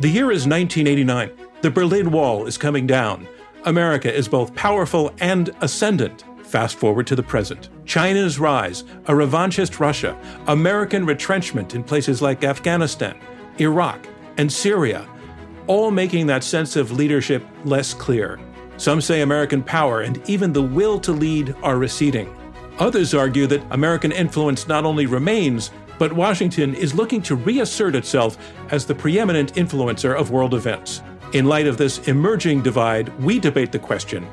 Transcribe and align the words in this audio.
The 0.00 0.08
year 0.08 0.30
is 0.30 0.46
1989. 0.46 1.30
The 1.60 1.70
Berlin 1.70 2.10
Wall 2.10 2.46
is 2.46 2.56
coming 2.56 2.86
down. 2.86 3.28
America 3.64 4.10
is 4.10 4.28
both 4.28 4.54
powerful 4.54 5.12
and 5.20 5.50
ascendant. 5.60 6.24
Fast 6.42 6.76
forward 6.78 7.06
to 7.08 7.14
the 7.14 7.22
present. 7.22 7.68
China's 7.84 8.38
rise, 8.38 8.80
a 9.04 9.12
revanchist 9.12 9.78
Russia, 9.78 10.18
American 10.46 11.04
retrenchment 11.04 11.74
in 11.74 11.84
places 11.84 12.22
like 12.22 12.44
Afghanistan, 12.44 13.20
Iraq, 13.58 14.08
and 14.38 14.50
Syria, 14.50 15.06
all 15.66 15.90
making 15.90 16.26
that 16.28 16.44
sense 16.44 16.76
of 16.76 16.92
leadership 16.92 17.44
less 17.66 17.92
clear. 17.92 18.40
Some 18.78 19.02
say 19.02 19.20
American 19.20 19.62
power 19.62 20.00
and 20.00 20.26
even 20.30 20.54
the 20.54 20.62
will 20.62 20.98
to 21.00 21.12
lead 21.12 21.54
are 21.62 21.76
receding. 21.76 22.34
Others 22.78 23.12
argue 23.12 23.46
that 23.48 23.62
American 23.70 24.12
influence 24.12 24.66
not 24.66 24.86
only 24.86 25.04
remains, 25.04 25.70
but 26.00 26.14
Washington 26.14 26.74
is 26.74 26.94
looking 26.94 27.20
to 27.20 27.36
reassert 27.36 27.94
itself 27.94 28.38
as 28.70 28.86
the 28.86 28.94
preeminent 28.94 29.52
influencer 29.52 30.18
of 30.18 30.30
world 30.30 30.54
events. 30.54 31.02
In 31.34 31.44
light 31.44 31.66
of 31.66 31.76
this 31.76 32.08
emerging 32.08 32.62
divide, 32.62 33.10
we 33.22 33.38
debate 33.38 33.70
the 33.70 33.78
question 33.78 34.26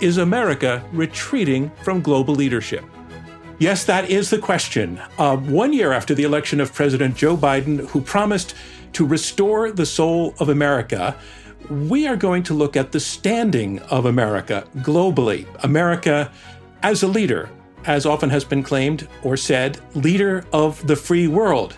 Is 0.00 0.18
America 0.18 0.84
retreating 0.92 1.70
from 1.84 2.02
global 2.02 2.34
leadership? 2.34 2.84
Yes, 3.60 3.84
that 3.84 4.10
is 4.10 4.30
the 4.30 4.38
question. 4.38 5.00
Uh, 5.16 5.36
one 5.36 5.72
year 5.72 5.92
after 5.92 6.12
the 6.12 6.24
election 6.24 6.60
of 6.60 6.74
President 6.74 7.14
Joe 7.14 7.36
Biden, 7.36 7.88
who 7.90 8.00
promised 8.00 8.56
to 8.94 9.06
restore 9.06 9.70
the 9.70 9.86
soul 9.86 10.34
of 10.40 10.48
America, 10.48 11.16
we 11.70 12.08
are 12.08 12.16
going 12.16 12.42
to 12.42 12.54
look 12.54 12.76
at 12.76 12.90
the 12.90 12.98
standing 12.98 13.78
of 13.82 14.06
America 14.06 14.66
globally. 14.78 15.46
America 15.62 16.32
as 16.82 17.04
a 17.04 17.06
leader, 17.06 17.48
as 17.84 18.06
often 18.06 18.30
has 18.30 18.44
been 18.44 18.62
claimed 18.62 19.08
or 19.22 19.36
said, 19.36 19.80
leader 19.94 20.44
of 20.52 20.86
the 20.86 20.96
free 20.96 21.28
world. 21.28 21.76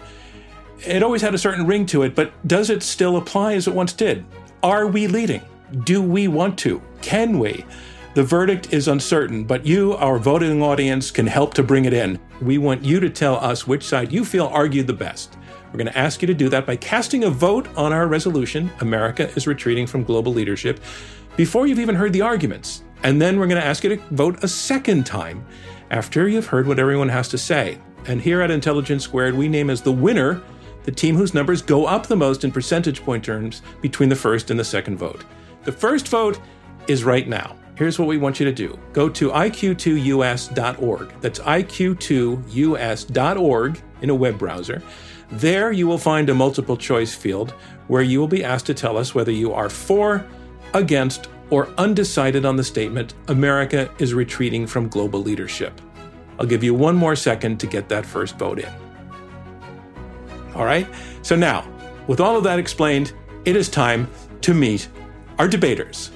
It 0.86 1.02
always 1.02 1.22
had 1.22 1.34
a 1.34 1.38
certain 1.38 1.66
ring 1.66 1.86
to 1.86 2.02
it, 2.02 2.14
but 2.14 2.32
does 2.46 2.70
it 2.70 2.82
still 2.82 3.16
apply 3.16 3.54
as 3.54 3.66
it 3.66 3.74
once 3.74 3.92
did? 3.92 4.24
Are 4.62 4.86
we 4.86 5.06
leading? 5.06 5.42
Do 5.84 6.02
we 6.02 6.28
want 6.28 6.58
to? 6.60 6.82
Can 7.00 7.38
we? 7.38 7.64
The 8.14 8.22
verdict 8.22 8.72
is 8.72 8.86
uncertain, 8.86 9.44
but 9.44 9.66
you, 9.66 9.94
our 9.94 10.18
voting 10.18 10.62
audience, 10.62 11.10
can 11.10 11.26
help 11.26 11.54
to 11.54 11.62
bring 11.62 11.84
it 11.84 11.92
in. 11.92 12.20
We 12.40 12.58
want 12.58 12.84
you 12.84 13.00
to 13.00 13.10
tell 13.10 13.36
us 13.36 13.66
which 13.66 13.82
side 13.82 14.12
you 14.12 14.24
feel 14.24 14.46
argued 14.46 14.86
the 14.86 14.92
best. 14.92 15.36
We're 15.72 15.78
going 15.78 15.92
to 15.92 15.98
ask 15.98 16.22
you 16.22 16.26
to 16.26 16.34
do 16.34 16.48
that 16.50 16.66
by 16.66 16.76
casting 16.76 17.24
a 17.24 17.30
vote 17.30 17.66
on 17.76 17.92
our 17.92 18.06
resolution 18.06 18.70
America 18.80 19.28
is 19.34 19.48
retreating 19.48 19.88
from 19.88 20.04
global 20.04 20.32
leadership 20.32 20.78
before 21.36 21.66
you've 21.66 21.80
even 21.80 21.96
heard 21.96 22.12
the 22.12 22.20
arguments. 22.20 22.84
And 23.02 23.20
then 23.20 23.38
we're 23.38 23.48
going 23.48 23.60
to 23.60 23.66
ask 23.66 23.82
you 23.82 23.96
to 23.96 24.02
vote 24.12 24.44
a 24.44 24.48
second 24.48 25.04
time 25.04 25.44
after 25.90 26.28
you've 26.28 26.46
heard 26.46 26.66
what 26.66 26.78
everyone 26.78 27.08
has 27.08 27.28
to 27.28 27.38
say. 27.38 27.78
And 28.06 28.20
here 28.20 28.42
at 28.42 28.50
Intelligence 28.50 29.04
Squared, 29.04 29.34
we 29.34 29.48
name 29.48 29.70
as 29.70 29.82
the 29.82 29.92
winner 29.92 30.42
the 30.84 30.92
team 30.92 31.16
whose 31.16 31.34
numbers 31.34 31.62
go 31.62 31.86
up 31.86 32.06
the 32.06 32.16
most 32.16 32.44
in 32.44 32.52
percentage 32.52 33.02
point 33.02 33.24
terms 33.24 33.62
between 33.80 34.10
the 34.10 34.16
first 34.16 34.50
and 34.50 34.60
the 34.60 34.64
second 34.64 34.98
vote. 34.98 35.24
The 35.64 35.72
first 35.72 36.08
vote 36.08 36.38
is 36.86 37.04
right 37.04 37.26
now. 37.26 37.56
Here's 37.76 37.98
what 37.98 38.06
we 38.06 38.18
want 38.18 38.38
you 38.38 38.44
to 38.46 38.52
do 38.52 38.78
go 38.92 39.08
to 39.08 39.30
iq2us.org. 39.30 41.12
That's 41.20 41.40
iq2us.org 41.40 42.42
in 44.02 44.10
a 44.10 44.14
web 44.14 44.38
browser. 44.38 44.82
There 45.30 45.72
you 45.72 45.88
will 45.88 45.98
find 45.98 46.28
a 46.28 46.34
multiple 46.34 46.76
choice 46.76 47.14
field 47.14 47.52
where 47.88 48.02
you 48.02 48.20
will 48.20 48.28
be 48.28 48.44
asked 48.44 48.66
to 48.66 48.74
tell 48.74 48.98
us 48.98 49.14
whether 49.14 49.32
you 49.32 49.52
are 49.52 49.70
for, 49.70 50.24
against, 50.74 51.28
or 51.50 51.68
undecided 51.78 52.44
on 52.44 52.56
the 52.56 52.64
statement 52.64 53.14
America 53.28 53.90
is 53.98 54.14
retreating 54.14 54.66
from 54.66 54.88
global 54.88 55.20
leadership. 55.20 55.80
I'll 56.38 56.46
give 56.46 56.64
you 56.64 56.74
one 56.74 56.96
more 56.96 57.16
second 57.16 57.60
to 57.60 57.66
get 57.66 57.88
that 57.88 58.04
first 58.04 58.36
vote 58.38 58.58
in. 58.58 58.72
All 60.54 60.64
right? 60.64 60.86
So 61.22 61.36
now, 61.36 61.68
with 62.06 62.20
all 62.20 62.36
of 62.36 62.44
that 62.44 62.58
explained, 62.58 63.12
it 63.44 63.56
is 63.56 63.68
time 63.68 64.08
to 64.40 64.54
meet 64.54 64.88
our 65.38 65.48
debaters. 65.48 66.10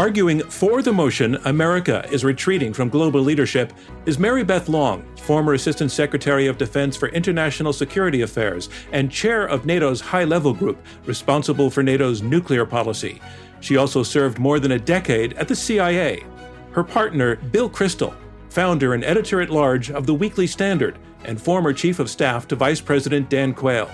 Arguing 0.00 0.40
for 0.40 0.80
the 0.80 0.94
motion, 0.94 1.34
America 1.44 2.08
is 2.10 2.24
retreating 2.24 2.72
from 2.72 2.88
global 2.88 3.20
leadership, 3.20 3.70
is 4.06 4.18
Mary 4.18 4.42
Beth 4.42 4.70
Long, 4.70 5.04
former 5.16 5.52
Assistant 5.52 5.92
Secretary 5.92 6.46
of 6.46 6.56
Defense 6.56 6.96
for 6.96 7.10
International 7.10 7.70
Security 7.70 8.22
Affairs 8.22 8.70
and 8.92 9.12
chair 9.12 9.44
of 9.44 9.66
NATO's 9.66 10.00
high 10.00 10.24
level 10.24 10.54
group 10.54 10.82
responsible 11.04 11.68
for 11.68 11.82
NATO's 11.82 12.22
nuclear 12.22 12.64
policy. 12.64 13.20
She 13.60 13.76
also 13.76 14.02
served 14.02 14.38
more 14.38 14.58
than 14.58 14.72
a 14.72 14.78
decade 14.78 15.34
at 15.34 15.48
the 15.48 15.54
CIA. 15.54 16.24
Her 16.70 16.82
partner, 16.82 17.36
Bill 17.36 17.68
Kristol, 17.68 18.14
founder 18.48 18.94
and 18.94 19.04
editor 19.04 19.42
at 19.42 19.50
large 19.50 19.90
of 19.90 20.06
the 20.06 20.14
Weekly 20.14 20.46
Standard 20.46 20.96
and 21.24 21.38
former 21.38 21.74
chief 21.74 21.98
of 21.98 22.08
staff 22.08 22.48
to 22.48 22.56
Vice 22.56 22.80
President 22.80 23.28
Dan 23.28 23.52
Quayle. 23.52 23.90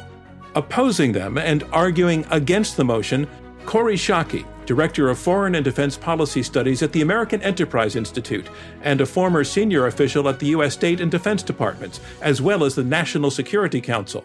Opposing 0.55 1.11
them 1.11 1.37
and 1.37 1.65
arguing 1.73 2.25
against 2.31 2.77
the 2.77 2.85
motion, 2.85 3.27
Kori 3.67 3.97
Schake, 3.97 4.47
Director 4.65 5.11
of 5.11 5.19
Foreign 5.19 5.57
and 5.57 5.65
Defense 5.65 5.97
Policy 5.97 6.43
Studies 6.43 6.83
at 6.83 6.93
the 6.93 7.03
American 7.03 7.43
Enterprise 7.43 7.97
Institute, 7.97 8.49
and 8.83 9.01
a 9.01 9.07
former 9.07 9.43
senior 9.43 9.87
official 9.87 10.29
at 10.29 10.39
the 10.39 10.47
U.S. 10.47 10.75
State 10.75 11.01
and 11.01 11.11
Defense 11.11 11.43
Departments, 11.43 12.01
as 12.23 12.41
well 12.41 12.63
as 12.63 12.77
the 12.77 12.85
National 12.85 13.31
Security 13.31 13.81
Council. 13.81 14.25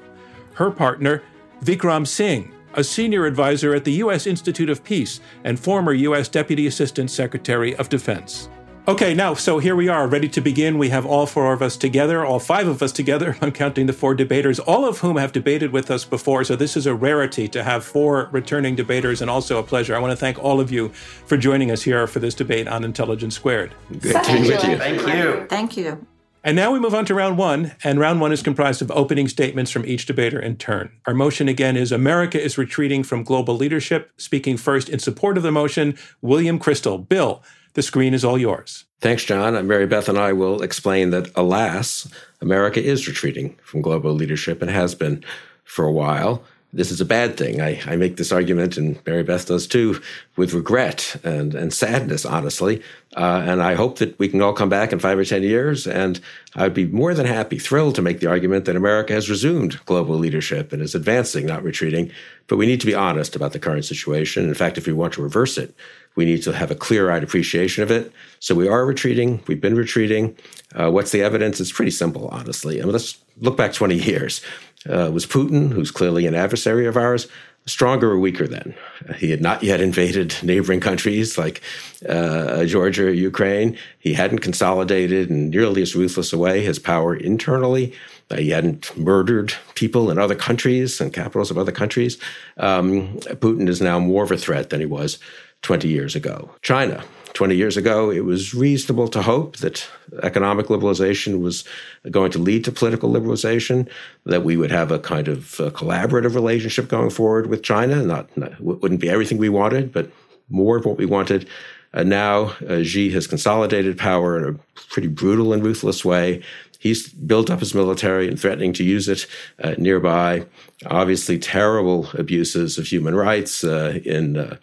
Her 0.53 0.69
partner, 0.69 1.24
Vikram 1.63 2.07
Singh, 2.07 2.53
a 2.75 2.84
senior 2.84 3.25
advisor 3.25 3.74
at 3.74 3.84
the 3.84 3.94
U.S. 3.94 4.28
Institute 4.28 4.69
of 4.69 4.84
Peace 4.84 5.19
and 5.44 5.59
former 5.59 5.94
U.S. 5.94 6.29
Deputy 6.29 6.68
Assistant 6.68 7.09
Secretary 7.09 7.75
of 7.75 7.90
Defense. 7.90 8.47
Okay, 8.91 9.13
now, 9.13 9.34
so 9.34 9.57
here 9.59 9.74
we 9.74 9.88
are, 9.88 10.06
ready 10.06 10.28
to 10.28 10.41
begin. 10.41 10.78
We 10.78 10.90
have 10.90 11.06
all 11.06 11.25
four 11.25 11.53
of 11.53 11.62
us 11.62 11.78
together, 11.78 12.25
all 12.25 12.40
five 12.40 12.68
of 12.68 12.84
us 12.84 12.91
together. 12.91 13.38
I'm 13.41 13.53
counting 13.53 13.85
the 13.85 13.94
four 13.94 14.13
debaters, 14.13 14.59
all 14.59 14.84
of 14.85 14.97
whom 14.97 15.16
have 15.16 15.31
debated 15.31 15.72
with 15.72 15.90
us 15.90 16.03
before. 16.03 16.44
So 16.44 16.57
this 16.57 16.75
is 16.75 16.85
a 16.88 16.94
rarity 16.94 17.47
to 17.47 17.63
have 17.63 17.85
four 17.85 18.28
returning 18.34 18.75
debaters 18.75 19.22
and 19.22 19.31
also 19.31 19.59
a 19.59 19.63
pleasure. 19.63 19.96
I 19.96 20.00
want 20.00 20.12
to 20.12 20.18
thank 20.18 20.44
all 20.44 20.59
of 20.59 20.74
you 20.74 20.90
for 20.90 21.38
joining 21.38 21.72
us 21.72 21.81
here 21.84 22.06
for 22.06 22.19
this 22.19 22.35
debate 22.35 22.68
on 22.68 22.84
Intelligence 22.84 23.34
Squared. 23.34 23.74
Good 23.97 24.22
to 24.25 24.34
be 24.34 24.50
with 24.50 24.63
you. 24.66 24.78
Thank 24.78 25.08
you. 25.08 25.47
Thank 25.47 25.78
you. 25.78 26.06
And 26.44 26.58
now 26.58 26.73
we 26.73 26.79
move 26.79 26.96
on 26.96 27.06
to 27.06 27.13
round 27.16 27.38
one, 27.38 27.73
and 27.84 27.97
round 27.97 28.19
one 28.19 28.34
is 28.34 28.41
comprised 28.41 28.81
of 28.81 28.91
opening 28.91 29.29
statements 29.29 29.72
from 29.72 29.85
each 29.85 30.08
debater 30.08 30.40
in 30.40 30.58
turn. 30.58 30.91
Our 31.06 31.13
motion 31.13 31.47
again 31.47 31.78
is 31.78 31.94
America 31.94 32.41
is 32.41 32.58
retreating 32.58 33.03
from 33.03 33.23
global 33.23 33.56
leadership. 33.56 34.12
Speaking 34.18 34.58
first 34.58 34.90
in 34.90 35.00
support 35.00 35.38
of 35.38 35.44
the 35.44 35.52
motion, 35.52 35.96
William 36.22 36.59
Kristol. 36.59 37.08
Bill, 37.08 37.44
the 37.74 37.82
screen 37.82 38.14
is 38.14 38.26
all 38.26 38.38
yours. 38.38 38.86
Thanks, 39.00 39.24
John. 39.24 39.68
Mary 39.68 39.88
Beth 39.88 40.09
and 40.09 40.18
I 40.18 40.34
will 40.34 40.62
explain 40.62 41.09
that, 41.09 41.32
alas, 41.36 42.08
America 42.40 42.84
is 42.84 43.08
retreating 43.08 43.58
from 43.64 43.82
global 43.82 44.14
leadership 44.14 44.62
and 44.62 44.70
has 44.70 44.94
been 44.94 45.24
for 45.64 45.86
a 45.86 45.92
while. 45.92 46.44
This 46.74 46.92
is 46.92 47.02
a 47.02 47.06
bad 47.06 47.36
thing. 47.36 47.59
I, 47.59 47.82
I 47.86 47.98
make 47.98 48.16
this 48.16 48.32
argument, 48.32 48.78
and 48.78 48.98
Mary 49.06 49.24
Beth 49.24 49.48
does 49.48 49.68
too, 49.68 50.02
with 50.38 50.54
regret 50.54 51.18
and, 51.22 51.54
and 51.54 51.74
sadness, 51.74 52.26
honestly. 52.26 52.82
Uh, 53.18 53.44
and 53.46 53.62
I 53.62 53.74
hope 53.74 53.98
that 53.98 54.18
we 54.18 54.30
can 54.30 54.42
all 54.42 54.53
come 54.53 54.70
back 54.70 54.94
in 54.94 55.00
five 55.00 55.20
or 55.20 55.26
10 55.26 55.44
years. 55.44 55.86
And 55.86 56.22
I'd 56.56 56.74
be 56.74 56.86
more 56.86 57.14
than 57.14 57.26
happy, 57.26 57.59
thrilled 57.59 57.96
to 57.96 58.02
make 58.02 58.22
the 58.22 58.28
argument 58.28 58.64
that 58.66 58.78
America 58.78 59.12
has 59.12 59.30
resumed 59.30 59.84
global 59.86 60.16
leadership 60.16 60.72
and 60.72 60.82
is 60.82 60.96
advancing, 60.96 61.46
not 61.46 61.64
retreating. 61.64 62.09
But 62.48 62.56
we 62.56 62.68
need 62.68 62.80
to 62.80 62.88
be 62.88 62.96
honest 62.96 63.36
about 63.36 63.52
the 63.52 63.59
current 63.59 63.84
situation. 63.84 64.47
In 64.47 64.53
fact, 64.53 64.78
if 64.78 64.88
we 64.88 64.94
want 64.94 65.14
to 65.14 65.22
reverse 65.22 65.58
it, 65.58 65.76
we 66.16 66.25
need 66.25 66.43
to 66.43 66.52
have 66.52 66.72
a 66.72 66.75
clear 66.75 67.09
eyed 67.11 67.23
appreciation 67.23 67.84
of 67.84 67.91
it. 67.91 68.11
So 68.40 68.53
we 68.53 68.67
are 68.67 68.85
retreating. 68.85 69.41
We've 69.47 69.61
been 69.61 69.75
retreating. 69.75 70.35
Uh, 70.75 70.91
what's 70.91 71.11
the 71.11 71.22
evidence? 71.22 71.59
It's 71.59 71.72
pretty 71.72 71.91
simple, 71.91 72.28
honestly. 72.29 72.81
I 72.81 72.84
mean, 72.84 72.93
let's 72.93 73.17
look 73.40 73.58
back 73.58 73.73
20 73.73 73.96
years. 73.96 74.41
Uh, 74.90 75.11
was 75.13 75.25
Putin, 75.25 75.72
who's 75.72 75.91
clearly 75.91 76.25
an 76.25 76.35
adversary 76.35 76.87
of 76.87 76.97
ours, 76.97 77.28
stronger 77.66 78.11
or 78.11 78.19
weaker 78.19 78.47
then? 78.47 78.73
He 79.17 79.29
had 79.29 79.41
not 79.41 79.63
yet 79.63 79.79
invaded 79.79 80.35
neighboring 80.41 80.79
countries 80.79 81.37
like 81.37 81.61
uh, 82.09 82.66
Georgia 82.66 83.08
or 83.08 83.11
Ukraine. 83.11 83.78
He 83.99 84.13
hadn't 84.13 84.40
consolidated 84.40 85.29
in 85.29 85.52
nearly 85.52 85.84
as 85.84 85.96
ruthless 85.96 86.34
a 86.34 86.37
way 86.37 86.63
his 86.63 86.79
power 86.79 87.16
internally. 87.16 87.93
Uh, 88.29 88.37
he 88.37 88.49
hadn't 88.49 88.97
murdered 88.97 89.53
people 89.75 90.09
in 90.09 90.17
other 90.17 90.35
countries 90.35 90.99
and 90.99 91.13
capitals 91.13 91.52
of 91.52 91.58
other 91.58 91.72
countries. 91.72 92.17
Um, 92.58 93.19
Putin 93.19 93.69
is 93.69 93.81
now 93.81 93.99
more 93.99 94.23
of 94.23 94.31
a 94.31 94.37
threat 94.37 94.72
than 94.72 94.79
he 94.79 94.85
was 94.85 95.19
20 95.61 95.87
years 95.87 96.16
ago. 96.16 96.49
China, 96.61 97.03
20 97.34 97.55
years 97.55 97.78
ago, 97.78 98.09
it 98.09 98.25
was 98.25 98.53
reasonable 98.53 99.08
to 99.08 99.22
hope 99.22 99.58
that 99.58 99.87
economic 100.23 100.67
liberalization 100.67 101.41
was 101.41 101.63
going 102.09 102.31
to 102.31 102.40
lead 102.40 102.63
to 102.66 102.72
political 102.72 103.11
liberalization, 103.11 103.90
that 104.25 104.43
we 104.43 104.58
would 104.58 104.72
have 104.72 104.91
a 104.91 104.99
kind 104.99 105.28
of 105.28 105.59
uh, 105.59 105.69
collaborative 105.72 106.35
relationship 106.35 106.87
going 106.87 107.09
forward 107.09 107.47
with 107.47 107.63
China. 107.63 108.03
Not, 108.03 108.35
not 108.37 108.59
wouldn't 108.59 109.02
be 109.02 109.09
everything 109.09 109.37
we 109.37 109.49
wanted, 109.49 109.91
but 109.91 110.11
more 110.49 110.78
of 110.78 110.85
what 110.85 110.97
we 110.97 111.05
wanted. 111.05 111.47
And 111.93 112.09
now 112.09 112.53
uh, 112.67 112.84
Xi 112.84 113.09
has 113.11 113.28
consolidated 113.28 113.97
power 113.97 114.37
in 114.37 114.55
a 114.55 114.81
pretty 114.90 115.08
brutal 115.08 115.53
and 115.53 115.63
ruthless 115.63 116.05
way. 116.05 116.41
He's 116.82 117.10
built 117.10 117.52
up 117.52 117.60
his 117.60 117.76
military 117.76 118.28
and 118.28 118.40
threatening 118.40 118.74
to 118.74 118.84
use 118.84 119.08
it 119.08 119.28
uh, 119.64 119.76
nearby. 119.78 120.48
Obviously, 120.88 121.38
terrible 121.38 122.10
abuses 122.16 122.80
of 122.80 122.88
human 122.88 123.14
rights 123.14 123.64
uh, 123.64 124.00
in 124.04 124.38
uh, 124.38 124.58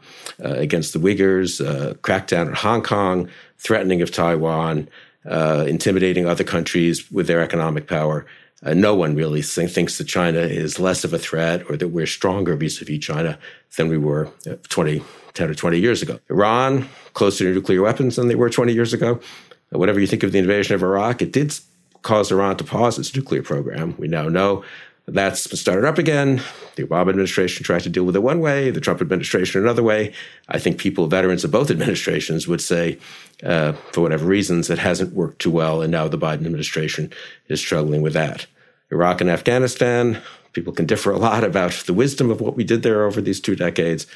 uh 0.44 0.54
against 0.54 0.92
the 0.92 0.98
Uyghurs, 0.98 1.64
uh, 1.64 1.94
crackdown 1.98 2.48
in 2.48 2.54
Hong 2.54 2.82
Kong, 2.82 3.28
threatening 3.58 4.02
of 4.02 4.10
Taiwan, 4.10 4.88
uh, 5.30 5.64
intimidating 5.68 6.26
other 6.26 6.42
countries 6.42 7.08
with 7.12 7.28
their 7.28 7.40
economic 7.40 7.86
power. 7.86 8.26
no 8.64 8.96
one 8.96 9.14
really 9.14 9.40
think, 9.40 9.70
thinks 9.70 9.98
that 9.98 10.08
China 10.08 10.40
is 10.40 10.80
less 10.80 11.04
of 11.04 11.12
a 11.14 11.18
threat 11.20 11.62
or 11.70 11.76
that 11.76 11.88
we're 11.88 12.06
stronger 12.06 12.56
vis-a-vis 12.56 12.98
China 12.98 13.38
than 13.76 13.88
we 13.88 13.96
were 13.96 14.28
20, 14.70 15.04
10 15.34 15.50
or 15.50 15.54
20 15.54 15.78
years 15.78 16.02
ago. 16.02 16.18
Iran, 16.28 16.88
closer 17.14 17.44
to 17.44 17.54
nuclear 17.54 17.82
weapons 17.82 18.16
than 18.16 18.26
they 18.26 18.34
were 18.34 18.50
20 18.50 18.72
years 18.72 18.92
ago. 18.92 19.20
Whatever 19.70 20.00
you 20.00 20.08
think 20.08 20.24
of 20.24 20.32
the 20.32 20.38
invasion 20.38 20.74
of 20.74 20.82
Iraq, 20.82 21.22
it 21.22 21.30
did 21.30 21.52
caused 22.02 22.32
Iran 22.32 22.56
to 22.56 22.64
pause 22.64 22.98
its 22.98 23.14
nuclear 23.14 23.42
program. 23.42 23.94
We 23.98 24.08
now 24.08 24.28
know 24.28 24.64
that's 25.08 25.58
started 25.58 25.86
up 25.86 25.98
again. 25.98 26.42
The 26.76 26.84
Obama 26.84 27.08
administration 27.08 27.64
tried 27.64 27.82
to 27.82 27.88
deal 27.88 28.04
with 28.04 28.14
it 28.14 28.22
one 28.22 28.40
way, 28.40 28.70
the 28.70 28.80
Trump 28.80 29.00
administration 29.00 29.62
another 29.62 29.82
way. 29.82 30.12
I 30.48 30.58
think 30.58 30.78
people, 30.78 31.06
veterans 31.06 31.44
of 31.44 31.50
both 31.50 31.70
administrations, 31.72 32.46
would 32.46 32.60
say, 32.60 32.98
uh, 33.42 33.72
for 33.92 34.02
whatever 34.02 34.26
reasons, 34.26 34.68
it 34.68 34.78
hasn't 34.78 35.14
worked 35.14 35.40
too 35.40 35.50
well, 35.50 35.80
and 35.80 35.90
now 35.90 36.08
the 36.08 36.18
Biden 36.18 36.44
administration 36.46 37.10
is 37.48 37.60
struggling 37.60 38.02
with 38.02 38.12
that. 38.12 38.46
Iraq 38.90 39.20
and 39.20 39.30
Afghanistan, 39.30 40.20
people 40.52 40.72
can 40.72 40.86
differ 40.86 41.10
a 41.10 41.18
lot 41.18 41.44
about 41.44 41.72
the 41.86 41.94
wisdom 41.94 42.30
of 42.30 42.40
what 42.40 42.56
we 42.56 42.64
did 42.64 42.82
there 42.82 43.04
over 43.04 43.20
these 43.20 43.40
two 43.40 43.56
decades, 43.56 44.06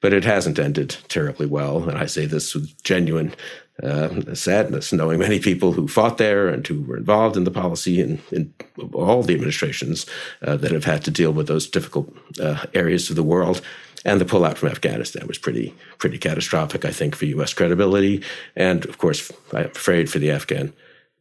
but 0.00 0.12
it 0.12 0.24
hasn't 0.24 0.58
ended 0.58 0.96
terribly 1.08 1.46
well. 1.46 1.88
And 1.88 1.98
I 1.98 2.06
say 2.06 2.26
this 2.26 2.54
with 2.54 2.82
genuine 2.82 3.34
uh, 3.82 4.34
sadness, 4.34 4.92
knowing 4.92 5.18
many 5.18 5.38
people 5.38 5.72
who 5.72 5.86
fought 5.86 6.18
there 6.18 6.48
and 6.48 6.66
who 6.66 6.82
were 6.82 6.96
involved 6.96 7.36
in 7.36 7.44
the 7.44 7.50
policy 7.50 8.00
and 8.00 8.20
in 8.30 8.52
all 8.92 9.22
the 9.22 9.34
administrations 9.34 10.06
uh, 10.42 10.56
that 10.56 10.72
have 10.72 10.84
had 10.84 11.04
to 11.04 11.10
deal 11.10 11.32
with 11.32 11.46
those 11.46 11.66
difficult 11.66 12.14
uh, 12.40 12.64
areas 12.74 13.10
of 13.10 13.16
the 13.16 13.22
world. 13.22 13.60
And 14.04 14.20
the 14.20 14.24
pullout 14.24 14.56
from 14.56 14.68
Afghanistan 14.68 15.26
was 15.26 15.36
pretty, 15.36 15.74
pretty 15.98 16.16
catastrophic, 16.16 16.84
I 16.84 16.92
think, 16.92 17.16
for 17.16 17.24
U.S. 17.26 17.52
credibility, 17.52 18.22
and 18.54 18.86
of 18.86 18.98
course, 18.98 19.32
I'm 19.52 19.66
afraid 19.66 20.08
for 20.08 20.20
the 20.20 20.30
Afghan 20.30 20.72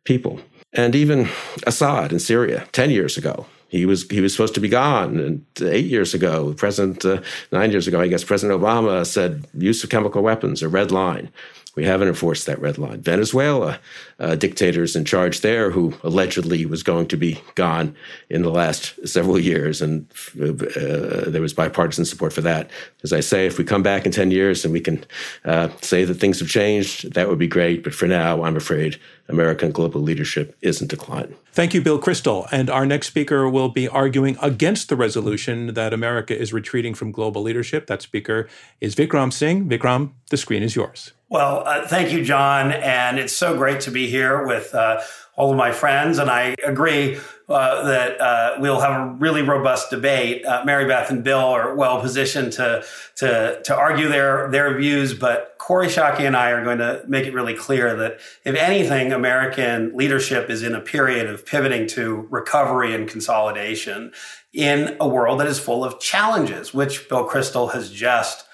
people. 0.03 0.39
And 0.71 0.93
even 0.93 1.27
Assad 1.65 2.11
in 2.11 2.19
Syria, 2.19 2.67
ten 2.73 2.91
years 2.91 3.17
ago, 3.17 3.47
he 3.69 3.85
was 3.85 4.07
he 4.09 4.21
was 4.21 4.33
supposed 4.33 4.53
to 4.55 4.61
be 4.61 4.69
gone. 4.69 5.19
And 5.19 5.45
eight 5.61 5.85
years 5.85 6.13
ago, 6.13 6.53
President 6.53 7.03
uh, 7.03 7.21
nine 7.51 7.71
years 7.71 7.87
ago, 7.87 7.99
I 7.99 8.07
guess 8.07 8.23
President 8.23 8.61
Obama 8.61 9.05
said 9.05 9.45
use 9.57 9.83
of 9.83 9.89
chemical 9.89 10.21
weapons 10.21 10.61
a 10.61 10.69
red 10.69 10.91
line. 10.91 11.29
We 11.75 11.85
haven't 11.85 12.07
enforced 12.07 12.45
that 12.45 12.59
red 12.59 12.77
line. 12.77 13.01
Venezuela, 13.01 13.79
uh, 14.19 14.35
dictators 14.35 14.95
in 14.95 15.03
charge 15.05 15.41
there 15.41 15.71
who 15.71 15.93
allegedly 16.03 16.65
was 16.65 16.83
going 16.83 17.07
to 17.07 17.17
be 17.17 17.41
gone 17.55 17.95
in 18.29 18.41
the 18.41 18.49
last 18.49 19.07
several 19.07 19.37
years, 19.37 19.81
and 19.81 20.09
uh, 20.41 21.29
there 21.29 21.41
was 21.41 21.53
bipartisan 21.53 22.05
support 22.05 22.31
for 22.31 22.41
that. 22.41 22.69
As 23.03 23.11
I 23.11 23.19
say, 23.19 23.45
if 23.45 23.57
we 23.57 23.65
come 23.65 23.83
back 23.83 24.05
in 24.05 24.11
10 24.11 24.31
years 24.31 24.63
and 24.63 24.73
we 24.73 24.79
can 24.79 25.03
uh, 25.43 25.69
say 25.81 26.05
that 26.05 26.15
things 26.15 26.39
have 26.39 26.49
changed, 26.49 27.13
that 27.13 27.27
would 27.27 27.39
be 27.39 27.47
great. 27.47 27.83
But 27.83 27.93
for 27.93 28.07
now, 28.07 28.43
I'm 28.43 28.55
afraid 28.55 28.99
American 29.27 29.71
global 29.71 30.01
leadership 30.01 30.55
is 30.61 30.81
in 30.81 30.87
decline. 30.87 31.35
Thank 31.51 31.73
you, 31.73 31.81
Bill 31.81 31.99
Kristol. 31.99 32.47
And 32.51 32.69
our 32.69 32.85
next 32.85 33.07
speaker 33.07 33.49
will 33.49 33.69
be 33.69 33.87
arguing 33.87 34.37
against 34.41 34.89
the 34.89 34.95
resolution 34.95 35.73
that 35.73 35.93
America 35.93 36.37
is 36.37 36.53
retreating 36.53 36.93
from 36.93 37.11
global 37.11 37.41
leadership. 37.41 37.87
That 37.87 38.01
speaker 38.01 38.47
is 38.81 38.95
Vikram 38.95 39.33
Singh. 39.33 39.67
Vikram, 39.67 40.11
the 40.29 40.37
screen 40.37 40.63
is 40.63 40.75
yours. 40.75 41.13
Well, 41.27 41.63
uh, 41.65 41.87
thank 41.87 42.11
you, 42.11 42.23
John. 42.23 42.71
And 42.71 43.17
it's 43.17 43.35
so 43.35 43.57
great 43.57 43.81
to 43.81 43.91
be 43.91 44.07
here 44.07 44.45
with 44.45 44.75
uh, 44.75 45.01
all 45.35 45.51
of 45.51 45.57
my 45.57 45.71
friends. 45.71 46.19
And 46.19 46.29
I 46.29 46.55
agree 46.63 47.17
uh, 47.49 47.83
that 47.83 48.21
uh, 48.21 48.57
we'll 48.59 48.79
have 48.79 49.01
a 49.01 49.13
really 49.15 49.41
robust 49.41 49.89
debate. 49.89 50.45
Uh, 50.45 50.63
Mary 50.65 50.85
Beth 50.85 51.09
and 51.09 51.23
Bill 51.23 51.39
are 51.39 51.75
well 51.75 51.99
positioned 51.99 52.53
to, 52.53 52.83
to, 53.15 53.59
to 53.63 53.75
argue 53.75 54.07
their, 54.07 54.49
their 54.51 54.77
views. 54.77 55.15
But 55.15 55.55
Kori 55.57 55.87
Schake 55.87 56.19
and 56.19 56.37
I 56.37 56.51
are 56.51 56.63
going 56.63 56.77
to 56.77 57.03
make 57.07 57.25
it 57.25 57.33
really 57.33 57.55
clear 57.55 57.95
that 57.95 58.19
if 58.43 58.55
anything, 58.55 59.11
American 59.11 59.97
leadership 59.97 60.51
is 60.51 60.61
in 60.61 60.75
a 60.75 60.81
period 60.81 61.27
of 61.27 61.43
pivoting 61.43 61.87
to 61.87 62.27
recovery 62.29 62.93
and 62.93 63.09
consolidation 63.09 64.11
in 64.53 64.95
a 64.99 65.07
world 65.07 65.39
that 65.39 65.47
is 65.47 65.59
full 65.59 65.83
of 65.83 65.99
challenges, 65.99 66.71
which 66.73 67.09
Bill 67.09 67.27
Kristol 67.27 67.73
has 67.73 67.89
just 67.89 68.45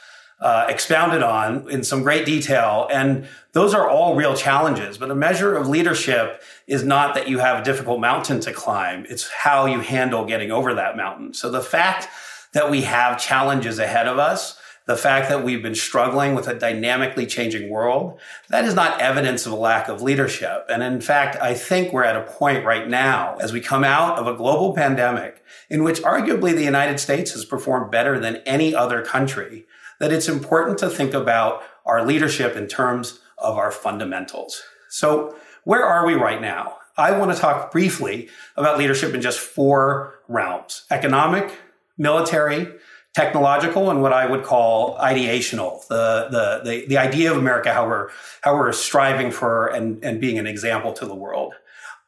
uh, 0.41 0.65
expounded 0.67 1.21
on 1.21 1.69
in 1.69 1.83
some 1.83 2.01
great 2.01 2.25
detail. 2.25 2.87
And 2.91 3.27
those 3.53 3.73
are 3.73 3.87
all 3.87 4.15
real 4.15 4.35
challenges. 4.35 4.97
But 4.97 5.11
a 5.11 5.15
measure 5.15 5.55
of 5.55 5.67
leadership 5.67 6.41
is 6.67 6.83
not 6.83 7.13
that 7.15 7.29
you 7.29 7.39
have 7.39 7.61
a 7.61 7.63
difficult 7.63 7.99
mountain 7.99 8.39
to 8.41 8.51
climb. 8.51 9.05
It's 9.07 9.29
how 9.29 9.67
you 9.67 9.81
handle 9.81 10.25
getting 10.25 10.51
over 10.51 10.73
that 10.73 10.97
mountain. 10.97 11.33
So 11.33 11.51
the 11.51 11.61
fact 11.61 12.07
that 12.53 12.71
we 12.71 12.81
have 12.81 13.21
challenges 13.21 13.77
ahead 13.77 14.07
of 14.07 14.17
us, 14.17 14.57
the 14.87 14.97
fact 14.97 15.29
that 15.29 15.43
we've 15.43 15.61
been 15.61 15.75
struggling 15.75 16.33
with 16.33 16.47
a 16.47 16.55
dynamically 16.55 17.27
changing 17.27 17.69
world, 17.69 18.19
that 18.49 18.65
is 18.65 18.73
not 18.73 18.99
evidence 18.99 19.45
of 19.45 19.51
a 19.51 19.55
lack 19.55 19.87
of 19.87 20.01
leadership. 20.01 20.65
And 20.69 20.81
in 20.81 21.01
fact, 21.01 21.39
I 21.39 21.53
think 21.53 21.93
we're 21.93 22.03
at 22.03 22.15
a 22.15 22.23
point 22.23 22.65
right 22.65 22.89
now 22.89 23.37
as 23.39 23.53
we 23.53 23.61
come 23.61 23.83
out 23.83 24.17
of 24.17 24.25
a 24.25 24.35
global 24.35 24.73
pandemic 24.73 25.43
in 25.69 25.83
which 25.83 26.01
arguably 26.01 26.53
the 26.53 26.63
United 26.63 26.99
States 26.99 27.31
has 27.33 27.45
performed 27.45 27.91
better 27.91 28.19
than 28.19 28.37
any 28.37 28.73
other 28.73 29.03
country 29.03 29.65
that 30.01 30.11
it's 30.11 30.27
important 30.27 30.79
to 30.79 30.89
think 30.89 31.13
about 31.13 31.61
our 31.85 32.03
leadership 32.03 32.55
in 32.55 32.67
terms 32.67 33.19
of 33.37 33.55
our 33.55 33.71
fundamentals. 33.71 34.63
So 34.89 35.35
where 35.63 35.85
are 35.85 36.07
we 36.07 36.15
right 36.15 36.41
now? 36.41 36.77
I 36.97 37.11
want 37.11 37.31
to 37.31 37.37
talk 37.37 37.71
briefly 37.71 38.27
about 38.57 38.79
leadership 38.79 39.13
in 39.13 39.21
just 39.21 39.39
four 39.39 40.15
realms, 40.27 40.85
economic, 40.89 41.55
military, 41.99 42.67
technological, 43.13 43.91
and 43.91 44.01
what 44.01 44.11
I 44.11 44.25
would 44.25 44.43
call 44.43 44.97
ideational, 44.97 45.87
the, 45.87 46.27
the, 46.31 46.61
the, 46.67 46.85
the 46.87 46.97
idea 46.97 47.31
of 47.31 47.37
America, 47.37 47.71
how 47.71 47.85
we're, 47.85 48.09
how 48.41 48.55
we're 48.55 48.71
striving 48.71 49.29
for 49.29 49.67
and, 49.67 50.03
and 50.03 50.19
being 50.19 50.39
an 50.39 50.47
example 50.47 50.93
to 50.93 51.05
the 51.05 51.15
world. 51.15 51.53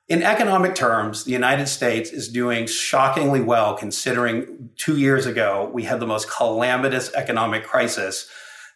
In 0.09 0.21
economic 0.21 0.75
terms, 0.75 1.23
the 1.23 1.31
United 1.31 1.67
States 1.67 2.11
is 2.11 2.27
doing 2.27 2.67
shockingly 2.67 3.39
well 3.39 3.73
considering 3.73 4.69
two 4.75 4.97
years 4.97 5.25
ago 5.25 5.69
we 5.73 5.83
had 5.83 6.01
the 6.01 6.07
most 6.07 6.29
calamitous 6.29 7.13
economic 7.13 7.63
crisis 7.63 8.27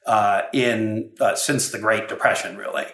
uh, 0.05 0.43
in 0.53 1.11
uh, 1.19 1.35
since 1.35 1.69
the 1.69 1.79
Great 1.79 2.07
Depression. 2.07 2.55
Really, 2.55 2.85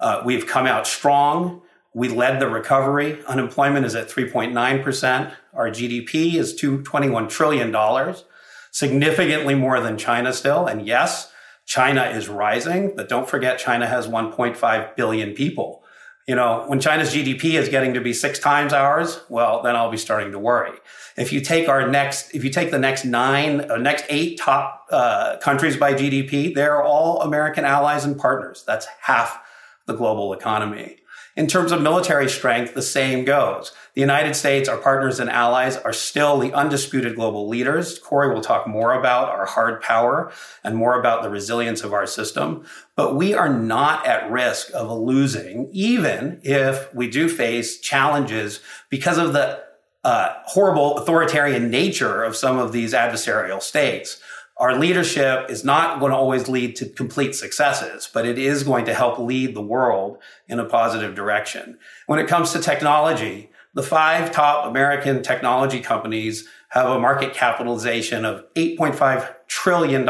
uh, 0.00 0.22
we've 0.22 0.46
come 0.46 0.66
out 0.66 0.86
strong. 0.86 1.62
We 1.94 2.10
led 2.10 2.40
the 2.40 2.48
recovery. 2.48 3.24
Unemployment 3.26 3.86
is 3.86 3.94
at 3.94 4.10
3.9 4.10 4.84
percent. 4.84 5.32
Our 5.54 5.70
GDP 5.70 6.34
is 6.34 6.54
221 6.54 7.28
trillion 7.28 7.70
dollars, 7.70 8.24
significantly 8.70 9.54
more 9.54 9.80
than 9.80 9.96
China 9.96 10.34
still. 10.34 10.66
And 10.66 10.86
yes, 10.86 11.32
China 11.64 12.04
is 12.04 12.28
rising, 12.28 12.92
but 12.94 13.08
don't 13.08 13.26
forget 13.26 13.58
China 13.58 13.86
has 13.86 14.06
1.5 14.06 14.94
billion 14.94 15.32
people 15.32 15.82
you 16.28 16.34
know, 16.34 16.64
when 16.66 16.78
China's 16.78 17.14
GDP 17.14 17.54
is 17.54 17.70
getting 17.70 17.94
to 17.94 18.02
be 18.02 18.12
six 18.12 18.38
times 18.38 18.74
ours, 18.74 19.18
well, 19.30 19.62
then 19.62 19.74
I'll 19.74 19.90
be 19.90 19.96
starting 19.96 20.30
to 20.32 20.38
worry. 20.38 20.76
If 21.16 21.32
you 21.32 21.40
take 21.40 21.70
our 21.70 21.88
next, 21.88 22.34
if 22.34 22.44
you 22.44 22.50
take 22.50 22.70
the 22.70 22.78
next 22.78 23.06
nine, 23.06 23.62
or 23.62 23.72
uh, 23.72 23.78
next 23.78 24.04
eight 24.10 24.38
top 24.38 24.86
uh, 24.90 25.38
countries 25.38 25.78
by 25.78 25.94
GDP, 25.94 26.54
they're 26.54 26.82
all 26.82 27.22
American 27.22 27.64
allies 27.64 28.04
and 28.04 28.16
partners. 28.16 28.62
That's 28.66 28.86
half 29.00 29.40
the 29.86 29.94
global 29.94 30.34
economy. 30.34 30.98
In 31.38 31.46
terms 31.46 31.70
of 31.70 31.80
military 31.80 32.28
strength, 32.28 32.74
the 32.74 32.82
same 32.82 33.24
goes. 33.24 33.70
The 33.94 34.00
United 34.00 34.34
States, 34.34 34.68
our 34.68 34.76
partners 34.76 35.20
and 35.20 35.30
allies, 35.30 35.76
are 35.76 35.92
still 35.92 36.36
the 36.36 36.52
undisputed 36.52 37.14
global 37.14 37.46
leaders. 37.46 38.00
Kori 38.00 38.34
will 38.34 38.40
talk 38.40 38.66
more 38.66 38.92
about 38.92 39.28
our 39.28 39.46
hard 39.46 39.80
power 39.80 40.32
and 40.64 40.74
more 40.74 40.98
about 40.98 41.22
the 41.22 41.30
resilience 41.30 41.84
of 41.84 41.92
our 41.92 42.08
system. 42.08 42.66
But 42.96 43.14
we 43.14 43.34
are 43.34 43.48
not 43.48 44.04
at 44.04 44.28
risk 44.28 44.72
of 44.74 44.90
losing, 44.90 45.68
even 45.70 46.40
if 46.42 46.92
we 46.92 47.08
do 47.08 47.28
face 47.28 47.78
challenges 47.78 48.58
because 48.90 49.16
of 49.16 49.32
the 49.32 49.62
uh, 50.02 50.34
horrible 50.44 50.98
authoritarian 50.98 51.70
nature 51.70 52.24
of 52.24 52.34
some 52.34 52.58
of 52.58 52.72
these 52.72 52.92
adversarial 52.94 53.62
states 53.62 54.20
our 54.58 54.76
leadership 54.76 55.48
is 55.50 55.64
not 55.64 56.00
going 56.00 56.10
to 56.10 56.16
always 56.16 56.48
lead 56.48 56.74
to 56.76 56.88
complete 56.88 57.34
successes, 57.34 58.08
but 58.12 58.26
it 58.26 58.38
is 58.38 58.64
going 58.64 58.84
to 58.86 58.94
help 58.94 59.18
lead 59.18 59.54
the 59.54 59.62
world 59.62 60.18
in 60.48 60.58
a 60.58 60.64
positive 60.64 61.14
direction. 61.14 61.78
When 62.06 62.18
it 62.18 62.26
comes 62.26 62.52
to 62.52 62.58
technology, 62.58 63.50
The 63.74 63.82
five 63.82 64.32
top 64.32 64.66
American 64.66 65.22
technology 65.22 65.80
companies 65.80 66.48
have 66.70 66.88
a 66.88 66.98
market 66.98 67.34
capitalization 67.34 68.24
of 68.24 68.44
$8.5 68.54 69.34
trillion. 69.46 70.08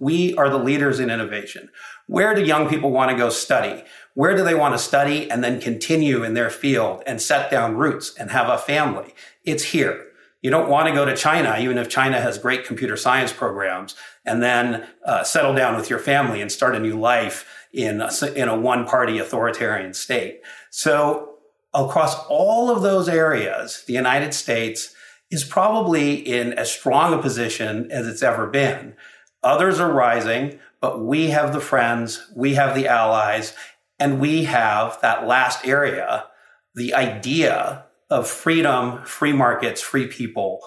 We 0.00 0.34
are 0.34 0.48
the 0.48 0.58
leaders 0.58 0.98
in 0.98 1.10
innovation. 1.10 1.68
Where 2.06 2.34
do 2.34 2.42
young 2.42 2.68
people 2.68 2.90
want 2.90 3.10
to 3.10 3.16
go 3.16 3.28
study? 3.28 3.84
Where 4.14 4.34
do 4.36 4.42
they 4.42 4.54
want 4.54 4.74
to 4.74 4.78
study 4.78 5.30
and 5.30 5.44
then 5.44 5.60
continue 5.60 6.24
in 6.24 6.34
their 6.34 6.50
field 6.50 7.02
and 7.06 7.22
set 7.22 7.50
down 7.50 7.76
roots 7.76 8.14
and 8.18 8.30
have 8.30 8.48
a 8.48 8.58
family? 8.58 9.14
It's 9.44 9.64
here. 9.64 10.06
You 10.42 10.50
don't 10.50 10.68
want 10.68 10.88
to 10.88 10.94
go 10.94 11.04
to 11.04 11.16
China, 11.16 11.56
even 11.58 11.78
if 11.78 11.88
China 11.88 12.20
has 12.20 12.38
great 12.38 12.64
computer 12.64 12.96
science 12.96 13.32
programs, 13.32 13.94
and 14.24 14.42
then 14.42 14.86
uh, 15.04 15.24
settle 15.24 15.54
down 15.54 15.76
with 15.76 15.90
your 15.90 15.98
family 15.98 16.40
and 16.40 16.52
start 16.52 16.76
a 16.76 16.80
new 16.80 16.98
life 16.98 17.66
in 17.72 18.00
a, 18.00 18.10
in 18.34 18.48
a 18.48 18.58
one 18.58 18.86
party 18.86 19.18
authoritarian 19.18 19.94
state. 19.94 20.42
So 20.70 21.36
across 21.74 22.14
all 22.26 22.70
of 22.70 22.82
those 22.82 23.08
areas, 23.08 23.84
the 23.86 23.92
United 23.92 24.34
States 24.34 24.94
is 25.30 25.44
probably 25.44 26.14
in 26.14 26.52
as 26.52 26.70
strong 26.70 27.12
a 27.12 27.18
position 27.18 27.90
as 27.90 28.06
it's 28.06 28.22
ever 28.22 28.46
been. 28.46 28.94
Others 29.42 29.80
are 29.80 29.92
rising, 29.92 30.58
but 30.80 31.04
we 31.04 31.30
have 31.30 31.52
the 31.52 31.60
friends, 31.60 32.30
we 32.34 32.54
have 32.54 32.74
the 32.74 32.88
allies, 32.88 33.54
and 33.98 34.20
we 34.20 34.44
have 34.44 35.00
that 35.02 35.26
last 35.26 35.66
area, 35.66 36.26
the 36.74 36.94
idea 36.94 37.85
of 38.10 38.28
freedom, 38.28 39.04
free 39.04 39.32
markets, 39.32 39.80
free 39.80 40.06
people, 40.06 40.60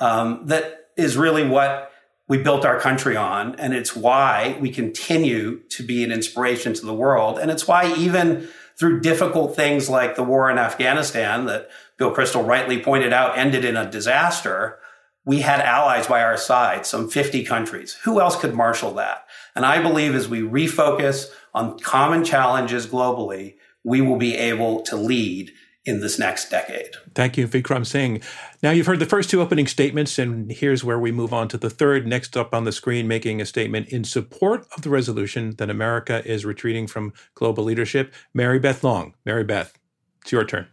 um, 0.00 0.46
that 0.46 0.88
is 0.96 1.16
really 1.16 1.46
what 1.46 1.92
we 2.28 2.38
built 2.38 2.64
our 2.64 2.80
country 2.80 3.16
on. 3.16 3.54
And 3.56 3.74
it's 3.74 3.94
why 3.94 4.56
we 4.60 4.70
continue 4.70 5.60
to 5.70 5.82
be 5.82 6.02
an 6.02 6.10
inspiration 6.10 6.74
to 6.74 6.86
the 6.86 6.94
world. 6.94 7.38
And 7.38 7.50
it's 7.50 7.68
why 7.68 7.94
even 7.94 8.48
through 8.78 9.00
difficult 9.00 9.56
things 9.56 9.88
like 9.88 10.16
the 10.16 10.22
war 10.22 10.50
in 10.50 10.58
Afghanistan 10.58 11.46
that 11.46 11.70
Bill 11.98 12.14
Kristol 12.14 12.46
rightly 12.46 12.82
pointed 12.82 13.12
out 13.12 13.38
ended 13.38 13.64
in 13.64 13.76
a 13.76 13.90
disaster, 13.90 14.78
we 15.24 15.40
had 15.40 15.60
allies 15.60 16.06
by 16.06 16.22
our 16.22 16.36
side, 16.36 16.84
some 16.86 17.08
50 17.08 17.44
countries. 17.44 17.94
Who 18.04 18.20
else 18.20 18.36
could 18.36 18.54
marshal 18.54 18.92
that? 18.94 19.26
And 19.54 19.64
I 19.64 19.82
believe 19.82 20.14
as 20.14 20.28
we 20.28 20.40
refocus 20.40 21.26
on 21.54 21.78
common 21.78 22.24
challenges 22.24 22.86
globally, 22.86 23.56
we 23.82 24.00
will 24.00 24.18
be 24.18 24.36
able 24.36 24.82
to 24.82 24.96
lead 24.96 25.52
in 25.86 26.00
this 26.00 26.18
next 26.18 26.50
decade. 26.50 26.90
Thank 27.14 27.38
you, 27.38 27.46
Vikram 27.46 27.86
Singh. 27.86 28.20
Now 28.62 28.72
you've 28.72 28.86
heard 28.86 28.98
the 28.98 29.06
first 29.06 29.30
two 29.30 29.40
opening 29.40 29.68
statements, 29.68 30.18
and 30.18 30.50
here's 30.50 30.82
where 30.82 30.98
we 30.98 31.12
move 31.12 31.32
on 31.32 31.46
to 31.48 31.56
the 31.56 31.70
third. 31.70 32.06
Next 32.06 32.36
up 32.36 32.52
on 32.52 32.64
the 32.64 32.72
screen, 32.72 33.06
making 33.06 33.40
a 33.40 33.46
statement 33.46 33.88
in 33.88 34.02
support 34.02 34.66
of 34.76 34.82
the 34.82 34.90
resolution 34.90 35.54
that 35.58 35.70
America 35.70 36.22
is 36.26 36.44
retreating 36.44 36.88
from 36.88 37.12
global 37.34 37.62
leadership, 37.62 38.12
Mary 38.34 38.58
Beth 38.58 38.82
Long. 38.82 39.14
Mary 39.24 39.44
Beth, 39.44 39.78
it's 40.22 40.32
your 40.32 40.44
turn. 40.44 40.66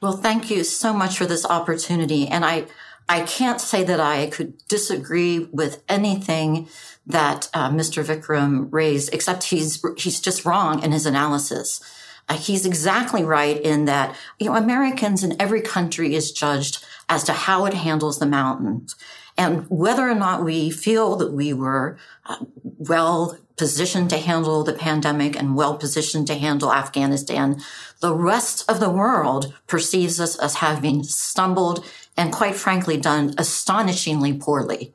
Well, 0.00 0.16
thank 0.16 0.50
you 0.50 0.64
so 0.64 0.92
much 0.92 1.18
for 1.18 1.26
this 1.26 1.44
opportunity. 1.44 2.26
And 2.26 2.44
I, 2.44 2.66
I 3.08 3.22
can't 3.22 3.60
say 3.60 3.84
that 3.84 4.00
I 4.00 4.28
could 4.28 4.66
disagree 4.66 5.40
with 5.52 5.82
anything 5.88 6.68
that 7.06 7.50
uh, 7.52 7.70
Mr. 7.70 8.02
Vikram 8.02 8.68
raised, 8.72 9.12
except 9.12 9.44
he's 9.44 9.84
he's 9.98 10.20
just 10.20 10.46
wrong 10.46 10.82
in 10.82 10.92
his 10.92 11.04
analysis. 11.04 11.82
Uh, 12.28 12.36
he's 12.36 12.64
exactly 12.64 13.22
right 13.22 13.60
in 13.60 13.84
that, 13.84 14.16
you 14.38 14.46
know, 14.46 14.56
Americans 14.56 15.22
in 15.22 15.40
every 15.40 15.60
country 15.60 16.14
is 16.14 16.32
judged 16.32 16.84
as 17.08 17.22
to 17.24 17.32
how 17.32 17.66
it 17.66 17.74
handles 17.74 18.18
the 18.18 18.26
mountains. 18.26 18.96
And 19.36 19.66
whether 19.68 20.08
or 20.08 20.14
not 20.14 20.44
we 20.44 20.70
feel 20.70 21.16
that 21.16 21.32
we 21.32 21.52
were 21.52 21.98
uh, 22.24 22.36
well 22.62 23.38
positioned 23.56 24.10
to 24.10 24.18
handle 24.18 24.64
the 24.64 24.72
pandemic 24.72 25.36
and 25.36 25.56
well 25.56 25.76
positioned 25.76 26.26
to 26.28 26.34
handle 26.34 26.72
Afghanistan, 26.72 27.60
the 28.00 28.14
rest 28.14 28.68
of 28.70 28.80
the 28.80 28.90
world 28.90 29.52
perceives 29.66 30.20
us 30.20 30.36
as 30.36 30.56
having 30.56 31.02
stumbled 31.02 31.84
and 32.16 32.32
quite 32.32 32.54
frankly 32.54 32.96
done 32.96 33.34
astonishingly 33.38 34.32
poorly. 34.32 34.92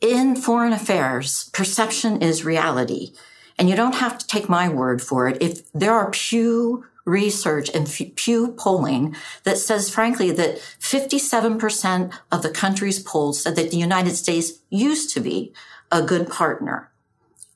In 0.00 0.36
foreign 0.36 0.72
affairs, 0.72 1.48
perception 1.52 2.20
is 2.22 2.44
reality. 2.44 3.12
And 3.58 3.70
you 3.70 3.76
don't 3.76 3.94
have 3.94 4.18
to 4.18 4.26
take 4.26 4.48
my 4.48 4.68
word 4.68 5.00
for 5.00 5.28
it. 5.28 5.38
If 5.40 5.70
there 5.72 5.94
are 5.94 6.10
Pew 6.10 6.84
research 7.06 7.70
and 7.72 7.88
Pew 8.16 8.48
polling 8.58 9.16
that 9.44 9.56
says, 9.56 9.88
frankly, 9.88 10.30
that 10.32 10.58
57% 10.80 12.12
of 12.30 12.42
the 12.42 12.50
countries 12.50 12.98
polled 12.98 13.36
said 13.36 13.56
that 13.56 13.70
the 13.70 13.76
United 13.76 14.16
States 14.16 14.54
used 14.68 15.14
to 15.14 15.20
be 15.20 15.52
a 15.90 16.02
good 16.02 16.28
partner. 16.28 16.90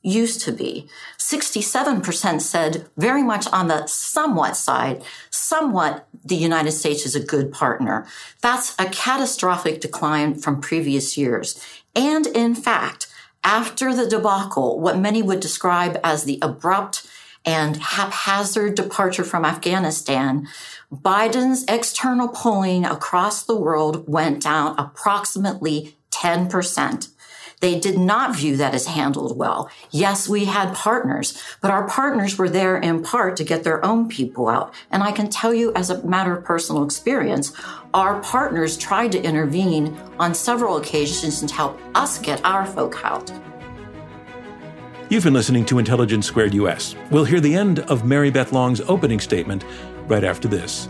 Used 0.03 0.41
to 0.45 0.51
be. 0.51 0.87
67% 1.19 2.41
said 2.41 2.87
very 2.97 3.21
much 3.21 3.45
on 3.53 3.67
the 3.67 3.85
somewhat 3.85 4.57
side, 4.57 5.03
somewhat 5.29 6.07
the 6.25 6.35
United 6.35 6.71
States 6.71 7.05
is 7.05 7.15
a 7.15 7.23
good 7.23 7.51
partner. 7.51 8.07
That's 8.41 8.73
a 8.79 8.85
catastrophic 8.85 9.79
decline 9.79 10.35
from 10.35 10.59
previous 10.61 11.17
years. 11.17 11.63
And 11.95 12.25
in 12.25 12.55
fact, 12.55 13.07
after 13.43 13.93
the 13.93 14.07
debacle, 14.07 14.79
what 14.79 14.97
many 14.97 15.21
would 15.21 15.39
describe 15.39 15.99
as 16.03 16.23
the 16.23 16.39
abrupt 16.41 17.07
and 17.45 17.77
haphazard 17.77 18.75
departure 18.75 19.23
from 19.23 19.45
Afghanistan, 19.45 20.47
Biden's 20.93 21.63
external 21.67 22.27
polling 22.27 22.85
across 22.85 23.43
the 23.43 23.55
world 23.55 24.07
went 24.07 24.43
down 24.43 24.75
approximately 24.77 25.97
10%. 26.11 27.09
They 27.61 27.79
did 27.79 27.97
not 27.97 28.35
view 28.35 28.57
that 28.57 28.73
as 28.73 28.87
handled 28.87 29.37
well. 29.37 29.69
Yes, 29.91 30.27
we 30.27 30.45
had 30.45 30.73
partners, 30.73 31.41
but 31.61 31.71
our 31.71 31.87
partners 31.87 32.37
were 32.37 32.49
there 32.49 32.75
in 32.77 33.03
part 33.03 33.37
to 33.37 33.43
get 33.43 33.63
their 33.63 33.83
own 33.85 34.09
people 34.09 34.49
out. 34.49 34.73
And 34.91 35.03
I 35.03 35.11
can 35.11 35.29
tell 35.29 35.53
you 35.53 35.71
as 35.73 35.91
a 35.91 36.03
matter 36.03 36.35
of 36.35 36.43
personal 36.43 36.83
experience, 36.83 37.53
our 37.93 38.19
partners 38.21 38.77
tried 38.77 39.11
to 39.13 39.21
intervene 39.21 39.95
on 40.19 40.33
several 40.33 40.77
occasions 40.77 41.41
and 41.41 41.51
help 41.51 41.79
us 41.93 42.17
get 42.17 42.43
our 42.43 42.65
folk 42.65 42.99
out. 43.03 43.31
You've 45.09 45.25
been 45.25 45.33
listening 45.33 45.65
to 45.65 45.77
Intelligence 45.77 46.25
Squared 46.25 46.55
US. 46.55 46.95
We'll 47.11 47.25
hear 47.25 47.41
the 47.41 47.53
end 47.53 47.79
of 47.81 48.05
Mary 48.05 48.31
Beth 48.31 48.53
Long's 48.53 48.81
opening 48.81 49.19
statement 49.19 49.65
right 50.07 50.23
after 50.23 50.47
this. 50.47 50.89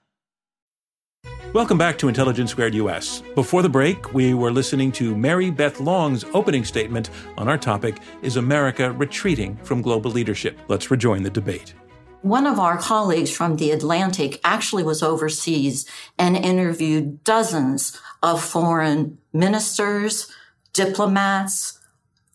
Welcome 1.53 1.77
back 1.77 1.97
to 1.97 2.07
Intelligence 2.07 2.51
Squared 2.51 2.75
US. 2.75 3.21
Before 3.35 3.61
the 3.61 3.67
break, 3.67 4.13
we 4.13 4.33
were 4.33 4.53
listening 4.53 4.89
to 4.93 5.13
Mary 5.17 5.49
Beth 5.49 5.81
Long's 5.81 6.23
opening 6.33 6.63
statement 6.63 7.09
on 7.37 7.49
our 7.49 7.57
topic 7.57 7.97
Is 8.21 8.37
America 8.37 8.93
Retreating 8.93 9.57
from 9.57 9.81
Global 9.81 10.09
Leadership? 10.09 10.57
Let's 10.69 10.89
rejoin 10.89 11.23
the 11.23 11.29
debate. 11.29 11.73
One 12.21 12.47
of 12.47 12.57
our 12.57 12.77
colleagues 12.77 13.31
from 13.31 13.57
the 13.57 13.71
Atlantic 13.71 14.39
actually 14.45 14.83
was 14.83 15.03
overseas 15.03 15.85
and 16.17 16.37
interviewed 16.37 17.21
dozens 17.25 17.99
of 18.23 18.41
foreign 18.41 19.17
ministers, 19.33 20.31
diplomats, 20.71 21.81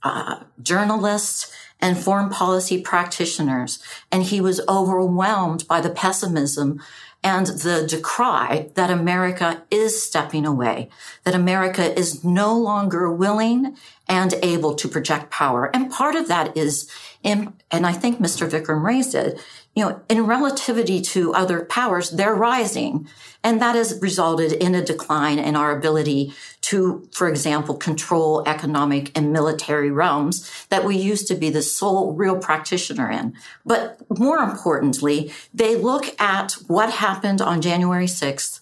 uh, 0.02 0.40
journalists, 0.62 1.50
and 1.80 1.96
foreign 1.96 2.28
policy 2.28 2.82
practitioners. 2.82 3.82
And 4.12 4.24
he 4.24 4.42
was 4.42 4.60
overwhelmed 4.68 5.66
by 5.66 5.80
the 5.80 5.90
pessimism 5.90 6.82
and 7.22 7.46
the 7.46 7.86
decry 7.88 8.70
that 8.74 8.90
America 8.90 9.64
is 9.70 10.00
stepping 10.02 10.46
away, 10.46 10.88
that 11.24 11.34
America 11.34 11.98
is 11.98 12.24
no 12.24 12.56
longer 12.56 13.10
willing 13.10 13.76
and 14.08 14.34
able 14.42 14.74
to 14.74 14.88
project 14.88 15.30
power. 15.30 15.70
And 15.74 15.90
part 15.90 16.14
of 16.14 16.28
that 16.28 16.56
is 16.56 16.90
in, 17.22 17.54
and 17.70 17.86
I 17.86 17.92
think 17.92 18.20
Mr. 18.20 18.48
Vikram 18.48 18.84
raised 18.84 19.14
it, 19.14 19.40
you 19.74 19.84
know, 19.84 20.00
in 20.08 20.26
relativity 20.26 21.02
to 21.02 21.34
other 21.34 21.64
powers, 21.64 22.10
they're 22.10 22.34
rising. 22.34 23.08
And 23.42 23.60
that 23.60 23.74
has 23.74 23.98
resulted 24.00 24.52
in 24.52 24.74
a 24.74 24.84
decline 24.84 25.38
in 25.38 25.56
our 25.56 25.76
ability 25.76 26.32
to, 26.66 27.08
for 27.12 27.28
example, 27.28 27.76
control 27.76 28.42
economic 28.44 29.16
and 29.16 29.32
military 29.32 29.90
realms 29.90 30.66
that 30.68 30.84
we 30.84 30.96
used 30.96 31.28
to 31.28 31.36
be 31.36 31.48
the 31.48 31.62
sole 31.62 32.12
real 32.14 32.36
practitioner 32.36 33.08
in. 33.08 33.34
But 33.64 34.00
more 34.18 34.38
importantly, 34.38 35.32
they 35.54 35.76
look 35.76 36.20
at 36.20 36.52
what 36.66 36.90
happened 36.90 37.40
on 37.40 37.62
January 37.62 38.06
6th. 38.06 38.58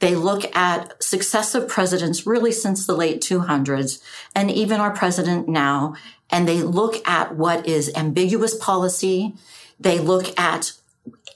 They 0.00 0.16
look 0.16 0.44
at 0.56 1.00
successive 1.00 1.68
presidents 1.68 2.26
really 2.26 2.50
since 2.50 2.86
the 2.86 2.96
late 2.96 3.20
200s 3.20 4.02
and 4.34 4.50
even 4.50 4.80
our 4.80 4.90
president 4.90 5.48
now 5.48 5.94
and 6.30 6.48
they 6.48 6.60
look 6.60 7.06
at 7.08 7.36
what 7.36 7.68
is 7.68 7.92
ambiguous 7.94 8.56
policy. 8.56 9.34
They 9.78 10.00
look 10.00 10.36
at 10.36 10.72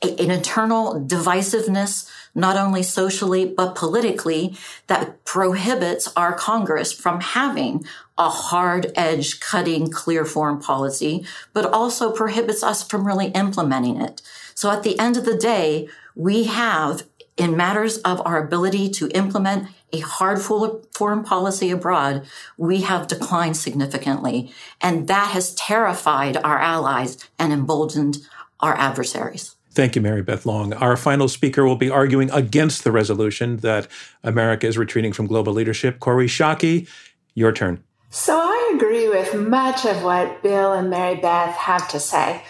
an 0.03 0.31
internal 0.31 1.01
divisiveness, 1.01 2.11
not 2.35 2.57
only 2.57 2.83
socially, 2.83 3.45
but 3.45 3.75
politically, 3.75 4.57
that 4.87 5.25
prohibits 5.25 6.13
our 6.17 6.33
Congress 6.33 6.93
from 6.93 7.21
having 7.21 7.85
a 8.17 8.29
hard 8.29 8.93
edge 8.95 9.41
cutting 9.41 9.91
clear 9.91 10.25
foreign 10.25 10.59
policy, 10.59 11.25
but 11.53 11.65
also 11.65 12.13
prohibits 12.13 12.63
us 12.63 12.83
from 12.83 13.07
really 13.07 13.29
implementing 13.29 14.01
it. 14.01 14.23
So 14.55 14.71
at 14.71 14.83
the 14.83 14.99
end 14.99 15.17
of 15.17 15.25
the 15.25 15.37
day, 15.37 15.89
we 16.15 16.45
have 16.45 17.05
in 17.37 17.57
matters 17.57 17.99
of 17.99 18.21
our 18.27 18.43
ability 18.43 18.91
to 18.91 19.09
implement 19.11 19.69
a 19.93 20.01
hard 20.01 20.41
foreign 20.41 21.23
policy 21.23 21.71
abroad, 21.71 22.27
we 22.59 22.83
have 22.83 23.07
declined 23.07 23.57
significantly. 23.57 24.53
And 24.81 25.07
that 25.09 25.31
has 25.31 25.55
terrified 25.55 26.37
our 26.37 26.59
allies 26.59 27.17
and 27.39 27.53
emboldened 27.53 28.19
our 28.61 28.77
adversaries. 28.77 29.55
Thank 29.79 29.95
you, 29.95 30.03
Mary 30.03 30.23
Beth 30.23 30.45
Long. 30.45 30.73
Our 30.73 30.97
final 30.97 31.29
speaker 31.29 31.65
will 31.65 31.77
be 31.77 31.89
arguing 31.89 32.33
against 32.33 32.83
the 32.83 32.91
resolution 32.91 33.59
that 33.59 33.87
America 34.25 34.67
is 34.67 34.77
retreating 34.77 35.13
from 35.13 35.29
global 35.29 35.53
leadership. 35.53 36.01
Kori 36.01 36.27
Schake, 36.27 36.89
your 37.37 37.53
turn. 37.53 37.85
So 38.11 38.37
I 38.37 38.73
agree 38.75 39.09
with 39.09 39.37
much 39.37 39.87
of 39.87 40.03
what 40.03 40.43
Bill 40.43 40.73
and 40.73 40.91
Mary 40.91 41.15
Beth 41.15 41.55
have 41.55 41.89
to 41.91 42.01
say. 42.01 42.43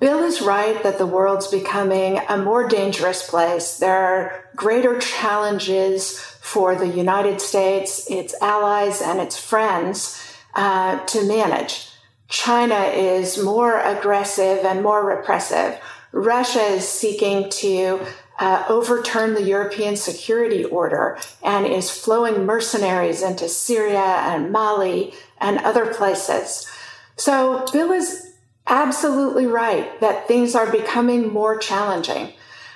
Bill 0.00 0.22
is 0.22 0.42
right 0.42 0.82
that 0.82 0.98
the 0.98 1.06
world's 1.06 1.46
becoming 1.46 2.20
a 2.28 2.36
more 2.36 2.68
dangerous 2.68 3.26
place. 3.26 3.78
There 3.78 3.96
are 3.96 4.44
greater 4.54 4.98
challenges 4.98 6.20
for 6.42 6.74
the 6.74 6.88
United 6.88 7.40
States, 7.40 8.06
its 8.10 8.34
allies, 8.42 9.00
and 9.00 9.18
its 9.18 9.38
friends 9.38 10.22
uh, 10.54 11.02
to 11.06 11.26
manage. 11.26 11.88
China 12.28 12.80
is 12.80 13.42
more 13.42 13.80
aggressive 13.80 14.58
and 14.66 14.82
more 14.82 15.06
repressive. 15.06 15.80
Russia 16.12 16.62
is 16.62 16.88
seeking 16.88 17.50
to 17.50 18.00
uh, 18.38 18.64
overturn 18.68 19.34
the 19.34 19.42
European 19.42 19.96
security 19.96 20.64
order 20.64 21.18
and 21.42 21.66
is 21.66 21.90
flowing 21.90 22.44
mercenaries 22.44 23.22
into 23.22 23.48
Syria 23.48 23.98
and 23.98 24.52
Mali 24.52 25.14
and 25.38 25.58
other 25.58 25.92
places. 25.92 26.70
So 27.16 27.64
Bill 27.72 27.92
is 27.92 28.34
absolutely 28.66 29.46
right 29.46 30.00
that 30.00 30.28
things 30.28 30.54
are 30.54 30.70
becoming 30.70 31.32
more 31.32 31.56
challenging. 31.56 32.32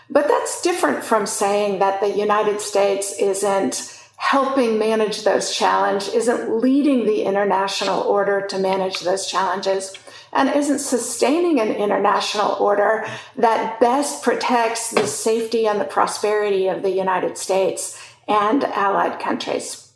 But 0.09 0.29
that's 0.29 0.63
different 0.63 1.05
from 1.05 1.27
saying 1.27 1.79
that 1.79 2.01
the 2.01 2.11
United 2.11 2.61
States 2.61 3.15
isn't 3.19 3.97
helping 4.17 4.79
manage 4.79 5.23
those 5.23 5.55
challenges, 5.55 6.13
isn't 6.13 6.61
leading 6.61 7.07
the 7.07 7.23
international 7.23 8.03
order 8.03 8.47
to 8.49 8.59
manage 8.59 9.01
those 9.01 9.27
challenges, 9.27 9.95
and 10.33 10.49
isn't 10.55 10.79
sustaining 10.79 11.61
an 11.61 11.73
international 11.73 12.57
order 12.61 13.07
that 13.37 13.81
best 13.81 14.23
protects 14.23 14.91
the 14.91 15.07
safety 15.07 15.67
and 15.67 15.81
the 15.81 15.85
prosperity 15.85 16.69
of 16.69 16.83
the 16.83 16.91
United 16.91 17.37
States 17.37 18.01
and 18.29 18.65
allied 18.65 19.19
countries. 19.19 19.93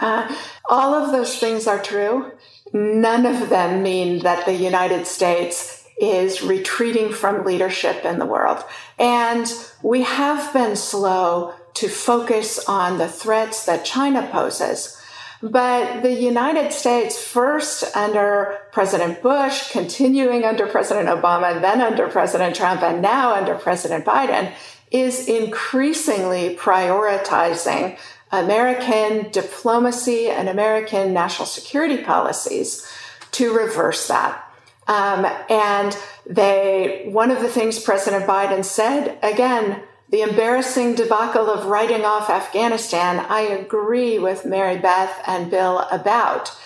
Uh, 0.00 0.34
all 0.68 0.94
of 0.94 1.12
those 1.12 1.38
things 1.38 1.66
are 1.66 1.82
true. 1.82 2.32
None 2.72 3.26
of 3.26 3.50
them 3.50 3.82
mean 3.82 4.20
that 4.20 4.46
the 4.46 4.54
United 4.54 5.06
States 5.06 5.86
is 6.00 6.42
retreating 6.42 7.12
from 7.12 7.44
leadership 7.44 8.04
in 8.04 8.18
the 8.18 8.26
world. 8.26 8.62
And 8.98 9.52
we 9.82 10.02
have 10.02 10.52
been 10.52 10.76
slow 10.76 11.54
to 11.74 11.88
focus 11.88 12.66
on 12.68 12.98
the 12.98 13.08
threats 13.08 13.64
that 13.66 13.84
China 13.84 14.28
poses. 14.32 15.00
But 15.42 16.02
the 16.02 16.12
United 16.12 16.72
States, 16.72 17.22
first 17.22 17.84
under 17.94 18.58
President 18.72 19.22
Bush, 19.22 19.70
continuing 19.70 20.44
under 20.44 20.66
President 20.66 21.08
Obama, 21.08 21.60
then 21.60 21.80
under 21.80 22.08
President 22.08 22.56
Trump, 22.56 22.82
and 22.82 23.02
now 23.02 23.34
under 23.34 23.54
President 23.54 24.04
Biden, 24.04 24.52
is 24.90 25.28
increasingly 25.28 26.56
prioritizing 26.56 27.98
American 28.32 29.30
diplomacy 29.30 30.28
and 30.28 30.48
American 30.48 31.12
national 31.12 31.46
security 31.46 32.02
policies 32.02 32.90
to 33.32 33.52
reverse 33.52 34.08
that. 34.08 34.42
Um, 34.88 35.26
and 35.50 35.96
they, 36.26 37.08
one 37.10 37.30
of 37.30 37.40
the 37.40 37.48
things 37.48 37.78
President 37.78 38.24
Biden 38.24 38.64
said, 38.64 39.18
again, 39.22 39.82
the 40.08 40.22
embarrassing 40.22 40.94
debacle 40.94 41.50
of 41.50 41.66
writing 41.66 42.04
off 42.04 42.30
Afghanistan, 42.30 43.24
I 43.28 43.40
agree 43.40 44.18
with 44.18 44.44
Mary 44.44 44.78
Beth 44.78 45.20
and 45.26 45.50
Bill 45.50 45.80
about. 45.90 46.56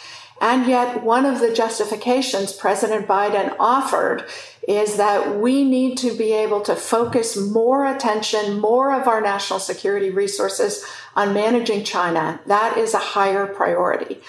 And 0.42 0.66
yet, 0.66 1.02
one 1.02 1.26
of 1.26 1.40
the 1.40 1.52
justifications 1.52 2.52
President 2.52 3.06
Biden 3.06 3.54
offered 3.58 4.24
is 4.66 4.96
that 4.96 5.38
we 5.38 5.64
need 5.64 5.98
to 5.98 6.16
be 6.16 6.32
able 6.32 6.62
to 6.62 6.74
focus 6.74 7.36
more 7.36 7.86
attention, 7.86 8.58
more 8.58 8.94
of 8.94 9.06
our 9.06 9.20
national 9.20 9.58
security 9.58 10.10
resources 10.10 10.84
on 11.14 11.34
managing 11.34 11.84
China. 11.84 12.40
That 12.46 12.78
is 12.78 12.94
a 12.94 12.98
higher 12.98 13.46
priority. 13.46 14.20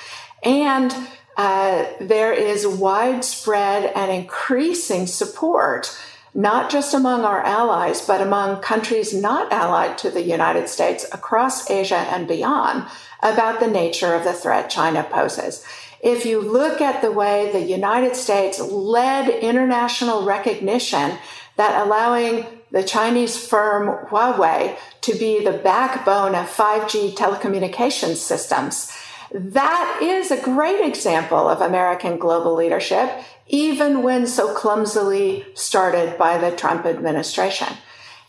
And 0.44 0.94
uh, 1.38 1.86
there 2.02 2.34
is 2.34 2.68
widespread 2.68 3.92
and 3.96 4.12
increasing 4.12 5.08
support, 5.08 5.98
not 6.34 6.70
just 6.70 6.94
among 6.94 7.26
our 7.26 7.42
allies, 7.42 8.06
but 8.06 8.22
among 8.22 8.62
countries 8.62 9.14
not 9.14 9.52
allied 9.52 9.98
to 9.98 10.10
the 10.10 10.22
United 10.22 10.70
States 10.70 11.06
across 11.12 11.70
Asia 11.70 11.98
and 11.98 12.28
beyond 12.28 12.86
about 13.22 13.60
the 13.60 13.68
nature 13.68 14.14
of 14.14 14.24
the 14.24 14.34
threat 14.34 14.70
China 14.70 15.04
poses. 15.04 15.66
If 16.02 16.26
you 16.26 16.42
look 16.42 16.82
at 16.82 17.02
the 17.02 17.12
way 17.12 17.52
the 17.52 17.62
United 17.62 18.16
States 18.16 18.60
led 18.60 19.30
international 19.30 20.24
recognition 20.24 21.18
that 21.58 21.86
allowing 21.86 22.46
the 22.72 22.84
Chinese 22.84 23.38
firm 23.38 24.08
Huawei 24.08 24.78
to 25.02 25.14
be 25.14 25.44
the 25.44 25.52
backbone 25.52 26.34
of 26.34 26.48
5G 26.48 27.14
telecommunications 27.14 28.16
systems, 28.16 28.92
that 29.34 30.00
is 30.02 30.32
a 30.32 30.42
great 30.42 30.82
example 30.82 31.48
of 31.48 31.62
American 31.62 32.18
global 32.18 32.56
leadership, 32.56 33.10
even 33.48 34.04
when 34.04 34.28
so 34.28 34.54
clumsily 34.54 35.46
started 35.54 36.18
by 36.18 36.38
the 36.38 36.56
Trump 36.56 36.86
administration. 36.86 37.68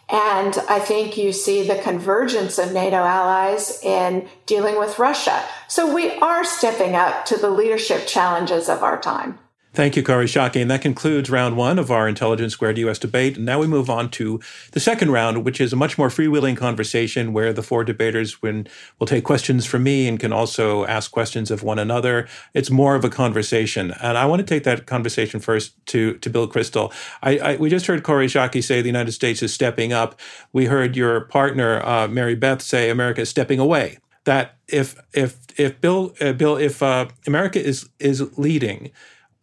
And 0.08 0.58
I 0.68 0.78
think 0.78 1.16
you 1.16 1.32
see 1.32 1.66
the 1.66 1.78
convergence 1.78 2.58
of 2.58 2.72
NATO 2.72 2.96
allies 2.96 3.82
in 3.82 4.28
dealing 4.44 4.78
with 4.78 4.98
Russia. 4.98 5.42
So 5.68 5.94
we 5.94 6.10
are 6.18 6.44
stepping 6.44 6.94
up 6.94 7.24
to 7.26 7.38
the 7.38 7.50
leadership 7.50 8.06
challenges 8.06 8.68
of 8.68 8.82
our 8.82 9.00
time. 9.00 9.38
Thank 9.74 9.96
you, 9.96 10.02
Kori 10.02 10.26
Schake. 10.26 10.60
And 10.60 10.70
that 10.70 10.82
concludes 10.82 11.30
round 11.30 11.56
one 11.56 11.78
of 11.78 11.90
our 11.90 12.06
Intelligence 12.06 12.52
Squared 12.52 12.76
US 12.76 12.98
debate. 12.98 13.38
And 13.38 13.46
now 13.46 13.58
we 13.58 13.66
move 13.66 13.88
on 13.88 14.10
to 14.10 14.38
the 14.72 14.80
second 14.80 15.12
round, 15.12 15.46
which 15.46 15.62
is 15.62 15.72
a 15.72 15.76
much 15.76 15.96
more 15.96 16.10
freewheeling 16.10 16.58
conversation 16.58 17.32
where 17.32 17.54
the 17.54 17.62
four 17.62 17.82
debaters 17.82 18.42
will 18.42 19.06
take 19.06 19.24
questions 19.24 19.64
from 19.64 19.84
me 19.84 20.06
and 20.06 20.20
can 20.20 20.30
also 20.30 20.84
ask 20.84 21.10
questions 21.10 21.50
of 21.50 21.62
one 21.62 21.78
another. 21.78 22.28
It's 22.52 22.70
more 22.70 22.94
of 22.96 23.02
a 23.02 23.08
conversation. 23.08 23.94
And 24.02 24.18
I 24.18 24.26
want 24.26 24.40
to 24.40 24.46
take 24.46 24.64
that 24.64 24.84
conversation 24.84 25.40
first 25.40 25.74
to, 25.86 26.18
to 26.18 26.28
Bill 26.28 26.46
Kristol. 26.46 26.92
I, 27.22 27.38
I, 27.38 27.56
we 27.56 27.70
just 27.70 27.86
heard 27.86 28.02
Kori 28.02 28.26
Schake 28.26 28.62
say 28.62 28.82
the 28.82 28.88
United 28.88 29.12
States 29.12 29.42
is 29.42 29.54
stepping 29.54 29.90
up. 29.90 30.20
We 30.52 30.66
heard 30.66 30.96
your 30.98 31.22
partner, 31.22 31.80
uh, 31.82 32.08
Mary 32.08 32.34
Beth, 32.34 32.60
say 32.60 32.90
America 32.90 33.22
is 33.22 33.30
stepping 33.30 33.58
away. 33.58 33.96
That 34.24 34.56
if 34.68 35.00
if 35.12 35.38
if 35.56 35.80
Bill 35.80 36.14
uh, 36.20 36.32
Bill 36.32 36.56
if 36.56 36.80
uh, 36.80 37.08
America 37.26 37.60
is 37.60 37.88
is 37.98 38.38
leading, 38.38 38.92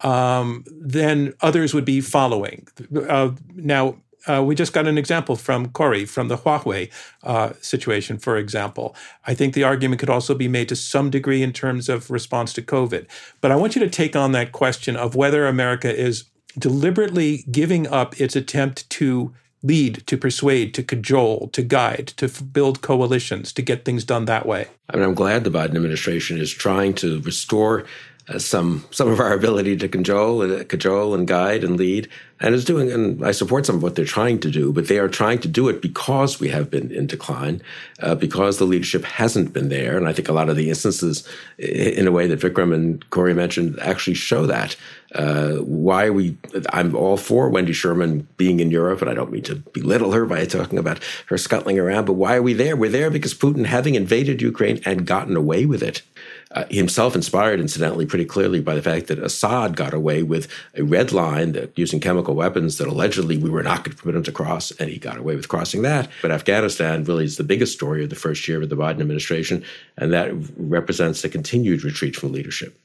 um, 0.02 0.64
then 0.70 1.34
others 1.40 1.74
would 1.74 1.84
be 1.84 2.00
following. 2.00 2.66
Uh, 3.08 3.32
now, 3.54 3.96
uh, 4.26 4.42
we 4.42 4.54
just 4.54 4.72
got 4.72 4.86
an 4.86 4.98
example 4.98 5.36
from 5.36 5.68
Kori 5.70 6.04
from 6.04 6.28
the 6.28 6.36
Huawei 6.36 6.90
uh, 7.22 7.52
situation, 7.60 8.18
for 8.18 8.36
example. 8.36 8.94
I 9.26 9.34
think 9.34 9.54
the 9.54 9.64
argument 9.64 10.00
could 10.00 10.10
also 10.10 10.34
be 10.34 10.48
made 10.48 10.68
to 10.68 10.76
some 10.76 11.10
degree 11.10 11.42
in 11.42 11.52
terms 11.52 11.88
of 11.88 12.10
response 12.10 12.52
to 12.54 12.62
COVID. 12.62 13.06
But 13.40 13.50
I 13.50 13.56
want 13.56 13.74
you 13.74 13.80
to 13.80 13.90
take 13.90 14.14
on 14.16 14.32
that 14.32 14.52
question 14.52 14.96
of 14.96 15.14
whether 15.14 15.46
America 15.46 15.94
is 15.94 16.24
deliberately 16.58 17.44
giving 17.50 17.86
up 17.86 18.20
its 18.20 18.36
attempt 18.36 18.88
to 18.90 19.32
lead, 19.62 20.06
to 20.06 20.16
persuade, 20.16 20.74
to 20.74 20.82
cajole, 20.82 21.48
to 21.48 21.62
guide, 21.62 22.08
to 22.16 22.26
f- 22.26 22.42
build 22.52 22.80
coalitions, 22.80 23.52
to 23.52 23.62
get 23.62 23.84
things 23.84 24.04
done 24.04 24.24
that 24.24 24.46
way. 24.46 24.66
I 24.88 24.96
mean, 24.96 25.04
I'm 25.04 25.14
glad 25.14 25.44
the 25.44 25.50
Biden 25.50 25.76
administration 25.76 26.38
is 26.38 26.50
trying 26.50 26.94
to 26.94 27.20
restore 27.20 27.84
some 28.38 28.84
some 28.90 29.08
of 29.08 29.20
our 29.20 29.32
ability 29.32 29.76
to 29.76 29.88
cajole, 29.88 30.42
uh, 30.42 30.64
cajole 30.64 31.14
and 31.14 31.26
guide 31.26 31.64
and 31.64 31.76
lead. 31.76 32.08
and 32.40 32.54
is 32.54 32.64
doing, 32.64 32.90
and 32.90 33.24
I 33.24 33.32
support 33.32 33.66
some 33.66 33.76
of 33.76 33.82
what 33.82 33.96
they're 33.96 34.04
trying 34.04 34.40
to 34.40 34.50
do, 34.50 34.72
but 34.72 34.88
they 34.88 34.98
are 34.98 35.08
trying 35.08 35.40
to 35.40 35.48
do 35.48 35.68
it 35.68 35.82
because 35.82 36.40
we 36.40 36.48
have 36.48 36.70
been 36.70 36.90
in 36.90 37.06
decline, 37.06 37.60
uh, 38.00 38.14
because 38.14 38.56
the 38.56 38.64
leadership 38.64 39.04
hasn't 39.04 39.52
been 39.52 39.68
there. 39.68 39.98
And 39.98 40.08
I 40.08 40.14
think 40.14 40.28
a 40.28 40.32
lot 40.32 40.48
of 40.48 40.56
the 40.56 40.70
instances, 40.70 41.28
in 41.58 42.06
a 42.06 42.12
way 42.12 42.26
that 42.26 42.40
Vikram 42.40 42.74
and 42.74 43.08
Kori 43.10 43.34
mentioned, 43.34 43.78
actually 43.80 44.14
show 44.14 44.46
that. 44.46 44.74
Uh, 45.14 45.56
why 45.56 46.08
we, 46.08 46.38
I'm 46.72 46.94
all 46.94 47.16
for 47.16 47.50
Wendy 47.50 47.72
Sherman 47.72 48.26
being 48.38 48.60
in 48.60 48.70
Europe, 48.70 49.02
and 49.02 49.10
I 49.10 49.14
don't 49.14 49.32
mean 49.32 49.42
to 49.42 49.56
belittle 49.56 50.12
her 50.12 50.24
by 50.24 50.44
talking 50.46 50.78
about 50.78 51.00
her 51.26 51.36
scuttling 51.36 51.78
around, 51.78 52.06
but 52.06 52.14
why 52.14 52.36
are 52.36 52.42
we 52.42 52.54
there? 52.54 52.76
We're 52.76 52.90
there 52.90 53.10
because 53.10 53.34
Putin, 53.34 53.66
having 53.66 53.96
invaded 53.96 54.40
Ukraine 54.40 54.80
and 54.86 55.06
gotten 55.06 55.36
away 55.36 55.66
with 55.66 55.82
it, 55.82 56.02
uh, 56.52 56.64
himself 56.68 57.14
inspired, 57.14 57.60
incidentally, 57.60 58.06
pretty 58.06 58.24
clearly 58.24 58.60
by 58.60 58.74
the 58.74 58.82
fact 58.82 59.06
that 59.06 59.20
Assad 59.20 59.76
got 59.76 59.94
away 59.94 60.22
with 60.22 60.48
a 60.74 60.82
red 60.82 61.12
line 61.12 61.52
that 61.52 61.78
using 61.78 62.00
chemical 62.00 62.34
weapons 62.34 62.78
that 62.78 62.88
allegedly 62.88 63.36
we 63.36 63.48
were 63.48 63.62
not 63.62 63.84
going 63.84 63.96
to 63.96 64.02
permit 64.02 64.16
him 64.16 64.22
to 64.24 64.32
cross, 64.32 64.72
and 64.72 64.90
he 64.90 64.98
got 64.98 65.16
away 65.16 65.36
with 65.36 65.48
crossing 65.48 65.82
that. 65.82 66.08
But 66.22 66.32
Afghanistan 66.32 67.04
really 67.04 67.24
is 67.24 67.36
the 67.36 67.44
biggest 67.44 67.72
story 67.72 68.02
of 68.02 68.10
the 68.10 68.16
first 68.16 68.48
year 68.48 68.60
of 68.60 68.68
the 68.68 68.76
Biden 68.76 69.00
administration, 69.00 69.64
and 69.96 70.12
that 70.12 70.32
represents 70.56 71.22
a 71.22 71.28
continued 71.28 71.84
retreat 71.84 72.16
from 72.16 72.32
leadership. 72.32 72.76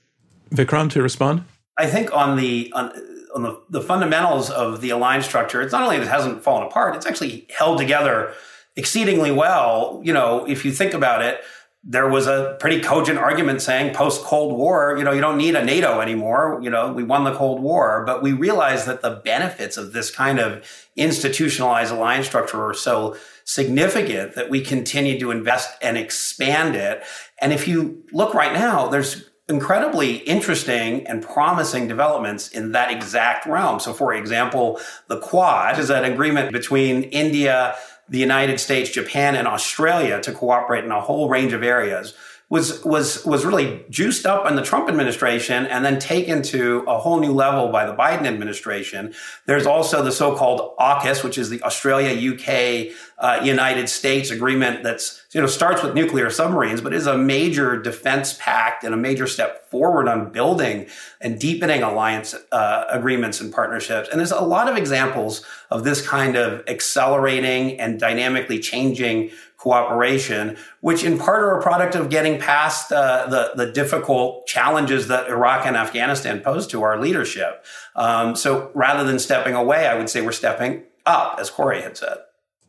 Vikram, 0.52 0.92
to 0.92 1.02
respond? 1.02 1.44
I 1.78 1.88
think 1.88 2.16
on 2.16 2.38
the 2.38 2.72
on, 2.76 2.92
on 3.34 3.42
the, 3.42 3.60
the 3.70 3.82
fundamentals 3.82 4.52
of 4.52 4.82
the 4.82 4.92
alliance 4.92 5.26
structure, 5.26 5.62
it's 5.62 5.72
not 5.72 5.82
only 5.82 5.98
that 5.98 6.06
it 6.06 6.10
hasn't 6.10 6.44
fallen 6.44 6.68
apart, 6.68 6.96
it's 6.96 7.06
actually 7.08 7.48
held 7.58 7.80
together 7.80 8.32
exceedingly 8.76 9.32
well. 9.32 10.02
You 10.04 10.14
know, 10.14 10.46
if 10.48 10.66
you 10.66 10.72
think 10.72 10.94
about 10.94 11.24
it, 11.24 11.42
there 11.88 12.10
was 12.10 12.26
a 12.26 12.58
pretty 12.60 12.82
cogent 12.82 13.20
argument 13.20 13.62
saying 13.62 13.94
post 13.94 14.24
Cold 14.24 14.58
War, 14.58 14.96
you 14.98 15.04
know, 15.04 15.12
you 15.12 15.22
don't 15.22 15.38
need 15.38 15.56
a 15.56 15.64
NATO 15.64 16.02
anymore. 16.02 16.60
You 16.64 16.72
know, 16.72 16.92
we 16.92 17.04
won 17.04 17.26
the 17.26 17.34
Cold 17.36 17.62
War, 17.62 18.04
but 18.06 18.24
we 18.24 18.32
realized 18.32 18.88
that 18.88 19.02
the 19.04 19.22
benefits 19.24 19.78
of 19.78 19.94
this 19.94 20.10
kind 20.10 20.40
of 20.40 20.66
institutionalized 20.96 21.92
alliance 21.92 22.26
structure 22.26 22.66
are 22.66 22.74
so 22.74 23.16
significant 23.44 24.34
that 24.34 24.50
we 24.50 24.62
continue 24.62 25.20
to 25.20 25.30
invest 25.30 25.78
and 25.80 25.96
expand 25.96 26.76
it. 26.76 27.04
And 27.40 27.54
if 27.54 27.68
you 27.68 28.04
look 28.12 28.34
right 28.34 28.54
now, 28.54 28.88
there's 28.88 29.30
incredibly 29.48 30.16
interesting 30.18 31.06
and 31.06 31.22
promising 31.22 31.88
developments 31.88 32.50
in 32.50 32.72
that 32.72 32.92
exact 32.92 33.46
realm. 33.46 33.80
So, 33.80 33.94
for 33.94 34.12
example, 34.14 34.80
the 35.08 35.20
Quad 35.20 35.78
is 35.78 35.92
an 35.92 36.04
agreement 36.04 36.52
between 36.52 37.04
India, 37.04 37.76
the 38.08 38.20
United 38.20 38.60
States, 38.60 38.90
Japan, 38.90 39.36
and 39.36 39.48
Australia 39.48 40.22
to 40.22 40.32
cooperate 40.32 40.84
in 40.84 40.92
a 40.92 41.02
whole 41.02 41.28
range 41.30 41.54
of 41.54 41.64
areas 41.64 42.14
was 42.50 42.84
was 42.86 43.26
was 43.26 43.44
really 43.44 43.84
juiced 43.90 44.26
up 44.26 44.48
in 44.48 44.56
the 44.56 44.62
Trump 44.62 44.88
administration 44.88 45.66
and 45.66 45.84
then 45.84 45.98
taken 45.98 46.44
to 46.44 46.84
a 46.88 47.00
whole 47.00 47.20
new 47.20 47.34
level 47.34 47.70
by 47.70 47.86
the 47.86 47.94
Biden 47.96 48.26
administration. 48.26 49.14
There's 49.48 49.66
also 49.66 50.04
the 50.04 50.12
so-called 50.12 50.78
AUKUS, 50.78 51.24
which 51.24 51.40
is 51.40 51.50
the 51.50 51.62
Australia, 51.64 52.14
UK, 52.34 52.94
uh, 53.18 53.42
United 53.44 53.90
States 53.90 54.30
agreement 54.30 54.84
that's 54.84 55.26
you 55.34 55.42
know 55.42 55.48
starts 55.48 55.82
with 55.82 55.96
nuclear 55.96 56.30
submarines, 56.30 56.82
but 56.82 56.94
is 56.94 57.08
a 57.08 57.18
major 57.18 57.82
defense 57.82 58.38
pact 58.40 58.84
and 58.84 58.94
a 58.94 58.98
major 58.98 59.26
step 59.26 59.68
forward 59.72 60.08
on 60.08 60.32
building 60.32 60.86
and 61.22 61.40
deepening 61.40 61.82
alliance 61.82 62.36
uh, 62.52 62.86
agreements 62.90 63.42
and 63.42 63.52
partnerships. 63.52 64.08
And 64.10 64.20
there's 64.20 64.32
a 64.32 64.42
lot 64.42 64.70
of 64.70 64.78
examples 64.78 65.44
of 65.72 65.84
this 65.84 66.06
kind 66.06 66.36
of 66.36 66.64
accelerating 66.68 67.80
and 67.80 68.00
dynamically 68.00 68.60
changing 68.60 69.32
cooperation, 69.66 70.56
which 70.82 71.04
in 71.04 71.18
part 71.18 71.42
are 71.42 71.58
a 71.58 71.62
product 71.62 71.96
of 71.96 72.12
getting 72.12 72.40
past 72.40 72.92
uh, 72.92 73.26
the, 73.26 73.66
the 73.66 73.72
difficult 73.72 74.46
challenges 74.46 75.08
that 75.08 75.28
Iraq 75.28 75.66
and 75.66 75.76
Afghanistan 75.76 76.40
pose 76.40 76.68
to 76.68 76.84
our 76.84 77.02
leadership. 77.02 77.66
Um, 77.96 78.36
so 78.36 78.70
rather 78.76 79.04
than 79.04 79.18
stepping 79.18 79.56
away, 79.56 79.88
I 79.88 79.96
would 79.96 80.08
say 80.08 80.22
we're 80.22 80.34
stepping 80.34 80.84
up, 81.08 81.40
as 81.40 81.50
Kori 81.50 81.82
had 81.82 81.98
said. 81.98 82.18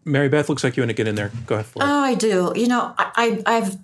Mary 0.06 0.30
Beth, 0.30 0.48
looks 0.48 0.64
like 0.64 0.74
you 0.78 0.80
want 0.80 0.88
to 0.88 0.94
get 0.94 1.06
in 1.06 1.16
there. 1.16 1.30
Go 1.44 1.56
ahead. 1.56 1.66
Oh, 1.76 2.00
I 2.00 2.14
do. 2.14 2.54
You 2.56 2.68
know, 2.68 2.94
I, 2.96 3.42
I've 3.44 3.76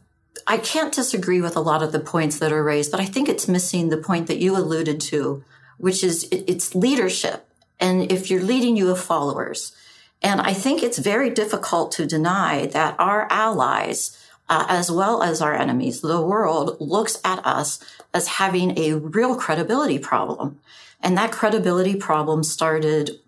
I 0.46 0.56
can't 0.56 0.94
disagree 0.94 1.42
with 1.42 1.54
a 1.54 1.60
lot 1.60 1.82
of 1.82 1.92
the 1.92 2.00
points 2.00 2.38
that 2.38 2.50
are 2.50 2.64
raised, 2.64 2.90
but 2.90 3.00
I 3.00 3.04
think 3.04 3.28
it's 3.28 3.46
missing 3.46 3.90
the 3.90 3.98
point 3.98 4.26
that 4.28 4.38
you 4.38 4.56
alluded 4.56 5.02
to, 5.02 5.44
which 5.76 6.02
is 6.02 6.24
it, 6.24 6.44
it's 6.46 6.74
leadership. 6.74 7.46
And 7.78 8.10
if 8.10 8.30
you're 8.30 8.42
leading, 8.42 8.74
you 8.74 8.86
have 8.86 9.00
followers. 9.00 9.76
And 10.22 10.40
I 10.40 10.52
think 10.52 10.82
it's 10.82 10.98
very 10.98 11.30
difficult 11.30 11.92
to 11.92 12.06
deny 12.06 12.66
that 12.66 12.94
our 12.98 13.26
allies, 13.30 14.16
uh, 14.48 14.66
as 14.68 14.90
well 14.90 15.22
as 15.22 15.42
our 15.42 15.54
enemies, 15.54 16.00
the 16.00 16.20
world 16.20 16.76
looks 16.80 17.18
at 17.24 17.44
us 17.44 17.80
as 18.14 18.28
having 18.28 18.78
a 18.78 18.94
real 18.94 19.34
credibility 19.34 19.98
problem. 19.98 20.60
And 21.00 21.18
that 21.18 21.32
credibility 21.32 21.96
problem 21.96 22.44
started 22.44 23.18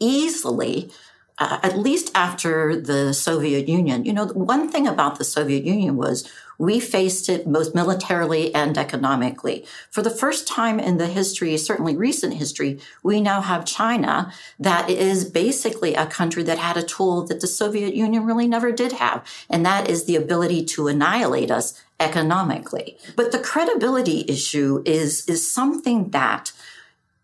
easily 0.00 0.90
uh, 1.38 1.58
at 1.62 1.78
least 1.78 2.10
after 2.14 2.80
the 2.80 3.12
Soviet 3.12 3.68
Union. 3.68 4.04
You 4.04 4.12
know, 4.12 4.26
one 4.26 4.68
thing 4.68 4.86
about 4.86 5.18
the 5.18 5.24
Soviet 5.24 5.64
Union 5.64 5.96
was 5.96 6.28
we 6.58 6.78
faced 6.78 7.28
it 7.28 7.46
both 7.46 7.74
militarily 7.74 8.54
and 8.54 8.78
economically. 8.78 9.66
For 9.90 10.02
the 10.02 10.10
first 10.10 10.46
time 10.46 10.78
in 10.78 10.98
the 10.98 11.08
history, 11.08 11.56
certainly 11.56 11.96
recent 11.96 12.34
history, 12.34 12.78
we 13.02 13.20
now 13.20 13.40
have 13.40 13.64
China 13.64 14.32
that 14.60 14.88
is 14.88 15.24
basically 15.24 15.94
a 15.94 16.06
country 16.06 16.44
that 16.44 16.58
had 16.58 16.76
a 16.76 16.82
tool 16.82 17.24
that 17.26 17.40
the 17.40 17.48
Soviet 17.48 17.94
Union 17.94 18.24
really 18.24 18.46
never 18.46 18.70
did 18.70 18.92
have. 18.92 19.26
And 19.50 19.66
that 19.66 19.90
is 19.90 20.04
the 20.04 20.16
ability 20.16 20.64
to 20.66 20.86
annihilate 20.86 21.50
us 21.50 21.82
economically. 21.98 22.96
But 23.16 23.32
the 23.32 23.38
credibility 23.38 24.24
issue 24.28 24.82
is, 24.86 25.28
is 25.28 25.52
something 25.52 26.10
that 26.10 26.52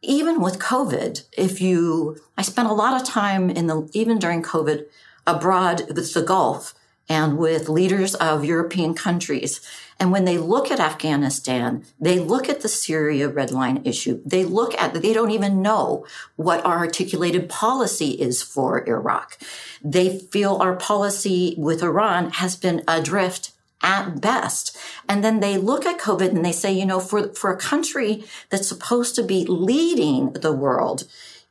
even 0.02 0.40
with 0.40 0.58
COVID, 0.58 1.24
if 1.36 1.60
you, 1.60 2.16
I 2.36 2.42
spent 2.42 2.68
a 2.68 2.74
lot 2.74 3.00
of 3.00 3.06
time 3.06 3.50
in 3.50 3.66
the, 3.66 3.88
even 3.92 4.18
during 4.18 4.42
COVID 4.42 4.86
abroad 5.26 5.86
with 5.88 6.14
the 6.14 6.22
Gulf 6.22 6.74
and 7.08 7.36
with 7.36 7.68
leaders 7.68 8.14
of 8.14 8.44
European 8.44 8.94
countries. 8.94 9.60
And 9.98 10.12
when 10.12 10.24
they 10.24 10.38
look 10.38 10.70
at 10.70 10.80
Afghanistan, 10.80 11.84
they 12.00 12.18
look 12.20 12.48
at 12.48 12.60
the 12.60 12.68
Syria 12.68 13.28
red 13.28 13.50
line 13.50 13.82
issue. 13.84 14.22
They 14.24 14.44
look 14.44 14.80
at, 14.80 14.94
they 14.94 15.12
don't 15.12 15.32
even 15.32 15.60
know 15.60 16.06
what 16.36 16.64
our 16.64 16.78
articulated 16.78 17.48
policy 17.48 18.12
is 18.12 18.42
for 18.42 18.88
Iraq. 18.88 19.38
They 19.82 20.20
feel 20.20 20.56
our 20.56 20.76
policy 20.76 21.54
with 21.58 21.82
Iran 21.82 22.30
has 22.30 22.56
been 22.56 22.82
adrift 22.86 23.50
at 23.82 24.20
best. 24.20 24.76
And 25.08 25.24
then 25.24 25.40
they 25.40 25.56
look 25.56 25.86
at 25.86 26.00
COVID 26.00 26.30
and 26.30 26.44
they 26.44 26.52
say, 26.52 26.72
you 26.72 26.86
know, 26.86 27.00
for, 27.00 27.32
for 27.34 27.52
a 27.52 27.56
country 27.56 28.24
that's 28.50 28.68
supposed 28.68 29.14
to 29.16 29.22
be 29.22 29.44
leading 29.46 30.32
the 30.32 30.52
world 30.52 31.04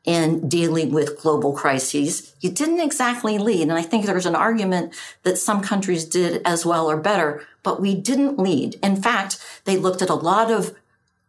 in 0.05 0.47
dealing 0.47 0.91
with 0.91 1.19
global 1.21 1.53
crises, 1.53 2.33
you 2.39 2.49
didn't 2.49 2.79
exactly 2.79 3.37
lead. 3.37 3.63
And 3.63 3.73
I 3.73 3.81
think 3.81 4.05
there's 4.05 4.25
an 4.25 4.35
argument 4.35 4.93
that 5.23 5.37
some 5.37 5.61
countries 5.61 6.05
did 6.05 6.41
as 6.45 6.65
well 6.65 6.89
or 6.89 6.97
better, 6.97 7.45
but 7.63 7.81
we 7.81 7.95
didn't 7.95 8.39
lead. 8.39 8.75
In 8.81 9.01
fact, 9.01 9.37
they 9.65 9.77
looked 9.77 10.01
at 10.01 10.09
a 10.09 10.15
lot 10.15 10.51
of 10.51 10.75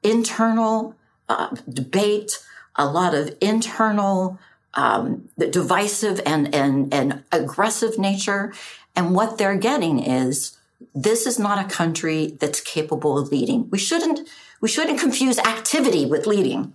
internal 0.03 0.95
uh, 1.29 1.55
debate, 1.69 2.39
a 2.77 2.87
lot 2.87 3.15
of 3.15 3.37
internal 3.41 4.39
um, 4.75 5.29
divisive 5.37 6.21
and, 6.25 6.55
and, 6.55 6.95
and 6.95 7.25
aggressive 7.33 7.99
nature. 7.99 8.53
And 8.95 9.15
what 9.15 9.37
they're 9.37 9.59
getting 9.59 9.99
is 9.99 10.57
this 10.95 11.27
is 11.27 11.39
not 11.39 11.65
a 11.65 11.69
country 11.69 12.37
that's 12.41 12.61
capable 12.61 13.19
of 13.19 13.31
leading. 13.31 13.69
We 13.71 13.79
shouldn't 13.79 14.29
we 14.61 14.69
shouldn't 14.69 15.01
confuse 15.01 15.39
activity 15.39 16.05
with 16.07 16.27
leading. 16.27 16.75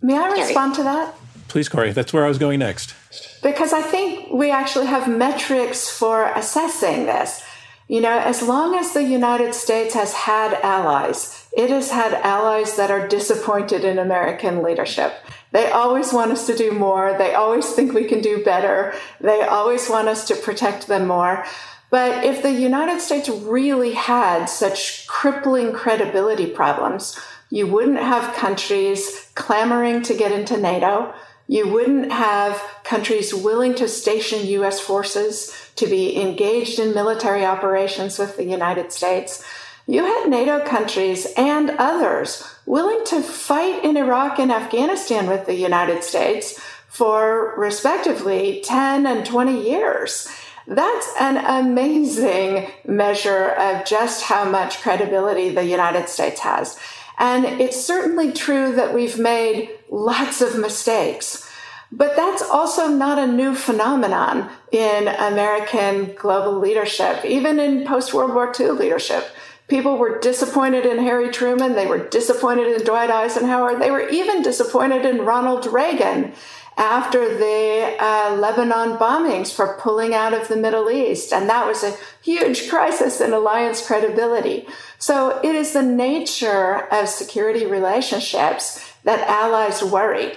May 0.00 0.16
I 0.16 0.30
respond 0.30 0.74
to 0.76 0.82
that? 0.84 1.14
Please, 1.48 1.68
Kori. 1.68 1.92
That's 1.92 2.12
where 2.12 2.24
I 2.24 2.28
was 2.28 2.38
going 2.38 2.60
next. 2.60 2.94
Because 3.42 3.72
I 3.72 3.82
think 3.82 4.32
we 4.32 4.50
actually 4.50 4.86
have 4.86 5.08
metrics 5.08 5.88
for 5.88 6.26
assessing 6.34 7.06
this. 7.06 7.42
You 7.88 8.02
know, 8.02 8.18
as 8.18 8.42
long 8.42 8.74
as 8.74 8.92
the 8.92 9.02
United 9.02 9.54
States 9.54 9.94
has 9.94 10.12
had 10.12 10.52
allies, 10.62 11.48
it 11.56 11.70
has 11.70 11.90
had 11.90 12.12
allies 12.12 12.76
that 12.76 12.90
are 12.90 13.08
disappointed 13.08 13.82
in 13.82 13.98
American 13.98 14.62
leadership. 14.62 15.14
They 15.52 15.70
always 15.70 16.12
want 16.12 16.32
us 16.32 16.46
to 16.48 16.56
do 16.56 16.72
more. 16.72 17.16
They 17.16 17.34
always 17.34 17.72
think 17.72 17.94
we 17.94 18.04
can 18.04 18.20
do 18.20 18.44
better. 18.44 18.94
They 19.20 19.40
always 19.40 19.88
want 19.88 20.08
us 20.08 20.28
to 20.28 20.36
protect 20.36 20.86
them 20.86 21.06
more. 21.06 21.46
But 21.90 22.24
if 22.24 22.42
the 22.42 22.52
United 22.52 23.00
States 23.00 23.28
really 23.28 23.92
had 23.92 24.46
such 24.46 25.06
crippling 25.06 25.72
credibility 25.72 26.46
problems, 26.46 27.18
you 27.50 27.66
wouldn't 27.66 27.98
have 28.00 28.34
countries 28.34 29.30
clamoring 29.34 30.02
to 30.02 30.14
get 30.14 30.32
into 30.32 30.58
NATO. 30.58 31.14
You 31.46 31.66
wouldn't 31.68 32.12
have 32.12 32.60
countries 32.84 33.32
willing 33.32 33.74
to 33.76 33.88
station 33.88 34.46
U.S. 34.46 34.80
forces 34.80 35.70
to 35.76 35.86
be 35.86 36.20
engaged 36.20 36.78
in 36.78 36.92
military 36.92 37.44
operations 37.46 38.18
with 38.18 38.36
the 38.36 38.44
United 38.44 38.92
States. 38.92 39.42
You 39.86 40.04
had 40.04 40.28
NATO 40.28 40.62
countries 40.66 41.26
and 41.38 41.70
others 41.78 42.44
willing 42.66 43.02
to 43.06 43.22
fight 43.22 43.82
in 43.82 43.96
Iraq 43.96 44.38
and 44.38 44.52
Afghanistan 44.52 45.26
with 45.26 45.46
the 45.46 45.54
United 45.54 46.04
States 46.04 46.60
for 46.88 47.54
respectively 47.56 48.60
10 48.62 49.06
and 49.06 49.24
20 49.24 49.70
years. 49.70 50.28
That's 50.68 51.08
an 51.18 51.38
amazing 51.38 52.68
measure 52.86 53.48
of 53.48 53.86
just 53.86 54.24
how 54.24 54.44
much 54.44 54.82
credibility 54.82 55.48
the 55.48 55.64
United 55.64 56.10
States 56.10 56.40
has. 56.40 56.78
And 57.18 57.46
it's 57.46 57.82
certainly 57.82 58.32
true 58.32 58.74
that 58.74 58.92
we've 58.92 59.18
made 59.18 59.70
lots 59.90 60.42
of 60.42 60.58
mistakes. 60.58 61.48
But 61.90 62.16
that's 62.16 62.42
also 62.42 62.88
not 62.88 63.18
a 63.18 63.26
new 63.26 63.54
phenomenon 63.54 64.50
in 64.70 65.08
American 65.08 66.14
global 66.14 66.58
leadership, 66.58 67.24
even 67.24 67.58
in 67.58 67.86
post 67.86 68.12
World 68.12 68.34
War 68.34 68.52
II 68.58 68.72
leadership. 68.72 69.26
People 69.68 69.96
were 69.96 70.18
disappointed 70.18 70.84
in 70.84 70.98
Harry 70.98 71.30
Truman. 71.30 71.76
They 71.76 71.86
were 71.86 72.08
disappointed 72.08 72.68
in 72.68 72.84
Dwight 72.84 73.10
Eisenhower. 73.10 73.78
They 73.78 73.90
were 73.90 74.06
even 74.08 74.42
disappointed 74.42 75.06
in 75.06 75.22
Ronald 75.22 75.66
Reagan 75.66 76.34
after 76.78 77.36
the 77.36 77.96
uh, 77.98 78.36
Lebanon 78.36 78.96
bombings 78.98 79.52
for 79.52 79.76
pulling 79.80 80.14
out 80.14 80.32
of 80.32 80.46
the 80.46 80.56
Middle 80.56 80.90
East. 80.90 81.32
And 81.32 81.50
that 81.50 81.66
was 81.66 81.82
a 81.82 81.96
huge 82.22 82.70
crisis 82.70 83.20
in 83.20 83.32
alliance 83.32 83.84
credibility. 83.84 84.66
So 84.98 85.40
it 85.42 85.54
is 85.56 85.72
the 85.72 85.82
nature 85.82 86.86
of 86.92 87.08
security 87.08 87.66
relationships 87.66 88.92
that 89.02 89.28
allies 89.28 89.82
worry. 89.82 90.36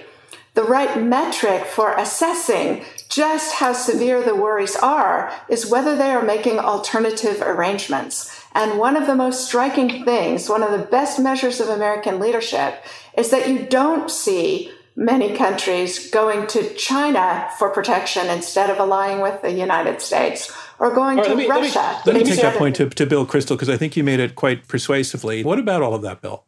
The 0.54 0.64
right 0.64 1.00
metric 1.00 1.64
for 1.64 1.94
assessing 1.94 2.84
just 3.08 3.54
how 3.54 3.72
severe 3.72 4.22
the 4.22 4.34
worries 4.34 4.76
are 4.76 5.32
is 5.48 5.70
whether 5.70 5.96
they 5.96 6.10
are 6.10 6.24
making 6.24 6.58
alternative 6.58 7.40
arrangements. 7.40 8.44
And 8.52 8.78
one 8.78 8.96
of 8.96 9.06
the 9.06 9.14
most 9.14 9.46
striking 9.46 10.04
things, 10.04 10.48
one 10.48 10.62
of 10.62 10.72
the 10.72 10.86
best 10.86 11.18
measures 11.18 11.60
of 11.60 11.68
American 11.68 12.18
leadership, 12.18 12.84
is 13.16 13.30
that 13.30 13.48
you 13.48 13.60
don't 13.60 14.10
see 14.10 14.72
many 14.96 15.34
countries 15.34 16.10
going 16.10 16.46
to 16.48 16.74
China 16.74 17.48
for 17.58 17.70
protection 17.70 18.28
instead 18.28 18.70
of 18.70 18.78
allying 18.78 19.20
with 19.20 19.42
the 19.42 19.52
United 19.52 20.00
States 20.00 20.52
or 20.78 20.94
going 20.94 21.18
right, 21.18 21.28
to 21.28 21.36
me, 21.36 21.46
Russia. 21.46 21.78
Let 22.04 22.06
me, 22.06 22.12
let 22.12 22.24
me 22.24 22.30
take 22.30 22.42
that 22.42 22.58
point 22.58 22.76
to, 22.76 22.88
to 22.88 23.06
Bill 23.06 23.26
Kristol 23.26 23.50
because 23.50 23.68
I 23.68 23.76
think 23.76 23.96
you 23.96 24.04
made 24.04 24.20
it 24.20 24.34
quite 24.34 24.68
persuasively. 24.68 25.44
What 25.44 25.58
about 25.58 25.82
all 25.82 25.94
of 25.94 26.02
that, 26.02 26.20
Bill? 26.20 26.44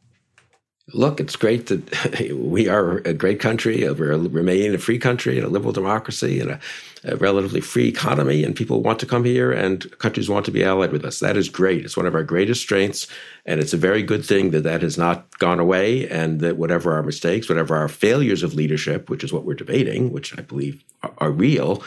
Look, 0.92 1.18
it's 1.18 1.36
great 1.36 1.68
that 1.68 2.30
we 2.34 2.68
are 2.68 2.98
a 2.98 3.14
great 3.14 3.40
country. 3.40 3.88
We're 3.90 4.18
remaining 4.18 4.74
a 4.74 4.78
free 4.78 4.98
country 4.98 5.38
and 5.38 5.46
a 5.46 5.48
liberal 5.48 5.72
democracy 5.72 6.40
and 6.40 6.50
a, 6.50 6.60
a, 7.04 7.16
relatively 7.16 7.62
free 7.62 7.88
economy, 7.88 8.44
and 8.44 8.54
people 8.54 8.82
want 8.82 8.98
to 8.98 9.06
come 9.06 9.24
here 9.24 9.50
and 9.50 9.86
countries 9.98 10.28
want 10.28 10.44
to 10.44 10.50
be 10.50 10.62
allied 10.62 10.92
with 10.92 11.02
us. 11.06 11.20
That 11.20 11.38
is 11.38 11.48
great. 11.48 11.86
It's 11.86 11.96
one 11.96 12.04
of 12.04 12.14
our 12.14 12.22
greatest 12.22 12.60
strengths, 12.60 13.06
and 13.46 13.60
it's 13.60 13.72
a 13.72 13.78
very 13.78 14.02
good 14.02 14.26
thing 14.26 14.50
that 14.50 14.64
that 14.64 14.82
has 14.82 14.98
not 14.98 15.38
gone 15.38 15.58
away, 15.58 16.06
and 16.10 16.40
that 16.40 16.58
whatever 16.58 16.92
our 16.92 17.02
mistakes, 17.02 17.48
whatever 17.48 17.74
our 17.76 17.88
failures 17.88 18.42
of 18.42 18.52
leadership, 18.52 19.08
which 19.08 19.24
is 19.24 19.32
what 19.32 19.46
we're 19.46 19.54
debating, 19.54 20.12
which 20.12 20.38
I 20.38 20.42
believe 20.42 20.84
are, 21.02 21.14
are 21.16 21.30
real, 21.30 21.82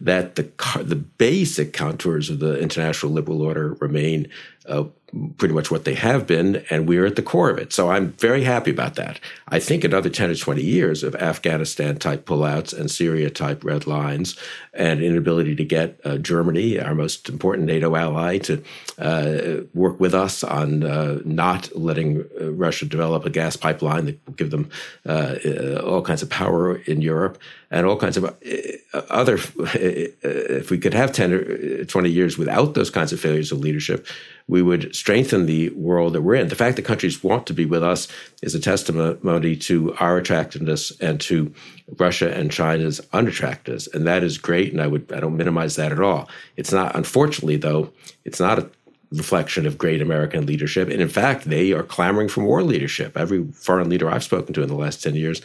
that 0.00 0.34
the 0.34 0.50
the 0.82 0.96
basic 0.96 1.72
contours 1.72 2.30
of 2.30 2.40
the 2.40 2.58
international 2.58 3.12
liberal 3.12 3.42
order 3.42 3.74
remain 3.74 4.28
uh, 4.66 4.84
pretty 5.38 5.54
much 5.54 5.70
what 5.70 5.84
they 5.84 5.94
have 5.94 6.26
been, 6.26 6.64
and 6.70 6.88
we're 6.88 7.06
at 7.06 7.16
the 7.16 7.22
core 7.22 7.50
of 7.50 7.58
it. 7.58 7.72
So 7.72 7.90
I'm 7.90 8.12
very 8.12 8.44
happy 8.44 8.70
about 8.70 8.94
that. 8.94 9.18
I 9.48 9.58
think 9.58 9.84
another 9.84 10.08
10 10.08 10.30
or 10.30 10.34
20 10.34 10.62
years 10.62 11.02
of 11.02 11.14
Afghanistan 11.16 11.98
type 11.98 12.26
pullouts 12.26 12.76
and 12.76 12.90
Syria 12.90 13.30
type 13.30 13.64
red 13.64 13.86
lines 13.86 14.36
and 14.72 15.02
inability 15.02 15.56
to 15.56 15.64
get 15.64 16.00
uh, 16.04 16.18
Germany, 16.18 16.78
our 16.78 16.94
most 16.94 17.28
important 17.28 17.66
NATO 17.66 17.96
ally, 17.96 18.38
to 18.38 18.62
uh, 18.98 19.62
work 19.74 19.98
with 19.98 20.14
us 20.14 20.44
on 20.44 20.84
uh, 20.84 21.20
not 21.24 21.74
letting 21.76 22.24
uh, 22.40 22.52
Russia 22.52 22.86
develop 22.86 23.24
a 23.24 23.30
gas 23.30 23.56
pipeline 23.56 24.06
that 24.06 24.20
will 24.26 24.34
give 24.34 24.50
them 24.50 24.70
uh, 25.06 25.36
uh, 25.44 25.82
all 25.84 26.02
kinds 26.02 26.22
of 26.22 26.30
power 26.30 26.76
in 26.76 27.02
Europe 27.02 27.38
and 27.70 27.86
all 27.86 27.96
kinds 27.96 28.16
of 28.16 28.24
uh, 28.24 28.30
other. 29.08 29.38
Uh, 29.58 29.68
if 30.60 30.70
we 30.70 30.78
could 30.78 30.94
have 30.94 31.12
10 31.12 31.32
or 31.32 31.80
uh, 31.82 31.84
20 31.84 32.10
years 32.10 32.36
without 32.36 32.74
those 32.74 32.90
kinds 32.90 33.12
of 33.12 33.20
failures 33.20 33.52
of 33.52 33.60
leadership, 33.60 34.06
we 34.48 34.62
would 34.62 34.94
strengthen 34.94 35.46
the 35.46 35.70
world 35.70 36.12
that 36.12 36.22
we're 36.22 36.34
in. 36.34 36.48
The 36.48 36.56
fact 36.56 36.76
that 36.76 36.84
countries 36.84 37.22
want 37.22 37.46
to 37.46 37.54
be 37.54 37.64
with 37.64 37.82
us 37.82 38.08
is 38.42 38.54
a 38.54 38.60
testimony 38.60 39.56
to 39.56 39.94
our 39.94 40.16
attractiveness 40.16 40.92
and 41.00 41.20
to 41.22 41.54
Russia 41.98 42.34
and 42.34 42.50
China's 42.50 43.00
unattractiveness. 43.12 43.86
And 43.94 44.06
that 44.06 44.24
is 44.24 44.38
great. 44.38 44.72
And 44.72 44.82
I 44.82 44.88
would, 44.88 45.12
I 45.12 45.20
don't 45.20 45.36
minimize 45.36 45.76
that 45.76 45.92
at 45.92 46.00
all. 46.00 46.28
It's 46.56 46.72
not, 46.72 46.96
unfortunately, 46.96 47.56
though, 47.56 47.92
it's 48.24 48.40
not 48.40 48.58
a 48.58 48.70
reflection 49.12 49.66
of 49.66 49.76
great 49.76 50.00
American 50.00 50.46
leadership. 50.46 50.88
And 50.88 51.00
in 51.00 51.08
fact, 51.08 51.44
they 51.44 51.72
are 51.72 51.82
clamoring 51.82 52.28
for 52.28 52.40
more 52.40 52.62
leadership. 52.62 53.16
Every 53.16 53.44
foreign 53.52 53.88
leader 53.88 54.08
I've 54.08 54.22
spoken 54.22 54.54
to 54.54 54.62
in 54.62 54.68
the 54.68 54.74
last 54.74 55.02
10 55.02 55.16
years 55.16 55.42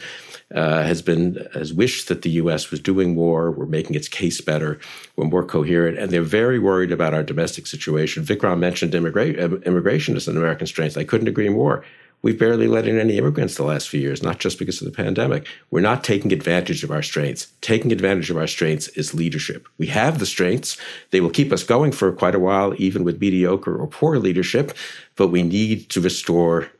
uh, 0.54 0.84
has 0.84 1.02
been 1.02 1.44
has 1.54 1.72
wished 1.72 2.06
that 2.06 2.22
the 2.22 2.30
U.S. 2.30 2.70
was 2.70 2.78
doing 2.78 3.14
more, 3.14 3.50
we're 3.50 3.66
making 3.66 3.96
its 3.96 4.06
case 4.06 4.40
better, 4.40 4.78
we're 5.16 5.26
more 5.26 5.44
coherent, 5.44 5.98
and 5.98 6.12
they're 6.12 6.22
very 6.22 6.60
worried 6.60 6.92
about 6.92 7.14
our 7.14 7.24
domestic 7.24 7.66
situation. 7.66 8.24
Vikram 8.24 8.60
mentioned 8.60 8.92
immigra- 8.92 9.64
immigration 9.64 10.14
as 10.14 10.28
an 10.28 10.36
American 10.36 10.68
strength. 10.68 10.96
I 10.96 11.02
couldn't 11.02 11.26
agree 11.26 11.48
more. 11.48 11.84
We've 12.22 12.38
barely 12.38 12.66
let 12.66 12.88
in 12.88 12.98
any 12.98 13.18
immigrants 13.18 13.54
the 13.54 13.62
last 13.62 13.88
few 13.88 14.00
years, 14.00 14.22
not 14.22 14.38
just 14.38 14.58
because 14.58 14.80
of 14.80 14.86
the 14.86 14.96
pandemic. 14.96 15.46
We're 15.70 15.80
not 15.80 16.02
taking 16.02 16.32
advantage 16.32 16.82
of 16.82 16.90
our 16.90 17.02
strengths. 17.02 17.48
Taking 17.60 17.92
advantage 17.92 18.30
of 18.30 18.36
our 18.36 18.48
strengths 18.48 18.88
is 18.88 19.14
leadership. 19.14 19.68
We 19.78 19.86
have 19.88 20.18
the 20.18 20.26
strengths. 20.26 20.76
They 21.10 21.20
will 21.20 21.30
keep 21.30 21.52
us 21.52 21.62
going 21.62 21.92
for 21.92 22.10
quite 22.12 22.34
a 22.34 22.40
while, 22.40 22.74
even 22.78 23.04
with 23.04 23.20
mediocre 23.20 23.76
or 23.76 23.86
poor 23.86 24.18
leadership, 24.18 24.76
but 25.14 25.28
we 25.28 25.42
need 25.42 25.88
to 25.90 26.00
restore 26.00 26.70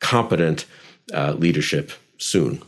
competent 0.00 0.64
uh, 1.12 1.32
leadership 1.32 1.92
soon. 2.18 2.62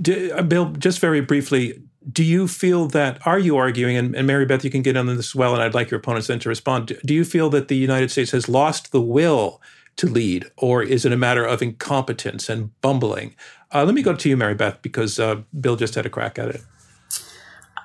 Do, 0.00 0.32
uh, 0.32 0.42
Bill, 0.42 0.66
just 0.72 0.98
very 0.98 1.20
briefly, 1.20 1.82
do 2.10 2.24
you 2.24 2.48
feel 2.48 2.86
that, 2.88 3.24
are 3.26 3.38
you 3.38 3.56
arguing, 3.56 3.96
and, 3.96 4.14
and, 4.14 4.26
Mary 4.26 4.46
Beth, 4.46 4.64
you 4.64 4.70
can 4.70 4.82
get 4.82 4.96
on 4.96 5.06
this 5.06 5.18
as 5.18 5.34
well, 5.34 5.54
and 5.54 5.62
I'd 5.62 5.74
like 5.74 5.90
your 5.90 6.00
opponents 6.00 6.28
then 6.28 6.38
to 6.40 6.48
respond. 6.48 6.86
Do, 6.86 6.96
do 7.04 7.14
you 7.14 7.24
feel 7.24 7.50
that 7.50 7.68
the 7.68 7.76
United 7.76 8.10
States 8.10 8.30
has 8.30 8.48
lost 8.48 8.92
the 8.92 9.00
will 9.00 9.60
to 9.96 10.06
lead, 10.06 10.50
or 10.56 10.82
is 10.82 11.04
it 11.04 11.12
a 11.12 11.16
matter 11.16 11.44
of 11.44 11.62
incompetence 11.62 12.48
and 12.48 12.78
bumbling? 12.80 13.34
Uh, 13.72 13.84
let 13.84 13.94
me 13.94 14.02
go 14.02 14.14
to 14.14 14.28
you, 14.28 14.36
Mary 14.36 14.54
Beth, 14.54 14.80
because 14.82 15.18
uh, 15.18 15.42
Bill 15.58 15.76
just 15.76 15.94
had 15.94 16.06
a 16.06 16.10
crack 16.10 16.38
at 16.38 16.48
it. 16.48 16.62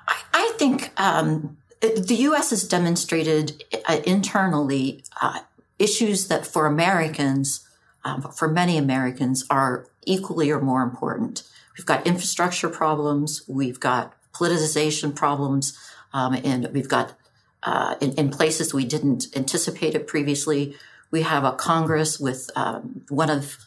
I, 0.08 0.22
I 0.32 0.52
think 0.56 0.90
um, 0.96 1.56
the 1.80 2.16
U.S. 2.20 2.50
has 2.50 2.66
demonstrated 2.66 3.62
uh, 3.86 4.00
internally 4.06 5.04
uh, 5.20 5.40
issues 5.78 6.28
that 6.28 6.46
for 6.46 6.66
Americans, 6.66 7.68
um, 8.04 8.22
for 8.22 8.48
many 8.48 8.78
Americans, 8.78 9.44
are 9.50 9.86
equally 10.04 10.50
or 10.50 10.60
more 10.60 10.82
important. 10.82 11.42
We've 11.76 11.86
got 11.86 12.06
infrastructure 12.06 12.68
problems. 12.68 13.42
We've 13.46 13.78
got 13.78 14.14
politicization 14.32 15.14
problems. 15.14 15.78
Um, 16.12 16.34
and 16.44 16.68
we've 16.72 16.88
got 16.88 17.14
uh, 17.62 17.96
in, 18.00 18.12
in, 18.12 18.30
places 18.30 18.72
we 18.72 18.84
didn't 18.84 19.26
anticipate 19.36 19.94
it 19.94 20.06
previously. 20.06 20.76
We 21.10 21.22
have 21.22 21.44
a 21.44 21.52
Congress 21.52 22.18
with 22.18 22.50
um, 22.56 23.04
one 23.08 23.30
of 23.30 23.58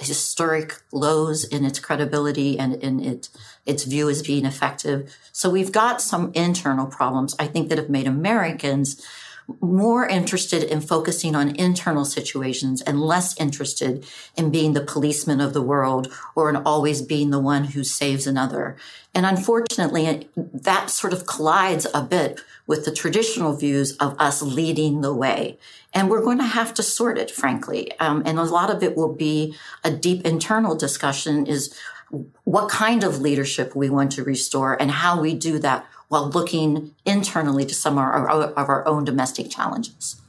historic 0.00 0.80
lows 0.92 1.44
in 1.44 1.64
its 1.64 1.78
credibility 1.78 2.58
and 2.58 2.74
in 2.74 3.00
it, 3.00 3.28
its 3.64 3.84
view 3.84 4.10
as 4.10 4.22
being 4.22 4.44
effective. 4.44 5.16
So 5.32 5.48
we've 5.48 5.72
got 5.72 6.00
some 6.00 6.32
internal 6.34 6.86
problems, 6.86 7.36
I 7.38 7.46
think, 7.46 7.68
that 7.68 7.78
have 7.78 7.90
made 7.90 8.06
Americans 8.06 9.04
more 9.60 10.06
interested 10.06 10.62
in 10.62 10.80
focusing 10.80 11.34
on 11.34 11.54
internal 11.56 12.04
situations 12.04 12.80
and 12.82 13.00
less 13.00 13.38
interested 13.38 14.06
in 14.36 14.50
being 14.50 14.72
the 14.72 14.80
policeman 14.80 15.40
of 15.40 15.52
the 15.52 15.62
world 15.62 16.12
or 16.34 16.48
in 16.48 16.56
always 16.56 17.02
being 17.02 17.30
the 17.30 17.40
one 17.40 17.64
who 17.64 17.84
saves 17.84 18.26
another. 18.26 18.76
And 19.14 19.26
unfortunately, 19.26 20.28
that 20.36 20.90
sort 20.90 21.12
of 21.12 21.26
collides 21.26 21.86
a 21.94 22.02
bit 22.02 22.40
with 22.66 22.84
the 22.84 22.92
traditional 22.92 23.54
views 23.54 23.96
of 23.98 24.18
us 24.18 24.42
leading 24.42 25.02
the 25.02 25.14
way. 25.14 25.58
And 25.92 26.10
we're 26.10 26.22
going 26.22 26.38
to 26.38 26.44
have 26.44 26.74
to 26.74 26.82
sort 26.82 27.18
it, 27.18 27.30
frankly. 27.30 27.96
Um, 28.00 28.22
and 28.26 28.38
a 28.38 28.44
lot 28.44 28.70
of 28.70 28.82
it 28.82 28.96
will 28.96 29.14
be 29.14 29.54
a 29.84 29.90
deep 29.90 30.24
internal 30.26 30.74
discussion 30.74 31.46
is 31.46 31.78
what 32.44 32.68
kind 32.68 33.04
of 33.04 33.20
leadership 33.20 33.74
we 33.74 33.90
want 33.90 34.12
to 34.12 34.24
restore 34.24 34.80
and 34.80 34.90
how 34.90 35.20
we 35.20 35.34
do 35.34 35.58
that 35.58 35.86
while 36.08 36.28
looking 36.28 36.94
internally 37.04 37.64
to 37.66 37.74
some 37.74 37.94
of 37.94 38.04
our, 38.04 38.28
of 38.28 38.68
our 38.68 38.86
own 38.86 39.04
domestic 39.04 39.50
challenges. 39.50 40.20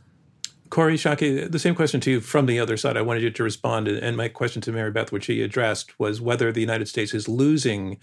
Kori 0.70 0.98
Schake, 0.98 1.52
the 1.52 1.60
same 1.60 1.76
question 1.76 2.02
to 2.02 2.12
you 2.12 2.22
from 2.22 2.48
the 2.48 2.60
other 2.60 2.76
side. 2.76 2.98
I 2.98 3.02
wanted 3.02 3.24
you 3.24 3.30
to 3.30 3.44
respond. 3.44 3.88
And 3.88 4.18
my 4.18 4.28
question 4.28 4.62
to 4.64 4.72
Mary 4.72 4.92
Beth, 4.92 5.12
which 5.12 5.26
she 5.26 5.42
addressed, 5.42 5.98
was 6.00 6.20
whether 6.20 6.52
the 6.52 6.60
United 6.60 6.88
States 6.88 7.14
is 7.14 7.30
losing 7.30 7.98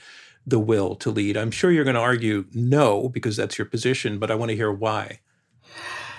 the 0.46 0.58
will 0.58 0.94
to 0.96 1.10
lead. 1.10 1.36
I'm 1.36 1.50
sure 1.50 1.70
you're 1.70 1.84
going 1.84 1.94
to 1.94 2.00
argue 2.00 2.46
no, 2.52 3.08
because 3.08 3.36
that's 3.36 3.58
your 3.58 3.66
position, 3.66 4.18
but 4.18 4.30
I 4.30 4.34
want 4.34 4.50
to 4.50 4.56
hear 4.56 4.72
why. 4.72 5.20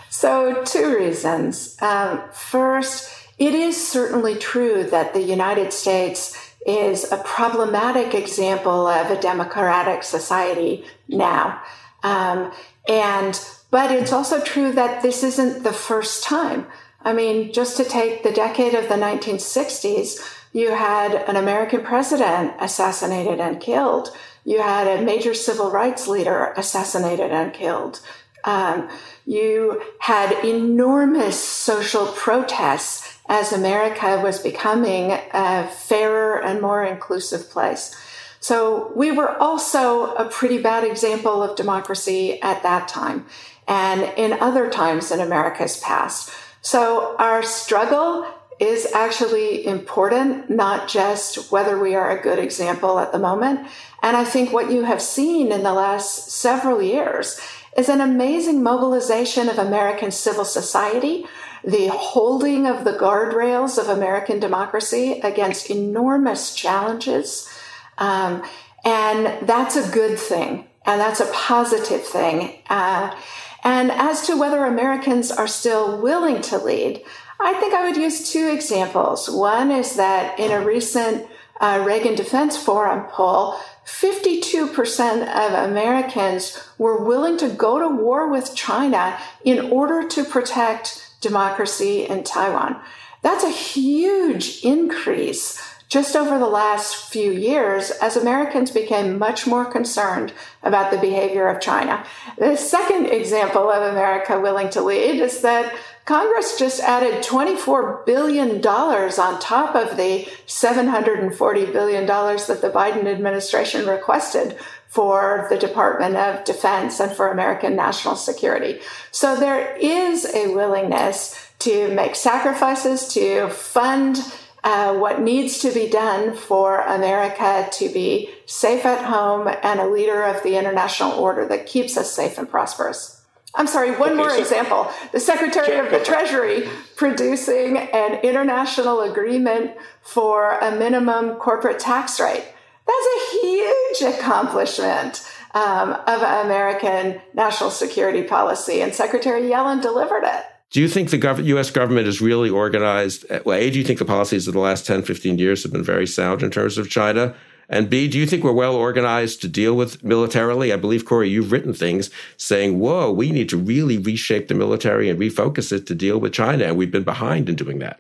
So, 0.10 0.63
two 0.63 0.96
reasons. 0.96 1.76
Um, 1.82 2.22
first, 2.32 3.12
it 3.39 3.56
is 3.56 3.86
certainly 3.86 4.36
true 4.36 4.84
that 4.84 5.13
the 5.13 5.24
United 5.24 5.74
States 5.74 6.53
is 6.65 7.12
a 7.12 7.17
problematic 7.17 8.13
example 8.13 8.88
of 8.88 9.12
a 9.12 9.19
democratic 9.19 10.04
society 10.04 10.86
now. 11.08 11.62
Um, 12.04 12.52
and, 12.88 13.39
but 13.71 13.91
it's 13.91 14.13
also 14.13 14.41
true 14.41 14.71
that 14.73 15.02
this 15.02 15.23
isn't 15.23 15.63
the 15.63 15.73
first 15.73 16.23
time. 16.23 16.67
I 17.02 17.13
mean, 17.13 17.52
just 17.52 17.78
to 17.78 17.84
take 17.84 18.23
the 18.23 18.32
decade 18.32 18.76
of 18.76 18.88
the 18.88 18.95
1960s, 18.95 20.19
you 20.54 20.71
had 20.71 21.15
an 21.28 21.36
American 21.36 21.82
president 21.82 22.54
assassinated 22.60 23.39
and 23.39 23.60
killed. 23.60 24.15
You 24.45 24.62
had 24.62 24.88
a 24.88 25.02
major 25.02 25.34
civil 25.34 25.71
rights 25.71 26.08
leader 26.08 26.54
assassinated 26.56 27.32
and 27.32 27.54
killed. 27.54 27.99
Um, 28.43 28.89
you 29.26 29.82
had 29.99 30.45
enormous 30.45 31.39
social 31.39 32.08
protests 32.08 33.12
as 33.34 33.52
America 33.52 34.22
was 34.24 34.38
becoming 34.38 35.12
a 35.34 35.67
fairer 35.67 36.39
and 36.39 36.62
more 36.62 36.84
inclusive 36.84 37.50
place. 37.50 37.96
So 38.39 38.91
we 38.96 39.12
were 39.12 39.36
also 39.41 40.13
a 40.13 40.30
pretty 40.30 40.62
bad 40.62 40.84
example 40.84 41.41
of 41.41 41.56
democracy 41.56 42.39
at 42.43 42.62
that 42.62 42.88
time 42.88 43.26
and 43.67 44.04
in 44.19 44.34
other 44.34 44.69
times 44.69 45.10
in 45.10 45.19
America's 45.19 45.78
past. 45.78 46.32
So 46.62 47.15
our 47.17 47.41
struggle 47.41 48.28
is 48.60 48.86
actually 48.93 49.65
important, 49.65 50.52
not 50.52 50.88
just 50.88 51.52
whether 51.52 51.80
we 51.80 51.96
are 51.96 52.15
a 52.15 52.22
good 52.22 52.38
example 52.38 53.00
at 53.00 53.12
the 53.12 53.17
moment. 53.17 53.67
And 54.04 54.15
I 54.15 54.26
think 54.26 54.54
what 54.54 54.69
you 54.69 54.84
have 54.84 55.02
seen 55.02 55.52
in 55.52 55.63
the 55.63 55.74
last 55.74 56.30
several 56.30 56.84
years 56.84 57.41
is 57.77 57.89
an 57.89 58.01
amazing 58.01 58.62
mobilization 58.62 59.49
of 59.49 59.57
American 59.57 60.12
civil 60.12 60.45
society, 60.45 61.25
the 61.63 61.88
holding 61.88 62.67
of 62.67 62.83
the 62.83 62.93
guardrails 62.93 63.77
of 63.77 63.89
American 63.89 64.39
democracy 64.39 65.19
against 65.23 65.69
enormous 65.69 66.53
challenges. 66.53 67.49
Um, 67.97 68.43
and 68.83 69.47
that's 69.47 69.75
a 69.75 69.91
good 69.91 70.19
thing. 70.19 70.67
And 70.86 70.99
that's 70.99 71.21
a 71.21 71.31
positive 71.31 72.03
thing. 72.03 72.62
Uh, 72.69 73.15
and 73.63 73.91
as 73.91 74.27
to 74.27 74.36
whether 74.36 74.65
Americans 74.65 75.31
are 75.31 75.47
still 75.47 76.01
willing 76.01 76.41
to 76.41 76.57
lead, 76.57 77.01
I 77.39 77.53
think 77.53 77.73
I 77.73 77.88
would 77.88 77.97
use 77.97 78.29
two 78.31 78.49
examples. 78.49 79.29
One 79.29 79.71
is 79.71 79.95
that 79.95 80.38
in 80.38 80.51
a 80.51 80.65
recent 80.65 81.27
uh, 81.62 81.83
Reagan 81.86 82.15
Defense 82.15 82.57
Forum 82.57 83.05
poll, 83.09 83.57
52% 83.86 85.22
of 85.28 85.69
Americans 85.69 86.58
were 86.78 87.04
willing 87.04 87.38
to 87.38 87.50
go 87.50 87.80
to 87.80 87.88
war 87.88 88.30
with 88.30 88.56
China 88.56 89.17
in 89.43 89.72
order 89.72 90.08
to 90.08 90.24
protect 90.24 91.12
democracy 91.22 92.06
in 92.06 92.24
Taiwan. 92.24 92.80
That's 93.22 93.43
a 93.43 93.50
huge 93.50 94.60
increase 94.63 95.62
just 95.93 96.15
over 96.15 96.39
the 96.39 96.48
last 96.48 96.96
few 97.12 97.32
years 97.32 97.91
as 97.91 98.17
Americans 98.17 98.72
became 98.72 99.19
much 99.19 99.46
more 99.46 99.63
concerned 99.63 100.34
about 100.63 100.89
the 100.89 100.98
behavior 100.98 101.48
of 101.48 101.62
China. 101.62 102.04
The 102.39 102.56
second 102.56 103.06
example 103.06 103.69
of 103.69 103.91
America 103.91 104.41
willing 104.41 104.72
to 104.72 104.82
lead 104.82 105.22
is 105.22 105.41
that 105.41 105.72
Congress 106.06 106.60
just 106.60 106.82
added 106.82 107.24
$24 107.24 108.06
billion 108.06 108.66
on 108.66 109.39
top 109.39 109.74
of 109.74 109.96
the 109.96 110.28
$740 110.48 111.72
billion 111.72 112.06
that 112.06 112.60
the 112.62 112.70
Biden 112.70 113.06
administration 113.06 113.88
requested 113.88 114.58
for 114.88 115.48
the 115.50 115.58
Department 115.58 116.18
of 116.18 116.44
Defense 116.44 117.00
and 117.00 117.12
for 117.12 117.32
American 117.32 117.76
national 117.76 118.16
security. 118.16 118.80
So 119.12 119.36
there 119.38 119.76
is 119.78 120.26
a 120.26 120.54
willingness 120.54 121.50
to 121.60 121.94
make 121.96 122.16
sacrifices, 122.16 123.08
to 123.13 123.48
fund 123.50 124.20
uh, 124.63 124.96
what 124.96 125.22
needs 125.22 125.60
to 125.60 125.72
be 125.72 125.89
done 125.89 126.36
for 126.36 126.82
America 126.82 127.68
to 127.72 127.89
be 127.89 128.30
safe 128.46 128.86
at 128.86 129.06
home 129.06 129.50
and 129.63 129.80
a 129.80 129.88
leader 129.88 130.24
of 130.24 130.44
the 130.44 130.58
international 130.58 131.13
order 131.13 131.48
that 131.48 131.66
keeps 131.66 131.98
us 131.98 132.13
safe 132.13 132.38
and 132.38 132.50
prosperous. 132.50 133.12
I'm 133.56 133.68
sorry, 133.68 133.92
one 133.92 134.10
okay, 134.10 134.18
more 134.18 134.30
so, 134.32 134.39
example. 134.39 134.92
The 135.12 135.20
Secretary 135.20 135.78
of 135.78 135.92
the 135.92 136.04
Treasury 136.04 136.68
producing 136.96 137.78
an 137.78 138.20
international 138.24 139.02
agreement 139.02 139.72
for 140.02 140.58
a 140.60 140.76
minimum 140.76 141.36
corporate 141.36 141.80
tax 141.80 142.20
rate. 142.20 142.46
That's 142.88 143.08
a 143.16 143.42
huge 143.42 144.16
accomplishment 144.16 145.28
um, 145.54 145.94
of 146.08 146.22
American 146.46 147.22
national 147.34 147.70
security 147.70 148.24
policy, 148.24 148.82
and 148.82 148.94
Secretary 148.94 149.44
Yellen 149.44 149.82
delivered 149.82 150.24
it. 150.24 150.46
Do 150.72 150.82
you 150.82 150.88
think 150.88 151.12
the 151.12 151.20
gov- 151.20 151.46
U.S. 151.46 151.70
government 151.70 152.08
is 152.08 152.20
really 152.20 152.50
organized? 152.50 153.26
Well, 153.46 153.60
A, 153.60 153.70
do 153.70 153.78
you 153.78 153.86
think 153.86 154.00
the 154.00 154.06
policies 154.06 154.48
of 154.48 154.56
the 154.56 154.60
last 154.60 154.88
10, 154.88 155.04
15 155.04 155.38
years 155.38 155.62
have 155.62 155.72
been 155.72 155.84
very 155.84 156.08
sound 156.08 156.42
in 156.42 156.50
terms 156.50 156.80
of 156.80 156.89
China? 156.89 157.36
And 157.69 157.89
B, 157.89 158.08
do 158.08 158.19
you 158.19 158.26
think 158.26 158.43
we're 158.43 158.52
well 158.52 158.76
organized 158.76 159.41
to 159.41 159.47
deal 159.47 159.76
with 159.76 160.04
militarily? 160.04 160.73
I 160.73 160.76
believe, 160.76 161.06
Kori, 161.06 161.30
you've 161.30 161.52
written 161.52 161.73
things 161.73 162.10
saying, 162.38 162.80
whoa, 162.80 163.12
we 163.12 163.32
need 163.32 163.49
to 163.49 163.58
really 163.58 163.97
reshape 163.97 164.47
the 164.47 164.54
military 164.54 165.10
and 165.10 165.19
refocus 165.19 165.71
it 165.71 165.88
to 165.88 165.95
deal 165.95 166.19
with 166.19 166.34
China. 166.34 166.65
And 166.65 166.78
we've 166.78 166.91
been 166.91 167.04
behind 167.04 167.49
in 167.49 167.56
doing 167.56 167.80
that. 167.80 167.99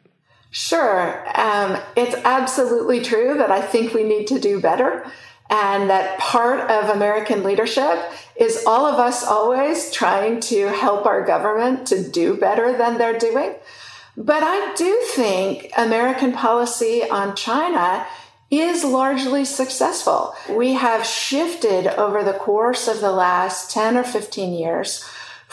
Sure. 0.51 1.23
Um, 1.39 1.79
it's 1.95 2.15
absolutely 2.23 3.01
true 3.01 3.35
that 3.37 3.49
I 3.49 3.61
think 3.61 3.93
we 3.93 4.03
need 4.03 4.27
to 4.27 4.39
do 4.39 4.61
better. 4.61 5.09
And 5.49 5.89
that 5.89 6.19
part 6.19 6.69
of 6.69 6.89
American 6.89 7.43
leadership 7.43 7.99
is 8.35 8.63
all 8.65 8.85
of 8.85 8.99
us 8.99 9.25
always 9.25 9.91
trying 9.91 10.39
to 10.41 10.67
help 10.67 11.05
our 11.05 11.25
government 11.25 11.87
to 11.87 12.07
do 12.07 12.37
better 12.37 12.77
than 12.77 12.97
they're 12.97 13.17
doing. 13.17 13.55
But 14.15 14.43
I 14.43 14.73
do 14.75 15.01
think 15.11 15.71
American 15.75 16.33
policy 16.33 17.03
on 17.09 17.35
China 17.35 18.05
is 18.59 18.83
largely 18.83 19.45
successful. 19.45 20.35
We 20.49 20.73
have 20.73 21.05
shifted 21.05 21.87
over 21.87 22.23
the 22.23 22.33
course 22.33 22.87
of 22.87 22.99
the 22.99 23.11
last 23.11 23.71
10 23.71 23.97
or 23.97 24.03
15 24.03 24.53
years 24.53 25.03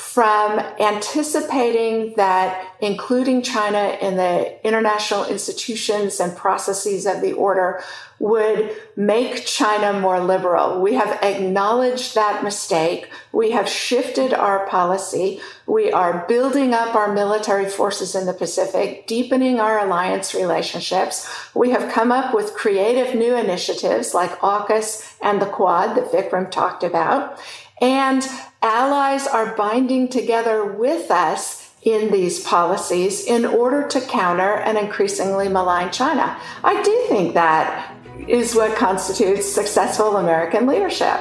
from 0.01 0.59
anticipating 0.81 2.15
that 2.17 2.75
including 2.81 3.43
China 3.43 3.97
in 4.01 4.17
the 4.17 4.67
international 4.67 5.27
institutions 5.27 6.19
and 6.19 6.35
processes 6.37 7.05
of 7.07 7.21
the 7.21 7.33
order 7.35 7.81
would 8.19 8.75
make 8.97 9.45
China 9.45 10.01
more 10.01 10.19
liberal. 10.19 10.81
We 10.81 10.95
have 10.95 11.23
acknowledged 11.23 12.15
that 12.15 12.43
mistake. 12.43 13.11
We 13.31 13.51
have 13.53 13.69
shifted 13.69 14.33
our 14.33 14.67
policy. 14.67 15.41
We 15.67 15.93
are 15.93 16.25
building 16.27 16.75
up 16.75 16.95
our 16.95 17.13
military 17.13 17.69
forces 17.69 18.15
in 18.15 18.27
the 18.27 18.35
Pacific, 18.35 19.07
deepening 19.07 19.61
our 19.61 19.79
alliance 19.79 20.35
relationships. 20.35 21.29
We 21.55 21.71
have 21.71 21.93
come 21.93 22.11
up 22.11 22.35
with 22.35 22.55
creative 22.55 23.15
new 23.15 23.37
initiatives 23.37 24.15
like 24.15 24.33
AUKUS 24.41 25.17
and 25.23 25.41
the 25.41 25.47
Quad 25.47 25.97
that 25.97 26.11
Vikram 26.11 26.51
talked 26.51 26.83
about. 26.83 27.39
And 27.81 28.27
allies 28.63 29.27
are 29.27 29.55
binding 29.57 30.09
together 30.09 30.65
with 30.65 31.11
us 31.11 31.73
in 31.83 32.11
these 32.11 32.41
policies 32.45 33.25
in 33.25 33.47
order 33.47 33.89
to 33.89 34.01
counter 34.03 34.57
an 34.57 34.77
increasingly 34.77 35.49
malign 35.49 35.91
China. 35.91 36.39
I 36.63 36.83
do 36.83 37.07
think 37.09 37.35
that 37.35 37.95
is 38.29 38.55
what 38.55 38.77
constitutes 38.77 39.51
successful 39.51 40.19
American 40.19 40.67
leadership. 40.67 41.21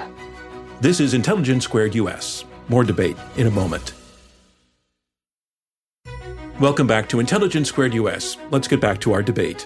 This 0.82 1.00
is 1.00 1.14
Intelligence 1.14 1.64
Squared 1.64 1.96
US. 1.96 2.44
More 2.68 2.84
debate 2.84 3.18
in 3.38 3.48
a 3.48 3.52
moment. 3.52 3.94
Welcome 6.60 6.88
back 6.88 7.08
to 7.10 7.22
Intelligence 7.22 7.70
Squared 7.70 7.94
US. 7.94 8.36
Let's 8.52 8.68
get 8.68 8.82
back 8.82 9.00
to 9.02 9.14
our 9.14 9.24
debate. 9.24 9.66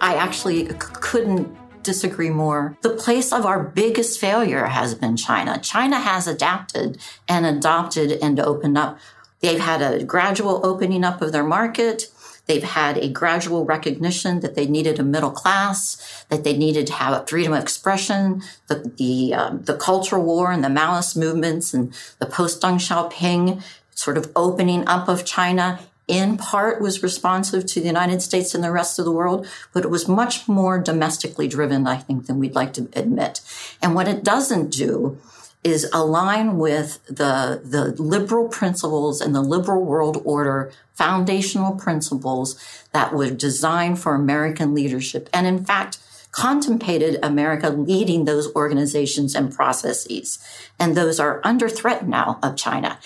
I 0.00 0.14
actually 0.14 0.68
c- 0.70 0.74
couldn't 0.78 1.54
disagree 1.86 2.30
more. 2.30 2.76
The 2.82 2.90
place 2.90 3.32
of 3.32 3.46
our 3.46 3.62
biggest 3.62 4.20
failure 4.20 4.66
has 4.66 4.94
been 4.94 5.16
China. 5.16 5.58
China 5.58 5.98
has 5.98 6.26
adapted 6.26 6.98
and 7.26 7.46
adopted 7.46 8.18
and 8.20 8.38
opened 8.38 8.76
up. 8.76 8.98
They've 9.40 9.60
had 9.60 9.80
a 9.80 10.04
gradual 10.04 10.64
opening 10.66 11.04
up 11.04 11.22
of 11.22 11.32
their 11.32 11.44
market. 11.44 12.10
They've 12.46 12.62
had 12.62 12.98
a 12.98 13.08
gradual 13.08 13.64
recognition 13.64 14.40
that 14.40 14.54
they 14.54 14.66
needed 14.66 14.98
a 14.98 15.02
middle 15.02 15.30
class, 15.30 16.24
that 16.28 16.44
they 16.44 16.56
needed 16.56 16.86
to 16.88 16.92
have 16.92 17.28
freedom 17.28 17.52
of 17.52 17.62
expression, 17.62 18.42
the 18.68 18.92
the, 18.96 19.34
um, 19.34 19.62
the 19.62 19.76
culture 19.76 20.18
war 20.18 20.52
and 20.52 20.62
the 20.62 20.68
Maoist 20.68 21.16
movements 21.16 21.74
and 21.74 21.92
the 22.18 22.26
post 22.26 22.60
Deng 22.62 22.76
Xiaoping 22.76 23.62
sort 23.94 24.18
of 24.18 24.30
opening 24.36 24.86
up 24.86 25.08
of 25.08 25.24
China 25.24 25.80
in 26.08 26.36
part 26.36 26.80
was 26.80 27.02
responsive 27.02 27.66
to 27.66 27.80
the 27.80 27.86
United 27.86 28.22
States 28.22 28.54
and 28.54 28.62
the 28.62 28.70
rest 28.70 28.98
of 28.98 29.04
the 29.04 29.12
world, 29.12 29.46
but 29.72 29.84
it 29.84 29.90
was 29.90 30.06
much 30.06 30.46
more 30.48 30.78
domestically 30.78 31.48
driven, 31.48 31.86
I 31.86 31.96
think, 31.96 32.26
than 32.26 32.38
we'd 32.38 32.54
like 32.54 32.72
to 32.74 32.88
admit. 32.94 33.40
And 33.82 33.94
what 33.94 34.08
it 34.08 34.22
doesn't 34.22 34.70
do 34.70 35.18
is 35.64 35.90
align 35.92 36.58
with 36.58 37.04
the, 37.06 37.60
the 37.64 38.00
liberal 38.00 38.46
principles 38.48 39.20
and 39.20 39.34
the 39.34 39.40
liberal 39.40 39.82
world 39.82 40.22
order 40.24 40.70
foundational 40.94 41.74
principles 41.74 42.56
that 42.92 43.12
were 43.12 43.30
designed 43.30 43.98
for 43.98 44.14
American 44.14 44.74
leadership. 44.74 45.28
And 45.32 45.44
in 45.44 45.64
fact, 45.64 45.98
contemplated 46.30 47.18
America 47.22 47.70
leading 47.70 48.26
those 48.26 48.54
organizations 48.54 49.34
and 49.34 49.52
processes. 49.52 50.38
And 50.78 50.96
those 50.96 51.18
are 51.18 51.40
under 51.42 51.68
threat 51.68 52.06
now 52.06 52.38
of 52.42 52.56
China. 52.56 52.98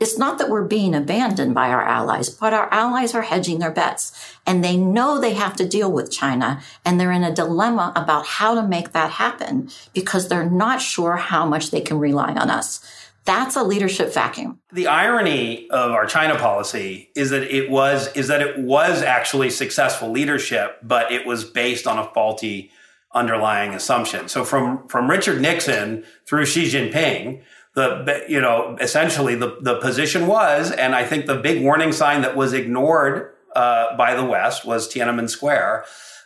It's 0.00 0.18
not 0.18 0.38
that 0.38 0.50
we're 0.50 0.64
being 0.64 0.94
abandoned 0.94 1.54
by 1.54 1.68
our 1.70 1.82
allies, 1.82 2.28
but 2.28 2.52
our 2.52 2.72
allies 2.72 3.14
are 3.14 3.22
hedging 3.22 3.60
their 3.60 3.70
bets 3.70 4.36
and 4.46 4.62
they 4.62 4.76
know 4.76 5.20
they 5.20 5.34
have 5.34 5.56
to 5.56 5.68
deal 5.68 5.90
with 5.90 6.10
China 6.10 6.60
and 6.84 6.98
they're 6.98 7.12
in 7.12 7.22
a 7.22 7.34
dilemma 7.34 7.92
about 7.94 8.26
how 8.26 8.54
to 8.54 8.66
make 8.66 8.92
that 8.92 9.12
happen 9.12 9.70
because 9.92 10.28
they're 10.28 10.50
not 10.50 10.82
sure 10.82 11.16
how 11.16 11.46
much 11.46 11.70
they 11.70 11.80
can 11.80 11.98
rely 11.98 12.32
on 12.34 12.50
us. 12.50 12.84
That's 13.24 13.56
a 13.56 13.62
leadership 13.62 14.12
vacuum. 14.12 14.60
The 14.72 14.86
irony 14.86 15.70
of 15.70 15.92
our 15.92 16.06
China 16.06 16.36
policy 16.36 17.10
is 17.14 17.30
that 17.30 17.42
it 17.42 17.70
was 17.70 18.14
is 18.14 18.28
that 18.28 18.42
it 18.42 18.58
was 18.58 19.00
actually 19.02 19.48
successful 19.48 20.10
leadership, 20.10 20.78
but 20.82 21.10
it 21.10 21.26
was 21.26 21.44
based 21.44 21.86
on 21.86 21.98
a 21.98 22.04
faulty 22.12 22.70
underlying 23.14 23.72
assumption. 23.72 24.28
So 24.28 24.44
from 24.44 24.86
from 24.88 25.08
Richard 25.08 25.40
Nixon 25.40 26.04
through 26.26 26.44
Xi 26.44 26.66
Jinping, 26.66 27.42
the 27.74 28.24
you 28.28 28.40
know 28.40 28.76
essentially 28.80 29.34
the 29.34 29.58
the 29.60 29.76
position 29.80 30.26
was, 30.26 30.70
and 30.70 30.94
I 30.94 31.04
think 31.04 31.26
the 31.26 31.36
big 31.36 31.62
warning 31.62 31.92
sign 31.92 32.22
that 32.22 32.36
was 32.36 32.52
ignored 32.52 33.32
uh, 33.54 33.96
by 33.96 34.14
the 34.14 34.24
West 34.24 34.64
was 34.64 34.88
Tiananmen 34.88 35.28
Square. 35.28 35.84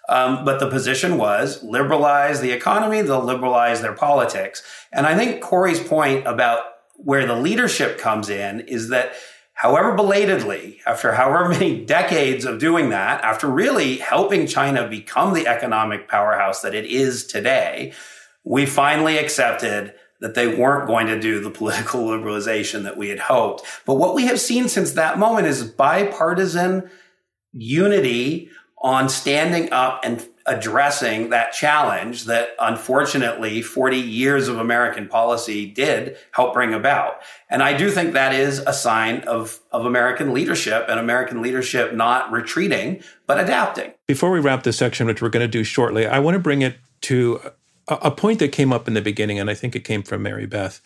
Um, 0.08 0.44
but 0.46 0.58
the 0.58 0.70
position 0.70 1.18
was 1.18 1.62
liberalize 1.62 2.40
the 2.40 2.52
economy, 2.52 3.02
they'll 3.02 3.22
liberalize 3.22 3.82
their 3.82 3.92
politics. 3.92 4.62
And 4.90 5.06
I 5.06 5.14
think 5.14 5.42
Kori's 5.42 5.80
point 5.80 6.26
about 6.26 6.62
where 6.96 7.26
the 7.26 7.36
leadership 7.36 7.98
comes 7.98 8.30
in 8.30 8.60
is 8.60 8.88
that 8.88 9.12
however 9.52 9.94
belatedly, 9.94 10.80
after 10.86 11.12
however 11.12 11.48
many 11.50 11.84
decades 11.84 12.46
of 12.46 12.58
doing 12.58 12.88
that, 12.88 13.22
after 13.22 13.46
really 13.46 13.98
helping 13.98 14.46
China 14.46 14.88
become 14.88 15.34
the 15.34 15.46
economic 15.46 16.08
powerhouse 16.08 16.62
that 16.62 16.74
it 16.74 16.86
is 16.86 17.26
today, 17.26 17.92
we 18.44 18.64
finally 18.64 19.18
accepted 19.18 19.92
that 20.20 20.34
they 20.34 20.46
weren't 20.46 20.86
going 20.86 21.06
to 21.06 21.20
do 21.20 21.40
the 21.40 21.50
political 21.50 22.02
liberalization 22.04 22.82
that 22.84 22.96
we 22.96 23.08
had 23.08 23.20
hoped. 23.20 23.64
But 23.86 23.94
what 23.94 24.14
we 24.14 24.26
have 24.26 24.40
seen 24.40 24.68
since 24.68 24.92
that 24.92 25.18
moment 25.18 25.46
is 25.46 25.62
bipartisan 25.64 26.90
unity 27.52 28.50
on 28.80 29.08
standing 29.08 29.72
up 29.72 30.00
and 30.04 30.26
addressing 30.46 31.28
that 31.28 31.52
challenge 31.52 32.24
that 32.24 32.50
unfortunately 32.58 33.60
40 33.60 33.98
years 33.98 34.48
of 34.48 34.58
American 34.58 35.06
policy 35.06 35.66
did 35.66 36.16
help 36.32 36.54
bring 36.54 36.72
about. 36.72 37.20
And 37.50 37.62
I 37.62 37.76
do 37.76 37.90
think 37.90 38.14
that 38.14 38.32
is 38.32 38.60
a 38.60 38.72
sign 38.72 39.20
of, 39.22 39.60
of 39.72 39.84
American 39.84 40.32
leadership 40.32 40.86
and 40.88 40.98
American 40.98 41.42
leadership 41.42 41.92
not 41.92 42.32
retreating, 42.32 43.02
but 43.26 43.38
adapting. 43.38 43.92
Before 44.06 44.30
we 44.30 44.40
wrap 44.40 44.62
this 44.62 44.78
section, 44.78 45.06
which 45.06 45.20
we're 45.20 45.28
going 45.28 45.44
to 45.44 45.48
do 45.48 45.64
shortly, 45.64 46.06
I 46.06 46.18
want 46.18 46.34
to 46.34 46.40
bring 46.40 46.62
it 46.62 46.76
to 47.02 47.40
a, 47.88 48.10
point 48.10 48.38
that 48.38 48.52
came 48.52 48.72
up 48.72 48.88
in 48.88 48.94
the 48.94 49.02
beginning, 49.02 49.38
and 49.38 49.50
I 49.50 49.54
think 49.54 49.74
it 49.74 49.84
came 49.84 50.02
from 50.02 50.22
Mary 50.22 50.46
Beth, 50.46 50.80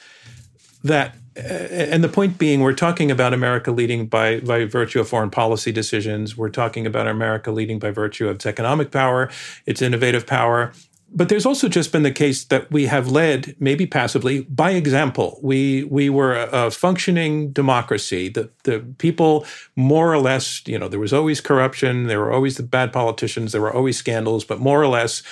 that 0.84 1.16
and 1.34 2.05
the 2.05 2.09
point 2.09 2.36
being, 2.36 2.61
we're 2.61 2.74
talking 2.74 3.11
about 3.11 3.32
America 3.32 3.70
leading 3.70 4.07
by, 4.07 4.40
by 4.40 4.66
virtue 4.66 5.00
of 5.00 5.09
foreign 5.09 5.30
policy 5.30 5.72
decisions. 5.72 6.36
We're 6.36 6.50
talking 6.50 6.86
about 6.86 7.07
America 7.07 7.50
leading 7.50 7.78
by 7.78 7.90
virtue 7.90 8.28
of 8.28 8.36
its 8.36 8.46
economic 8.46 8.90
power, 8.90 9.30
its 9.64 9.80
innovative 9.80 10.26
power. 10.26 10.72
But 11.14 11.28
there's 11.28 11.46
also 11.46 11.68
just 11.68 11.92
been 11.92 12.03
the 12.03 12.11
case 12.11 12.44
that 12.44 12.70
we 12.70 12.86
have 12.86 13.11
led, 13.11 13.55
maybe 13.59 13.86
passively, 13.86 14.42
by 14.42 14.70
example. 14.72 15.38
We 15.42 15.84
we 15.84 16.09
were 16.09 16.34
a, 16.34 16.66
a 16.66 16.70
functioning 16.70 17.53
democracy. 17.53 18.30
The 18.30 18.48
the 18.64 18.80
people 18.96 19.44
more 19.76 20.11
or 20.11 20.18
less, 20.18 20.62
you 20.66 20.78
know, 20.78 20.88
there 20.88 21.00
was 21.00 21.12
always 21.12 21.42
corruption, 21.42 22.07
there 22.07 22.20
were 22.20 22.32
always 22.32 22.57
the 22.57 22.62
bad 22.62 22.94
politicians, 22.94 23.53
there 23.53 23.61
were 23.61 23.74
always 23.74 23.98
scandals, 23.98 24.44
but 24.44 24.59
more 24.59 24.80
or 24.80 24.88
less, 24.88 25.22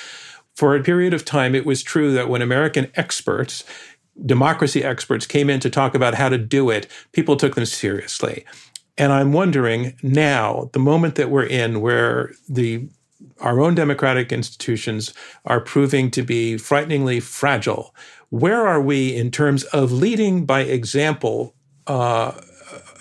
for 0.61 0.77
a 0.77 0.83
period 0.83 1.15
of 1.15 1.25
time, 1.25 1.55
it 1.55 1.65
was 1.65 1.83
true 1.83 2.13
that 2.13 2.29
when 2.29 2.43
American 2.43 2.93
experts 2.95 3.65
democracy 4.27 4.85
experts 4.85 5.25
came 5.25 5.49
in 5.49 5.59
to 5.59 5.71
talk 5.71 5.95
about 5.95 6.17
how 6.17 6.29
to 6.29 6.37
do 6.37 6.69
it, 6.69 6.87
people 7.13 7.35
took 7.35 7.55
them 7.55 7.65
seriously. 7.65 8.45
And 8.99 9.11
I'm 9.11 9.33
wondering 9.33 9.97
now, 10.03 10.69
the 10.75 10.79
moment 10.79 11.15
that 11.15 11.31
we're 11.31 11.47
in, 11.47 11.81
where 11.81 12.33
the 12.47 12.91
our 13.41 13.59
own 13.59 13.75
democratic 13.75 14.33
institutions 14.33 15.15
are 15.47 15.63
proving 15.63 16.11
to 16.11 16.23
be 16.23 16.59
frighteningly 16.59 17.21
fragile, 17.21 17.95
where 18.29 18.67
are 18.67 18.83
we 18.83 19.17
in 19.17 19.31
terms 19.31 19.65
of 19.65 19.91
leading 19.91 20.45
by 20.45 20.61
example, 20.61 21.55
uh, 21.87 22.33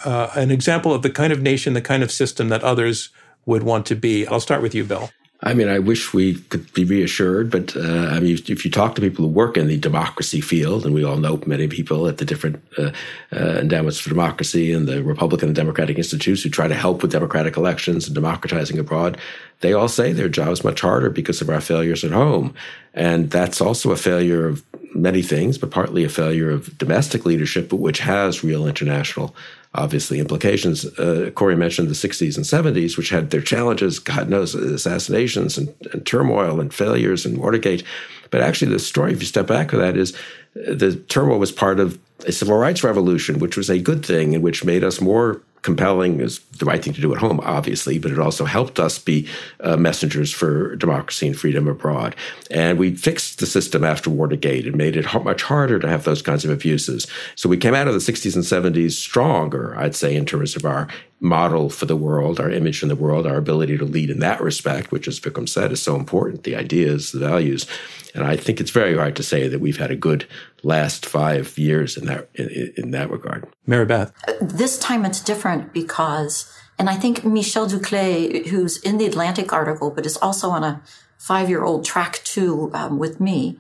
uh, 0.06 0.30
an 0.34 0.50
example 0.50 0.94
of 0.94 1.02
the 1.02 1.10
kind 1.10 1.34
of 1.34 1.42
nation, 1.42 1.74
the 1.74 1.82
kind 1.82 2.04
of 2.04 2.10
system 2.10 2.48
that 2.48 2.64
others 2.64 3.10
would 3.46 3.64
want 3.64 3.86
to 3.88 3.96
be? 3.98 4.26
I'll 4.28 4.40
start 4.40 4.62
with 4.62 4.74
you, 4.74 4.86
Bill. 4.86 5.10
I 5.42 5.54
mean, 5.54 5.70
I 5.70 5.80
wish 5.80 6.14
we 6.14 6.36
could 6.36 6.72
be 6.74 6.84
reassured, 6.84 7.50
but 7.50 7.74
uh, 7.78 8.08
I 8.12 8.20
mean, 8.20 8.38
if 8.48 8.66
you 8.66 8.72
talk 8.72 8.96
to 8.96 9.02
people 9.02 9.24
who 9.24 9.32
work 9.32 9.56
in 9.56 9.68
the 9.68 9.78
democracy 9.78 10.42
field, 10.42 10.86
and 10.86 10.94
we 10.94 11.06
all 11.06 11.16
know 11.16 11.42
many 11.46 11.70
people 11.70 12.10
at 12.10 12.18
the 12.18 12.26
different 12.26 12.62
uh, 12.78 12.92
uh, 13.32 13.60
endowments 13.62 14.00
for 14.00 14.10
democracy 14.10 14.74
and 14.74 14.86
the 14.86 15.02
Republican 15.02 15.48
and 15.48 15.56
Democratic 15.56 15.98
institutes 15.98 16.44
who 16.44 16.50
try 16.50 16.68
to 16.68 16.76
help 16.76 17.02
with 17.02 17.14
democratic 17.14 17.56
elections 17.56 18.06
and 18.06 18.16
democratizing 18.16 18.80
abroad, 18.80 19.18
they 19.62 19.72
all 19.72 19.88
say 19.88 20.12
their 20.12 20.28
job 20.28 20.50
is 20.50 20.66
much 20.66 20.82
harder 20.82 21.10
because 21.10 21.40
of 21.40 21.50
our 21.50 21.62
failures 21.62 22.04
at 22.04 22.12
home. 22.12 22.54
And 22.94 23.32
that's 23.32 23.62
also 23.62 23.92
a 23.92 23.98
failure 23.98 24.46
of 24.46 24.62
many 24.94 25.22
things, 25.22 25.58
but 25.58 25.72
partly 25.72 26.04
a 26.04 26.10
failure 26.10 26.50
of 26.50 26.78
domestic 26.78 27.26
leadership, 27.26 27.70
but 27.70 27.78
which 27.78 28.00
has 28.00 28.44
real 28.44 28.68
international 28.68 29.34
obviously 29.74 30.20
implications. 30.20 30.86
Uh, 30.98 31.32
Kori 31.36 31.56
mentioned 31.56 31.90
the 31.90 31.94
60s 31.94 32.36
and 32.36 32.46
70s, 32.46 32.98
which 32.98 33.10
had 33.10 33.30
their 33.30 33.42
challenges, 33.42 34.00
God 34.00 34.30
knows, 34.30 34.56
assassinations 34.56 35.58
and, 35.58 35.74
and, 35.94 36.06
turmoil 36.06 36.60
and 36.60 36.74
failures 36.74 37.26
and 37.26 37.38
Watergate. 37.38 37.84
But 38.32 38.42
actually, 38.42 38.72
the 38.72 38.80
story, 38.80 39.14
if 39.14 39.22
you 39.22 39.28
step 39.28 39.48
back 39.48 39.70
to 39.70 39.78
that, 39.78 39.96
is 39.96 40.18
the 40.54 40.96
turmoil 41.08 41.40
was 41.40 41.52
part 41.52 41.80
of 41.80 42.00
a 42.26 42.32
civil 42.32 42.58
rights 42.58 42.84
revolution, 42.84 43.40
which 43.40 43.56
was 43.56 43.70
a 43.70 43.80
good 43.80 44.06
thing 44.06 44.34
and 44.34 44.44
which 44.44 44.66
made 44.66 44.84
us 44.84 45.00
more 45.00 45.42
compelling 45.62 46.20
is 46.20 46.40
the 46.60 46.66
right 46.66 46.84
thing 46.84 46.94
to 46.94 47.02
do 47.02 47.14
at 47.14 47.20
home, 47.20 47.40
obviously, 47.44 48.00
but 48.00 48.12
it 48.12 48.20
also 48.20 48.46
helped 48.46 48.80
us 48.80 49.00
be 49.00 49.28
uh, 49.62 49.78
messengers 49.78 50.32
for 50.32 50.76
democracy 50.76 51.28
and 51.28 51.38
freedom 51.38 51.68
abroad. 51.68 52.16
And 52.52 52.78
we 52.78 52.96
fixed 52.96 53.40
the 53.40 53.46
system 53.46 53.84
after 53.84 54.10
Watergate 54.10 54.66
and 54.66 54.76
made 54.76 54.96
it 54.96 55.06
much 55.24 55.44
harder 55.44 55.80
to 55.80 55.88
have 55.88 56.04
those 56.04 56.22
kinds 56.22 56.46
of 56.46 56.52
abuses. 56.52 57.08
So 57.36 57.50
we 57.50 57.58
came 57.58 57.76
out 57.76 57.88
of 57.88 57.94
the 57.94 58.00
60s 58.00 58.36
and 58.36 58.76
70s 58.76 58.92
stronger, 58.92 59.76
I'd 59.78 59.96
say, 59.96 60.16
in 60.16 60.26
terms 60.26 60.56
of 60.56 60.66
our 60.66 60.88
model 61.20 61.70
for 61.70 61.86
the 61.86 61.96
world, 61.96 62.40
our 62.40 62.50
image 62.50 62.82
in 62.82 62.90
the 62.90 62.96
world, 62.96 63.28
our 63.28 63.38
ability 63.38 63.78
to 63.78 63.86
lead 63.86 64.10
in 64.10 64.20
that 64.20 64.42
respect, 64.42 64.92
which, 64.92 65.08
as 65.08 65.20
Vikram 65.20 65.50
said, 65.50 65.72
is 65.72 65.82
so 65.82 65.96
important 65.96 66.44
the 66.44 66.56
ideas, 66.56 67.12
the 67.12 67.20
values. 67.20 67.68
And 68.16 68.24
I 68.24 68.38
think 68.38 68.60
it's 68.60 68.72
very 68.72 68.96
hard 68.96 69.16
to 69.18 69.24
say 69.24 69.48
that 69.48 69.60
we've 69.60 69.78
had 69.78 69.92
a 69.92 69.96
good 69.96 70.28
last 70.64 71.06
five 71.06 71.58
years 71.58 71.98
in 71.98 72.06
that 72.06 72.30
in, 72.36 72.74
in 72.78 72.92
that 72.92 73.12
regard. 73.12 73.48
Mary 73.68 73.86
Beth, 73.86 74.14
this 74.42 74.78
time 74.80 75.06
it's 75.06 75.22
different 75.22 75.74
because, 75.74 76.52
and 76.78 76.90
I 76.90 76.96
think 76.96 77.26
Michel 77.26 77.68
Duclos, 77.68 78.48
who's 78.48 78.82
in 78.82 78.98
the 78.98 79.06
Atlantic 79.06 79.54
article, 79.54 79.92
but 79.92 80.06
is 80.06 80.18
also 80.18 80.50
on 80.50 80.64
a 80.64 80.82
five-year-old 81.18 81.86
track 81.86 82.22
too 82.24 82.72
um, 82.74 82.98
with 82.98 83.20
me. 83.20 83.60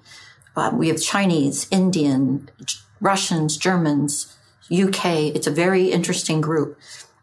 Um, 0.55 0.77
we 0.77 0.87
have 0.87 1.01
Chinese, 1.01 1.67
Indian, 1.71 2.49
Russians, 2.99 3.57
Germans, 3.57 4.35
UK. 4.71 5.05
It's 5.35 5.47
a 5.47 5.51
very 5.51 5.91
interesting 5.91 6.41
group, 6.41 6.77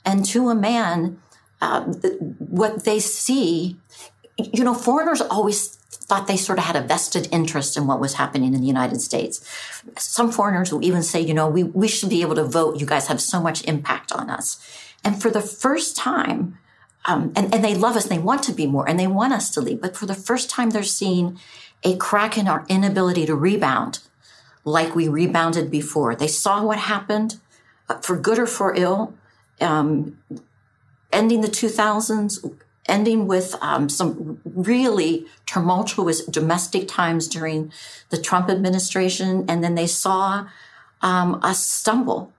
and 0.07 0.25
to 0.27 0.49
a 0.49 0.55
man, 0.55 1.21
uh, 1.61 1.83
what 2.39 2.85
they 2.85 3.01
see, 3.01 3.77
you 4.39 4.65
know, 4.65 4.75
foreigners 4.75 5.21
always 5.21 5.77
thought 6.07 6.29
they 6.29 6.37
sort 6.37 6.59
of 6.59 6.65
had 6.65 6.77
a 6.77 6.81
vested 6.81 7.29
interest 7.33 7.77
in 7.77 7.87
what 7.89 7.99
was 7.99 8.15
happening 8.15 8.55
in 8.55 8.61
the 8.61 8.67
United 8.67 9.01
States. 9.01 9.45
Some 9.99 10.31
foreigners 10.31 10.73
will 10.73 10.85
even 10.85 11.03
say, 11.03 11.21
you 11.21 11.35
know, 11.35 11.49
we, 11.49 11.65
we 11.65 11.89
should 11.89 12.09
be 12.09 12.23
able 12.23 12.37
to 12.37 12.45
vote. 12.45 12.79
You 12.79 12.87
guys 12.87 13.09
have 13.09 13.21
so 13.21 13.41
much 13.41 13.65
impact 13.65 14.13
on 14.13 14.31
us. 14.31 14.65
And 15.05 15.21
for 15.21 15.31
the 15.31 15.41
first 15.41 15.97
time, 15.97 16.59
um, 17.07 17.33
and, 17.35 17.53
and 17.53 17.65
they 17.65 17.75
love 17.75 17.97
us, 17.97 18.05
and 18.05 18.13
they 18.13 18.23
want 18.23 18.43
to 18.45 18.53
be 18.53 18.67
more, 18.67 18.89
and 18.89 18.99
they 18.99 19.07
want 19.07 19.33
us 19.33 19.51
to 19.51 19.61
lead. 19.61 19.81
But 19.81 19.97
for 19.97 20.07
the 20.07 20.15
first 20.15 20.51
time, 20.51 20.71
they're 20.71 20.83
seeing 20.83 21.39
a 21.85 21.97
crack 21.97 22.37
in 22.37 22.49
our 22.49 22.65
inability 22.69 23.27
to 23.27 23.35
rebound 23.35 24.01
like 24.65 24.95
we 24.95 25.07
rebounded 25.07 25.71
before. 25.71 26.15
They 26.15 26.27
saw 26.27 26.65
what 26.65 26.79
happened 26.79 27.39
uh, 27.89 27.99
for 27.99 28.17
good 28.17 28.39
or 28.39 28.47
for 28.47 28.75
ill. 28.75 29.15
Um, 29.61 30.19
ending 31.13 31.41
the 31.41 31.49
2000s, 31.49 32.57
ending 32.89 33.27
with 33.27 33.55
um, 33.61 33.89
some 33.89 34.41
really 34.45 35.27
tumultuous 35.47 36.25
domestic 36.25 36.89
times 36.89 37.27
during 37.29 37.73
the 38.11 38.21
Trump 38.21 38.49
administration. 38.49 39.45
And 39.49 39.63
then 39.63 39.75
they 39.75 39.87
saw 39.87 40.47
um, 41.03 41.41
us 41.43 41.67
stumble 41.67 42.33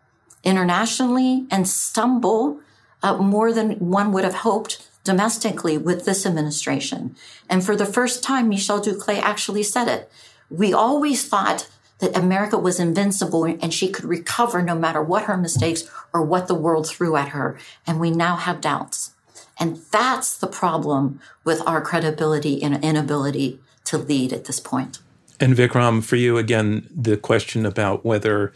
internationally 0.43 1.45
and 1.51 1.67
stumble 1.67 2.59
uh, 3.03 3.17
more 3.17 3.51
than 3.51 3.73
one 3.73 4.11
would 4.11 4.23
have 4.23 4.35
hoped 4.35 4.87
domestically 5.03 5.77
with 5.77 6.05
this 6.05 6.25
administration. 6.25 7.15
And 7.49 7.65
for 7.65 7.75
the 7.75 7.85
first 7.85 8.23
time, 8.23 8.49
Michel 8.49 8.81
Duclos 8.81 9.21
actually 9.21 9.63
said 9.63 9.87
it. 9.87 10.11
We 10.49 10.73
always 10.73 11.27
thought 11.27 11.67
that 11.99 12.15
America 12.15 12.57
was 12.57 12.79
invincible 12.79 13.43
and 13.45 13.73
she 13.73 13.89
could 13.89 14.05
recover 14.05 14.61
no 14.61 14.75
matter 14.75 15.01
what 15.01 15.23
her 15.23 15.37
mistakes 15.37 15.89
or 16.13 16.21
what 16.21 16.47
the 16.47 16.55
world 16.55 16.87
threw 16.87 17.15
at 17.15 17.29
her. 17.29 17.57
And 17.85 17.99
we 17.99 18.11
now 18.11 18.35
have 18.35 18.61
doubts. 18.61 19.11
And 19.59 19.77
that's 19.91 20.37
the 20.37 20.47
problem 20.47 21.19
with 21.43 21.61
our 21.67 21.81
credibility 21.81 22.61
and 22.61 22.83
inability 22.83 23.59
to 23.85 23.97
lead 23.97 24.31
at 24.31 24.45
this 24.45 24.59
point. 24.59 24.99
And 25.39 25.55
Vikram, 25.55 26.03
for 26.03 26.15
you, 26.15 26.37
again, 26.37 26.87
the 26.93 27.17
question 27.17 27.65
about 27.65 28.05
whether 28.05 28.53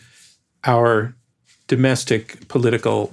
our 0.64 1.16
domestic 1.68 2.48
political 2.48 3.12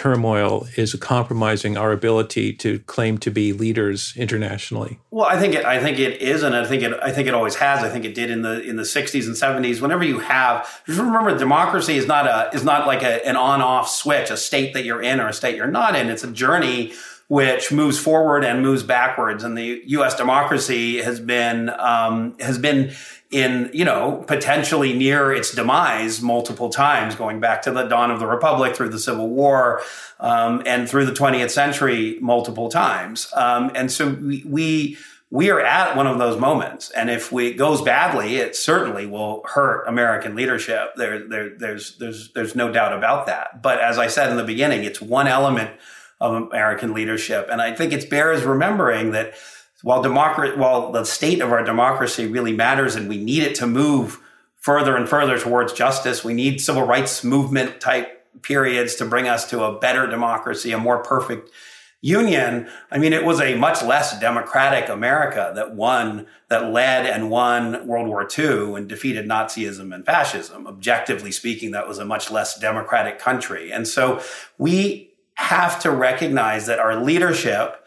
turmoil 0.00 0.66
is 0.76 0.94
compromising 0.94 1.76
our 1.76 1.92
ability 1.92 2.54
to 2.54 2.78
claim 2.80 3.18
to 3.18 3.30
be 3.30 3.52
leaders 3.52 4.14
internationally? 4.16 4.98
Well, 5.10 5.26
I 5.26 5.38
think 5.38 5.54
it, 5.54 5.66
I 5.66 5.78
think 5.78 5.98
it 5.98 6.22
is, 6.22 6.42
and 6.42 6.56
I 6.56 6.64
think 6.64 6.82
it 6.82 6.98
I 7.02 7.12
think 7.12 7.28
it 7.28 7.34
always 7.34 7.56
has. 7.56 7.84
I 7.84 7.90
think 7.90 8.06
it 8.06 8.14
did 8.14 8.30
in 8.30 8.40
the 8.40 8.62
in 8.62 8.76
the 8.76 8.84
60s 8.84 9.26
and 9.26 9.36
70s. 9.36 9.82
Whenever 9.82 10.02
you 10.02 10.20
have, 10.20 10.66
just 10.86 10.98
remember, 10.98 11.36
democracy 11.36 11.98
is 11.98 12.06
not 12.06 12.26
a 12.26 12.48
is 12.56 12.64
not 12.64 12.86
like 12.86 13.02
a, 13.02 13.26
an 13.28 13.36
on 13.36 13.60
off 13.60 13.90
switch, 13.90 14.30
a 14.30 14.38
state 14.38 14.72
that 14.72 14.86
you're 14.86 15.02
in 15.02 15.20
or 15.20 15.28
a 15.28 15.34
state 15.34 15.54
you're 15.54 15.66
not 15.66 15.94
in. 15.94 16.08
It's 16.08 16.24
a 16.24 16.32
journey 16.32 16.94
which 17.28 17.70
moves 17.70 17.98
forward 17.98 18.42
and 18.42 18.62
moves 18.62 18.82
backwards. 18.82 19.44
And 19.44 19.56
the 19.56 19.82
U.S. 19.86 20.14
democracy 20.14 21.02
has 21.02 21.20
been 21.20 21.68
um, 21.78 22.38
has 22.40 22.56
been 22.56 22.92
in 23.30 23.70
you 23.72 23.84
know 23.84 24.24
potentially 24.26 24.92
near 24.92 25.32
its 25.32 25.52
demise 25.54 26.20
multiple 26.20 26.68
times, 26.68 27.14
going 27.14 27.40
back 27.40 27.62
to 27.62 27.70
the 27.70 27.84
dawn 27.84 28.10
of 28.10 28.18
the 28.18 28.26
republic, 28.26 28.74
through 28.74 28.88
the 28.88 28.98
Civil 28.98 29.28
War, 29.28 29.82
um, 30.18 30.62
and 30.66 30.88
through 30.88 31.06
the 31.06 31.12
20th 31.12 31.50
century 31.50 32.18
multiple 32.20 32.68
times. 32.68 33.32
Um, 33.34 33.70
and 33.74 33.90
so 33.90 34.10
we, 34.10 34.42
we 34.46 34.98
we 35.30 35.48
are 35.50 35.60
at 35.60 35.96
one 35.96 36.08
of 36.08 36.18
those 36.18 36.38
moments. 36.38 36.90
And 36.90 37.08
if 37.08 37.30
we, 37.30 37.48
it 37.48 37.54
goes 37.54 37.80
badly, 37.82 38.36
it 38.36 38.56
certainly 38.56 39.06
will 39.06 39.44
hurt 39.44 39.86
American 39.86 40.34
leadership. 40.34 40.96
There, 40.96 41.26
there, 41.28 41.50
there's, 41.56 41.96
there's, 41.98 42.32
there's 42.32 42.56
no 42.56 42.72
doubt 42.72 42.92
about 42.92 43.26
that. 43.26 43.62
But 43.62 43.78
as 43.78 43.96
I 43.96 44.08
said 44.08 44.30
in 44.30 44.36
the 44.36 44.44
beginning, 44.44 44.82
it's 44.82 45.00
one 45.00 45.28
element 45.28 45.70
of 46.20 46.34
American 46.34 46.92
leadership. 46.92 47.48
And 47.50 47.62
I 47.62 47.72
think 47.72 47.92
it's 47.92 48.04
bears 48.04 48.42
remembering 48.42 49.12
that 49.12 49.34
while 49.82 50.02
democracy, 50.02 50.56
while 50.56 50.92
the 50.92 51.04
state 51.04 51.40
of 51.40 51.52
our 51.52 51.64
democracy 51.64 52.26
really 52.26 52.52
matters 52.52 52.96
and 52.96 53.08
we 53.08 53.16
need 53.16 53.42
it 53.42 53.54
to 53.56 53.66
move 53.66 54.20
further 54.56 54.96
and 54.96 55.08
further 55.08 55.38
towards 55.38 55.72
justice, 55.72 56.22
we 56.24 56.34
need 56.34 56.60
civil 56.60 56.82
rights 56.82 57.24
movement 57.24 57.80
type 57.80 58.16
periods 58.42 58.94
to 58.96 59.04
bring 59.04 59.26
us 59.26 59.48
to 59.50 59.64
a 59.64 59.78
better 59.78 60.06
democracy, 60.06 60.72
a 60.72 60.78
more 60.78 61.02
perfect 61.02 61.50
union. 62.02 62.68
I 62.90 62.98
mean, 62.98 63.12
it 63.12 63.24
was 63.24 63.40
a 63.40 63.56
much 63.56 63.82
less 63.82 64.18
democratic 64.20 64.88
America 64.88 65.52
that 65.54 65.74
won, 65.74 66.26
that 66.48 66.72
led 66.72 67.06
and 67.06 67.30
won 67.30 67.86
World 67.86 68.08
War 68.08 68.26
II 68.38 68.74
and 68.74 68.88
defeated 68.88 69.26
Nazism 69.26 69.94
and 69.94 70.04
fascism. 70.04 70.66
Objectively 70.66 71.30
speaking, 71.30 71.72
that 71.72 71.86
was 71.86 71.98
a 71.98 72.04
much 72.04 72.30
less 72.30 72.58
democratic 72.58 73.18
country. 73.18 73.70
And 73.70 73.86
so 73.86 74.22
we 74.56 75.10
have 75.34 75.80
to 75.80 75.90
recognize 75.90 76.66
that 76.66 76.78
our 76.78 77.02
leadership 77.02 77.79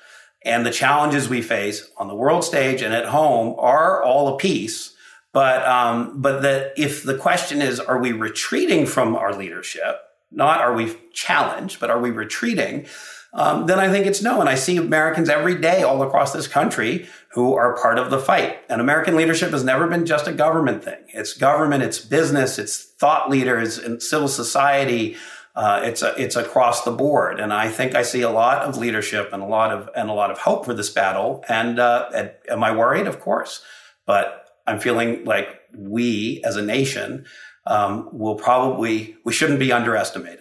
and 0.45 0.65
the 0.65 0.71
challenges 0.71 1.29
we 1.29 1.41
face 1.41 1.89
on 1.97 2.07
the 2.07 2.15
world 2.15 2.43
stage 2.43 2.81
and 2.81 2.93
at 2.93 3.05
home 3.05 3.55
are 3.59 4.03
all 4.03 4.35
a 4.35 4.37
piece. 4.37 4.95
But, 5.31 5.65
um, 5.65 6.21
but 6.21 6.41
that 6.43 6.73
if 6.77 7.03
the 7.03 7.17
question 7.17 7.61
is, 7.61 7.79
are 7.79 7.97
we 7.97 8.11
retreating 8.11 8.85
from 8.85 9.15
our 9.15 9.33
leadership? 9.33 9.99
Not 10.31 10.61
are 10.61 10.73
we 10.73 10.95
challenged, 11.11 11.79
but 11.79 11.89
are 11.89 11.99
we 11.99 12.11
retreating? 12.11 12.85
Um, 13.33 13.65
then 13.65 13.79
I 13.79 13.89
think 13.89 14.05
it's 14.05 14.21
no. 14.21 14.39
And 14.41 14.49
I 14.49 14.55
see 14.55 14.77
Americans 14.77 15.27
every 15.27 15.59
day 15.59 15.81
all 15.81 16.03
across 16.03 16.33
this 16.33 16.47
country 16.47 17.07
who 17.29 17.55
are 17.55 17.75
part 17.81 17.97
of 17.97 18.11
the 18.11 18.19
fight. 18.19 18.59
And 18.69 18.79
American 18.79 19.15
leadership 19.15 19.51
has 19.51 19.63
never 19.63 19.87
been 19.87 20.05
just 20.05 20.27
a 20.27 20.33
government 20.33 20.83
thing. 20.83 20.99
It's 21.07 21.33
government, 21.33 21.81
it's 21.81 21.97
business, 21.97 22.59
it's 22.59 22.77
thought 22.83 23.31
leaders 23.31 23.79
and 23.79 24.03
civil 24.03 24.27
society, 24.27 25.17
uh, 25.55 25.81
it's 25.83 26.01
a, 26.01 26.13
it's 26.19 26.35
across 26.35 26.83
the 26.83 26.91
board, 26.91 27.39
and 27.39 27.53
I 27.53 27.69
think 27.69 27.93
I 27.93 28.01
see 28.01 28.21
a 28.21 28.29
lot 28.29 28.63
of 28.63 28.77
leadership 28.77 29.31
and 29.33 29.43
a 29.43 29.45
lot 29.45 29.71
of 29.71 29.89
and 29.95 30.09
a 30.09 30.13
lot 30.13 30.31
of 30.31 30.39
hope 30.39 30.65
for 30.65 30.73
this 30.73 30.89
battle. 30.89 31.43
And, 31.47 31.79
uh, 31.79 32.09
and 32.15 32.31
am 32.49 32.63
I 32.63 32.75
worried? 32.75 33.05
Of 33.05 33.19
course, 33.19 33.63
but 34.05 34.49
I'm 34.65 34.79
feeling 34.79 35.25
like 35.25 35.61
we 35.75 36.41
as 36.43 36.55
a 36.55 36.61
nation 36.61 37.25
um, 37.67 38.09
will 38.11 38.35
probably 38.35 39.15
we 39.23 39.33
shouldn't 39.33 39.59
be 39.59 39.71
underestimated. 39.71 40.39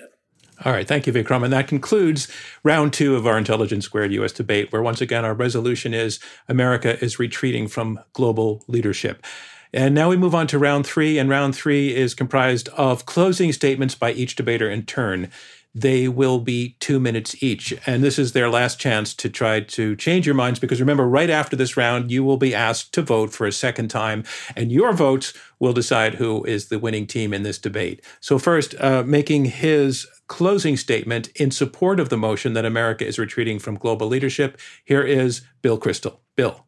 All 0.64 0.72
right, 0.72 0.86
thank 0.86 1.06
you, 1.06 1.12
Vikram. 1.12 1.42
And 1.42 1.52
that 1.52 1.66
concludes 1.66 2.28
round 2.62 2.92
two 2.92 3.16
of 3.16 3.26
our 3.26 3.36
Intelligence 3.36 3.84
Squared 3.84 4.12
US 4.12 4.32
debate, 4.32 4.70
where 4.72 4.82
once 4.82 5.00
again 5.00 5.24
our 5.24 5.34
resolution 5.34 5.92
is 5.92 6.20
America 6.48 7.02
is 7.04 7.18
retreating 7.18 7.66
from 7.66 7.98
global 8.12 8.64
leadership. 8.68 9.24
And 9.73 9.95
now 9.95 10.11
we 10.11 10.16
move 10.16 10.35
on 10.35 10.47
to 10.49 10.59
round 10.59 10.87
three, 10.87 11.18
and 11.18 11.31
round 11.31 11.55
three 11.57 11.95
is 11.95 12.14
comprised 12.14 12.68
of 12.70 13.07
closing 13.07 13.53
statements 13.53 13.95
by 13.95 14.12
each 14.12 14.37
debater 14.37 14.70
in 14.70 14.85
turn. 14.85 15.31
They 15.75 16.07
will 16.07 16.39
be 16.39 16.77
two 16.81 17.01
minutes 17.01 17.43
each. 17.43 17.73
And 17.87 18.05
this 18.05 18.18
is 18.18 18.33
their 18.33 18.51
last 18.51 18.79
chance 18.79 19.14
to 19.14 19.31
try 19.31 19.61
to 19.61 19.97
change 19.97 20.27
your 20.27 20.35
minds 20.35 20.61
because 20.61 20.81
remember, 20.81 21.09
right 21.09 21.31
after 21.31 21.57
this 21.57 21.79
round, 21.79 22.11
you 22.11 22.23
will 22.23 22.37
be 22.37 22.55
asked 22.55 22.93
to 22.93 23.03
vote 23.03 23.33
for 23.33 23.47
a 23.47 23.53
second 23.53 23.89
time, 23.89 24.25
and 24.55 24.70
your 24.70 24.93
votes 24.93 25.33
will 25.59 25.73
decide 25.73 26.16
who 26.16 26.45
is 26.45 26.68
the 26.68 26.79
winning 26.79 27.07
team 27.07 27.33
in 27.33 27.43
this 27.43 27.59
debate. 27.59 28.05
So, 28.20 28.39
first, 28.39 28.75
uh, 28.79 29.03
making 29.05 29.47
his 29.47 30.07
closing 30.27 30.77
statement 30.77 31.29
in 31.29 31.51
support 31.51 31.99
of 31.99 32.11
the 32.11 32.18
motion 32.18 32.53
that 32.53 32.66
America 32.66 33.07
is 33.07 33.18
retreating 33.18 33.59
from 33.59 33.77
global 33.77 34.09
leadership, 34.09 34.59
here 34.85 35.03
is 35.03 35.41
Bill 35.62 35.79
Kristol. 35.79 36.18
Bill. 36.37 36.66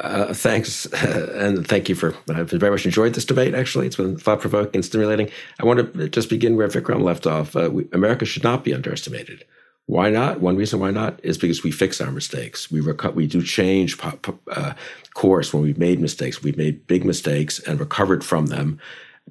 Uh, 0.00 0.34
thanks, 0.34 0.86
and 0.86 1.66
thank 1.66 1.88
you 1.88 1.94
for. 1.94 2.14
I've 2.28 2.50
very 2.50 2.72
much 2.72 2.84
enjoyed 2.84 3.14
this 3.14 3.24
debate. 3.24 3.54
Actually, 3.54 3.86
it's 3.86 3.96
been 3.96 4.16
thought 4.16 4.40
provoking 4.40 4.76
and 4.76 4.84
stimulating. 4.84 5.30
I 5.60 5.64
want 5.64 5.94
to 5.94 6.08
just 6.08 6.28
begin 6.28 6.56
where 6.56 6.68
Vikram 6.68 7.02
left 7.02 7.26
off. 7.26 7.54
Uh, 7.54 7.70
we, 7.72 7.88
America 7.92 8.24
should 8.24 8.44
not 8.44 8.64
be 8.64 8.74
underestimated. 8.74 9.44
Why 9.86 10.10
not? 10.10 10.40
One 10.40 10.56
reason 10.56 10.80
why 10.80 10.90
not 10.90 11.20
is 11.22 11.36
because 11.38 11.62
we 11.64 11.70
fix 11.70 12.00
our 12.00 12.10
mistakes. 12.10 12.70
We 12.70 12.80
reco- 12.80 13.14
we 13.14 13.26
do 13.26 13.42
change 13.42 13.98
uh, 14.02 14.74
course 15.14 15.52
when 15.52 15.62
we've 15.62 15.78
made 15.78 16.00
mistakes. 16.00 16.42
We've 16.42 16.56
made 16.56 16.86
big 16.86 17.04
mistakes 17.04 17.58
and 17.58 17.80
recovered 17.80 18.24
from 18.24 18.46
them. 18.46 18.80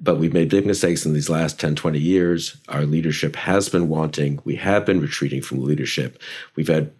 But 0.00 0.18
we've 0.18 0.32
made 0.32 0.48
big 0.48 0.66
mistakes 0.66 1.04
in 1.04 1.12
these 1.12 1.28
last 1.28 1.60
10, 1.60 1.74
20 1.74 1.98
years. 1.98 2.56
Our 2.68 2.84
leadership 2.84 3.36
has 3.36 3.68
been 3.68 3.88
wanting. 3.88 4.40
We 4.44 4.56
have 4.56 4.86
been 4.86 5.00
retreating 5.00 5.42
from 5.42 5.62
leadership. 5.62 6.20
We've 6.56 6.68
had 6.68 6.92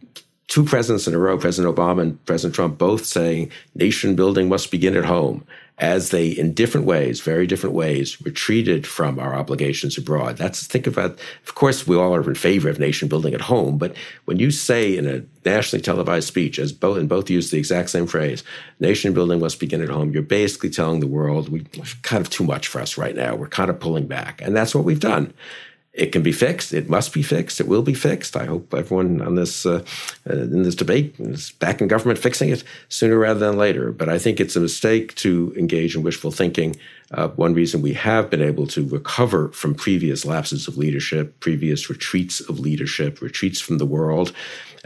two 0.49 0.65
presidents 0.65 1.07
in 1.07 1.15
a 1.15 1.19
row, 1.19 1.39
President 1.39 1.75
Obama 1.75 2.03
and 2.03 2.25
President 2.27 2.55
Trump, 2.55 2.79
both 2.79 3.05
saying 3.05 3.51
nation 3.75 4.15
building 4.15 4.49
must 4.49 4.71
begin 4.71 4.97
at 4.97 5.05
home, 5.05 5.45
as 5.79 6.11
they, 6.11 6.29
in 6.29 6.53
different 6.53 6.87
ways, 6.87 7.21
very 7.21 7.47
different 7.47 7.75
ways, 7.75 8.21
retreated 8.21 8.87
from 8.87 9.19
our 9.19 9.35
obligations 9.35 9.97
abroad. 9.97 10.37
That's 10.37 10.67
think 10.67 10.87
about. 10.87 11.19
Of 11.47 11.55
course, 11.55 11.87
we 11.87 11.97
all 11.97 12.15
are 12.15 12.29
in 12.29 12.35
favor 12.35 12.69
of 12.69 12.79
nation 12.79 13.09
building 13.09 13.35
at 13.35 13.41
home, 13.41 13.79
but 13.79 13.97
when 14.27 14.39
you 14.39 14.51
say 14.51 14.97
in 14.97 15.07
a 15.09 15.23
nationally 15.45 15.83
televised 15.83 16.29
speech, 16.29 16.59
as 16.59 16.73
both 16.73 16.99
and 16.99 17.09
both 17.09 17.31
use 17.31 17.51
the 17.51 17.59
exact 17.59 17.91
same 17.91 18.07
phrase, 18.07 18.45
nation 18.79 19.13
building 19.13 19.41
must 19.41 19.59
begin 19.59 19.83
at 19.83 19.89
home, 19.89 20.13
you're 20.13 20.23
basically 20.23 20.71
telling 20.71 21.01
the 21.01 21.07
world 21.07 21.49
we 21.49 21.65
kind 22.03 22.21
of 22.21 22.31
too 22.31 22.45
much 22.45 22.69
for 22.69 22.81
us 22.81 22.97
right 22.99 23.17
now. 23.17 23.35
We're 23.35 23.49
kind 23.49 23.71
of 23.71 23.81
pulling 23.81 24.07
back, 24.07 24.41
and 24.43 24.55
that's 24.55 24.75
what 24.75 24.85
we've 24.85 25.01
done 25.01 25.33
it 25.93 26.11
can 26.11 26.23
be 26.23 26.33
fixed. 26.33 26.73
It 26.73 26.89
must 26.89 27.13
be 27.13 27.23
fixed. 27.23 27.61
It 27.61 27.69
will 27.69 27.83
be 27.83 27.93
fixed. 27.93 28.35
I 28.35 28.47
hope 28.47 28.73
everyone 28.73 29.21
on 29.21 29.35
this 29.35 29.67
uh, 29.67 29.85
uh, 30.29 30.33
in 30.33 30.63
this 30.63 30.75
debate 30.75 31.15
is 31.19 31.53
back 31.53 31.83
in 31.83 31.89
government 31.89 32.19
fixing 32.19 32.49
it 32.49 32.65
sooner 32.89 33.19
rather 33.19 33.41
than 33.41 33.59
later. 33.59 33.93
But 33.93 34.09
I 34.09 34.19
think 34.19 34.41
it's 34.41 34.57
a 34.57 34.61
mistake 34.61 35.15
to 35.17 35.55
engage 35.57 35.95
in 35.95 36.03
wishful 36.03 36.31
thinking. 36.31 36.77
Uh, 37.11 37.29
one 37.29 37.53
reason 37.53 37.83
we 37.83 37.93
have 37.93 38.31
been 38.31 38.41
able 38.41 38.67
to 38.69 38.89
recover 38.89 39.51
from 39.51 39.75
previous 39.75 40.25
lapses 40.25 40.67
of 40.67 40.79
leadership, 40.79 41.39
previous 41.41 41.91
retreats 41.91 42.41
of 42.41 42.59
leadership, 42.59 43.21
retreats 43.21 43.61
from 43.61 43.77
the 43.77 43.85
world, 43.85 44.33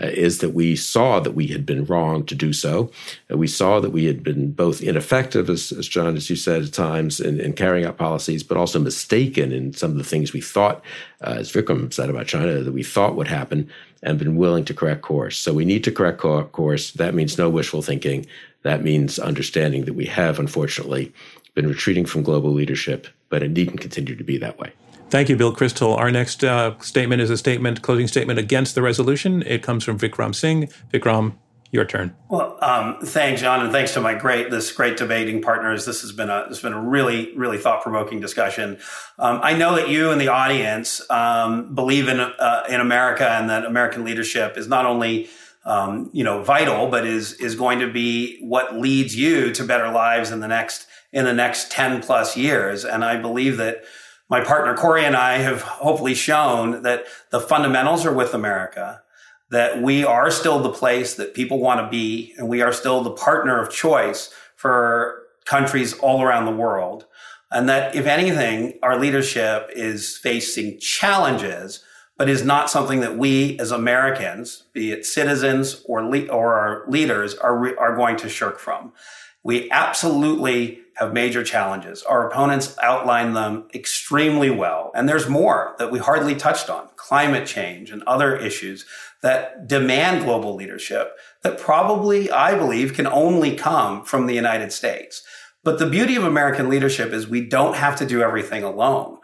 uh, 0.00 0.06
is 0.06 0.38
that 0.38 0.50
we 0.50 0.76
saw 0.76 1.20
that 1.20 1.32
we 1.32 1.46
had 1.46 1.64
been 1.64 1.84
wrong 1.84 2.24
to 2.26 2.34
do 2.34 2.52
so. 2.52 2.90
Uh, 3.30 3.36
we 3.36 3.46
saw 3.46 3.80
that 3.80 3.90
we 3.90 4.04
had 4.04 4.22
been 4.22 4.52
both 4.52 4.82
ineffective, 4.82 5.48
as, 5.48 5.72
as 5.72 5.88
John, 5.88 6.16
as 6.16 6.28
you 6.28 6.36
said 6.36 6.62
at 6.62 6.72
times, 6.72 7.20
in, 7.20 7.40
in, 7.40 7.52
carrying 7.54 7.86
out 7.86 7.96
policies, 7.96 8.42
but 8.42 8.56
also 8.56 8.78
mistaken 8.78 9.52
in 9.52 9.72
some 9.72 9.92
of 9.92 9.98
the 9.98 10.04
things 10.04 10.32
we 10.32 10.40
thought, 10.40 10.82
uh, 11.22 11.36
as 11.38 11.52
Vikram 11.52 11.92
said 11.92 12.10
about 12.10 12.26
China, 12.26 12.62
that 12.62 12.72
we 12.72 12.82
thought 12.82 13.16
would 13.16 13.28
happen 13.28 13.70
and 14.02 14.18
been 14.18 14.36
willing 14.36 14.64
to 14.66 14.74
correct 14.74 15.02
course. 15.02 15.38
So 15.38 15.54
we 15.54 15.64
need 15.64 15.84
to 15.84 15.92
correct 15.92 16.18
co- 16.18 16.44
course. 16.44 16.92
That 16.92 17.14
means 17.14 17.38
no 17.38 17.48
wishful 17.48 17.82
thinking. 17.82 18.26
That 18.62 18.82
means 18.82 19.18
understanding 19.18 19.84
that 19.86 19.94
we 19.94 20.06
have, 20.06 20.38
unfortunately, 20.38 21.12
been 21.54 21.66
retreating 21.66 22.04
from 22.04 22.22
global 22.22 22.52
leadership, 22.52 23.06
but 23.30 23.42
it 23.42 23.50
needn't 23.50 23.80
continue 23.80 24.14
to 24.14 24.24
be 24.24 24.36
that 24.38 24.58
way. 24.58 24.72
Thank 25.08 25.28
you, 25.28 25.36
Bill 25.36 25.54
Kristol. 25.54 25.96
Our 25.96 26.10
next 26.10 26.42
uh, 26.42 26.76
statement 26.80 27.22
is 27.22 27.30
a 27.30 27.36
statement, 27.36 27.80
closing 27.80 28.08
statement 28.08 28.40
against 28.40 28.74
the 28.74 28.82
resolution. 28.82 29.42
It 29.42 29.62
comes 29.62 29.84
from 29.84 29.98
Vikram 29.98 30.34
Singh. 30.34 30.68
Vikram, 30.92 31.34
your 31.70 31.84
turn. 31.84 32.16
Well, 32.28 32.58
um, 32.60 32.98
thanks, 33.02 33.40
John, 33.40 33.60
and 33.60 33.70
thanks 33.70 33.94
to 33.94 34.00
my 34.00 34.14
great 34.14 34.50
this 34.50 34.72
great 34.72 34.96
debating 34.96 35.40
partners. 35.42 35.84
This 35.84 36.00
has 36.02 36.10
been 36.10 36.28
a 36.28 36.46
this 36.48 36.58
has 36.58 36.62
been 36.62 36.72
a 36.72 36.80
really 36.80 37.36
really 37.36 37.58
thought 37.58 37.82
provoking 37.82 38.18
discussion. 38.18 38.78
Um, 39.18 39.38
I 39.44 39.56
know 39.56 39.76
that 39.76 39.88
you 39.88 40.10
and 40.10 40.20
the 40.20 40.28
audience 40.28 41.08
um, 41.08 41.72
believe 41.72 42.08
in 42.08 42.18
uh, 42.18 42.64
in 42.68 42.80
America 42.80 43.28
and 43.28 43.48
that 43.48 43.64
American 43.64 44.04
leadership 44.04 44.58
is 44.58 44.66
not 44.66 44.86
only 44.86 45.28
um, 45.64 46.10
you 46.12 46.24
know 46.24 46.42
vital, 46.42 46.88
but 46.88 47.06
is 47.06 47.34
is 47.34 47.54
going 47.54 47.78
to 47.78 47.92
be 47.92 48.40
what 48.40 48.74
leads 48.74 49.14
you 49.14 49.52
to 49.52 49.64
better 49.64 49.88
lives 49.90 50.32
in 50.32 50.40
the 50.40 50.48
next 50.48 50.88
in 51.12 51.24
the 51.24 51.34
next 51.34 51.70
ten 51.70 52.02
plus 52.02 52.36
years. 52.36 52.84
And 52.84 53.04
I 53.04 53.16
believe 53.16 53.56
that 53.58 53.84
my 54.28 54.42
partner 54.42 54.74
Kori 54.74 55.04
and 55.04 55.16
I 55.16 55.38
have 55.38 55.62
hopefully 55.62 56.14
shown 56.14 56.82
that 56.82 57.04
the 57.30 57.40
fundamentals 57.40 58.04
are 58.04 58.12
with 58.12 58.34
America, 58.34 59.02
that 59.50 59.80
we 59.80 60.04
are 60.04 60.30
still 60.30 60.60
the 60.60 60.72
place 60.72 61.14
that 61.14 61.34
people 61.34 61.60
want 61.60 61.80
to 61.80 61.88
be, 61.88 62.34
and 62.36 62.48
we 62.48 62.60
are 62.60 62.72
still 62.72 63.02
the 63.02 63.12
partner 63.12 63.60
of 63.60 63.70
choice 63.70 64.32
for 64.56 65.22
countries 65.44 65.92
all 65.98 66.22
around 66.22 66.46
the 66.46 66.50
world. 66.50 67.06
And 67.52 67.68
that 67.68 67.94
if 67.94 68.06
anything, 68.06 68.78
our 68.82 68.98
leadership 68.98 69.70
is 69.72 70.16
facing 70.16 70.80
challenges, 70.80 71.84
but 72.18 72.28
is 72.28 72.44
not 72.44 72.68
something 72.68 73.00
that 73.00 73.16
we 73.16 73.56
as 73.60 73.70
Americans, 73.70 74.64
be 74.72 74.90
it 74.90 75.06
citizens 75.06 75.82
or, 75.84 76.04
le- 76.04 76.26
or 76.26 76.54
our 76.54 76.84
leaders, 76.88 77.36
are, 77.36 77.56
re- 77.56 77.76
are 77.76 77.94
going 77.94 78.16
to 78.16 78.28
shirk 78.28 78.58
from. 78.58 78.92
We 79.44 79.70
absolutely 79.70 80.80
have 80.96 81.12
major 81.12 81.44
challenges. 81.44 82.02
Our 82.02 82.28
opponents 82.28 82.76
outlined 82.82 83.36
them 83.36 83.68
extremely 83.74 84.50
well. 84.50 84.90
And 84.94 85.08
there's 85.08 85.28
more 85.28 85.74
that 85.78 85.90
we 85.90 85.98
hardly 85.98 86.34
touched 86.34 86.70
on 86.70 86.88
climate 86.96 87.46
change 87.46 87.90
and 87.90 88.02
other 88.04 88.34
issues 88.34 88.86
that 89.22 89.68
demand 89.68 90.24
global 90.24 90.54
leadership 90.54 91.16
that 91.42 91.58
probably, 91.58 92.30
I 92.30 92.56
believe, 92.56 92.94
can 92.94 93.06
only 93.06 93.56
come 93.56 94.04
from 94.04 94.26
the 94.26 94.34
United 94.34 94.72
States. 94.72 95.22
But 95.62 95.78
the 95.78 95.88
beauty 95.88 96.16
of 96.16 96.24
American 96.24 96.68
leadership 96.68 97.12
is 97.12 97.26
we 97.26 97.46
don't 97.46 97.76
have 97.76 97.96
to 97.96 98.06
do 98.06 98.22
everything 98.22 98.62
alone. 98.62 99.18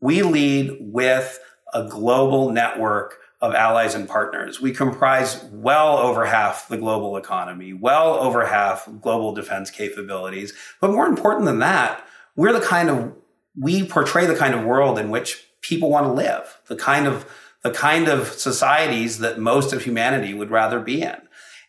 We 0.00 0.22
lead 0.22 0.78
with 0.80 1.38
a 1.74 1.84
global 1.86 2.50
network 2.50 3.18
of 3.40 3.54
allies 3.54 3.94
and 3.94 4.08
partners. 4.08 4.60
We 4.60 4.72
comprise 4.72 5.42
well 5.50 5.96
over 5.96 6.26
half 6.26 6.68
the 6.68 6.76
global 6.76 7.16
economy, 7.16 7.72
well 7.72 8.14
over 8.14 8.46
half 8.46 8.88
global 9.00 9.32
defense 9.32 9.70
capabilities. 9.70 10.52
But 10.80 10.90
more 10.90 11.06
important 11.06 11.46
than 11.46 11.60
that, 11.60 12.04
we're 12.36 12.52
the 12.52 12.60
kind 12.60 12.90
of, 12.90 13.14
we 13.58 13.86
portray 13.86 14.26
the 14.26 14.36
kind 14.36 14.54
of 14.54 14.64
world 14.64 14.98
in 14.98 15.10
which 15.10 15.46
people 15.62 15.90
want 15.90 16.06
to 16.06 16.12
live, 16.12 16.60
the 16.66 16.76
kind 16.76 17.06
of, 17.06 17.26
the 17.62 17.70
kind 17.70 18.08
of 18.08 18.28
societies 18.28 19.18
that 19.18 19.38
most 19.38 19.72
of 19.72 19.84
humanity 19.84 20.32
would 20.32 20.50
rather 20.50 20.80
be 20.80 21.02
in. 21.02 21.16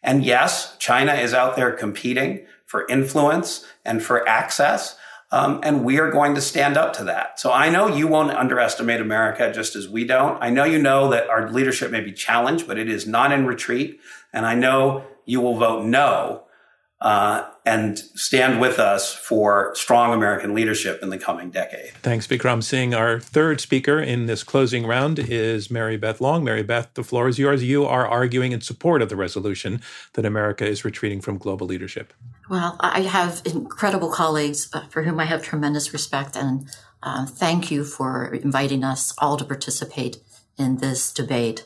And 0.04 0.26
yes, 0.26 0.76
China 0.78 1.14
is 1.14 1.34
out 1.34 1.56
there 1.56 1.72
competing 1.72 2.46
for 2.66 2.88
influence 2.88 3.66
and 3.86 4.02
for 4.02 4.28
access. 4.28 4.98
Um, 5.34 5.62
and 5.64 5.86
we 5.86 5.98
are 6.00 6.12
going 6.12 6.36
to 6.36 6.42
stand 6.42 6.76
up 6.76 6.94
to 6.94 7.06
that. 7.06 7.40
So 7.40 7.54
I 7.54 7.70
know 7.70 7.88
you 7.88 8.08
won't 8.08 8.32
underestimate 8.32 9.00
America 9.00 9.52
just 9.54 9.78
as 9.78 9.88
we 9.88 10.04
don't. 10.04 10.38
I 10.44 10.50
know 10.50 10.66
you 10.66 10.78
know 10.78 11.10
that 11.10 11.30
our 11.30 11.50
leadership 11.50 11.90
may 11.90 12.02
be 12.02 12.12
challenged, 12.12 12.68
but 12.68 12.78
it 12.78 12.90
is 12.90 13.08
not 13.08 13.32
in 13.32 13.46
retreat. 13.46 14.02
And 14.34 14.46
I 14.46 14.56
know 14.56 15.06
you 15.26 15.40
will 15.40 15.56
vote 15.56 15.86
no 15.86 16.44
uh, 17.00 17.50
and 17.66 18.00
stand 18.00 18.60
with 18.60 18.80
us 18.80 19.14
for 19.14 19.72
strong 19.76 20.14
American 20.14 20.56
leadership 20.56 21.02
in 21.04 21.10
the 21.10 21.18
coming 21.18 21.52
decade. 21.52 21.92
Thanks, 22.02 22.26
Vikram 22.26 22.64
Singh. 22.64 22.96
Our 22.96 23.20
third 23.20 23.62
speaker 23.62 24.00
in 24.00 24.26
this 24.26 24.44
closing 24.44 24.88
round 24.88 25.20
is 25.20 25.70
Mary 25.70 25.96
Beth 25.96 26.20
Long. 26.20 26.44
Mary 26.44 26.64
Beth, 26.64 26.90
the 26.96 27.04
floor 27.04 27.28
is 27.28 27.38
yours. 27.38 27.64
You 27.64 27.86
are 27.86 28.08
arguing 28.08 28.52
in 28.52 28.62
support 28.62 29.02
of 29.02 29.10
the 29.10 29.16
resolution 29.16 29.82
that 30.14 30.26
America 30.26 30.66
is 30.66 30.84
retreating 30.84 31.22
from 31.22 31.38
global 31.38 31.68
leadership. 31.68 32.14
Well, 32.50 32.78
I 32.80 33.02
have 33.02 33.42
incredible 33.46 34.10
colleagues 34.12 34.68
uh, 34.74 34.88
for 34.88 35.04
whom 35.04 35.20
I 35.20 35.26
have 35.26 35.44
tremendous 35.44 35.94
respect, 35.94 36.36
and 36.36 36.68
uh, 37.04 37.26
thank 37.26 37.70
you 37.70 37.84
for 37.84 38.34
inviting 38.34 38.84
us 38.84 39.14
all 39.20 39.38
to 39.38 39.46
participate 39.46 40.18
in 40.58 40.78
this 40.78 41.14
debate. 41.14 41.66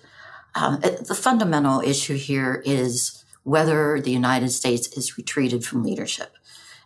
Um, 0.56 0.80
the 0.82 1.16
fundamental 1.16 1.82
issue 1.82 2.16
here 2.16 2.62
is 2.66 3.25
whether 3.46 4.02
the 4.02 4.12
United 4.12 4.50
States 4.50 4.88
is 4.98 5.18
retreated 5.18 5.64
from 5.64 5.84
leadership. 5.84 6.36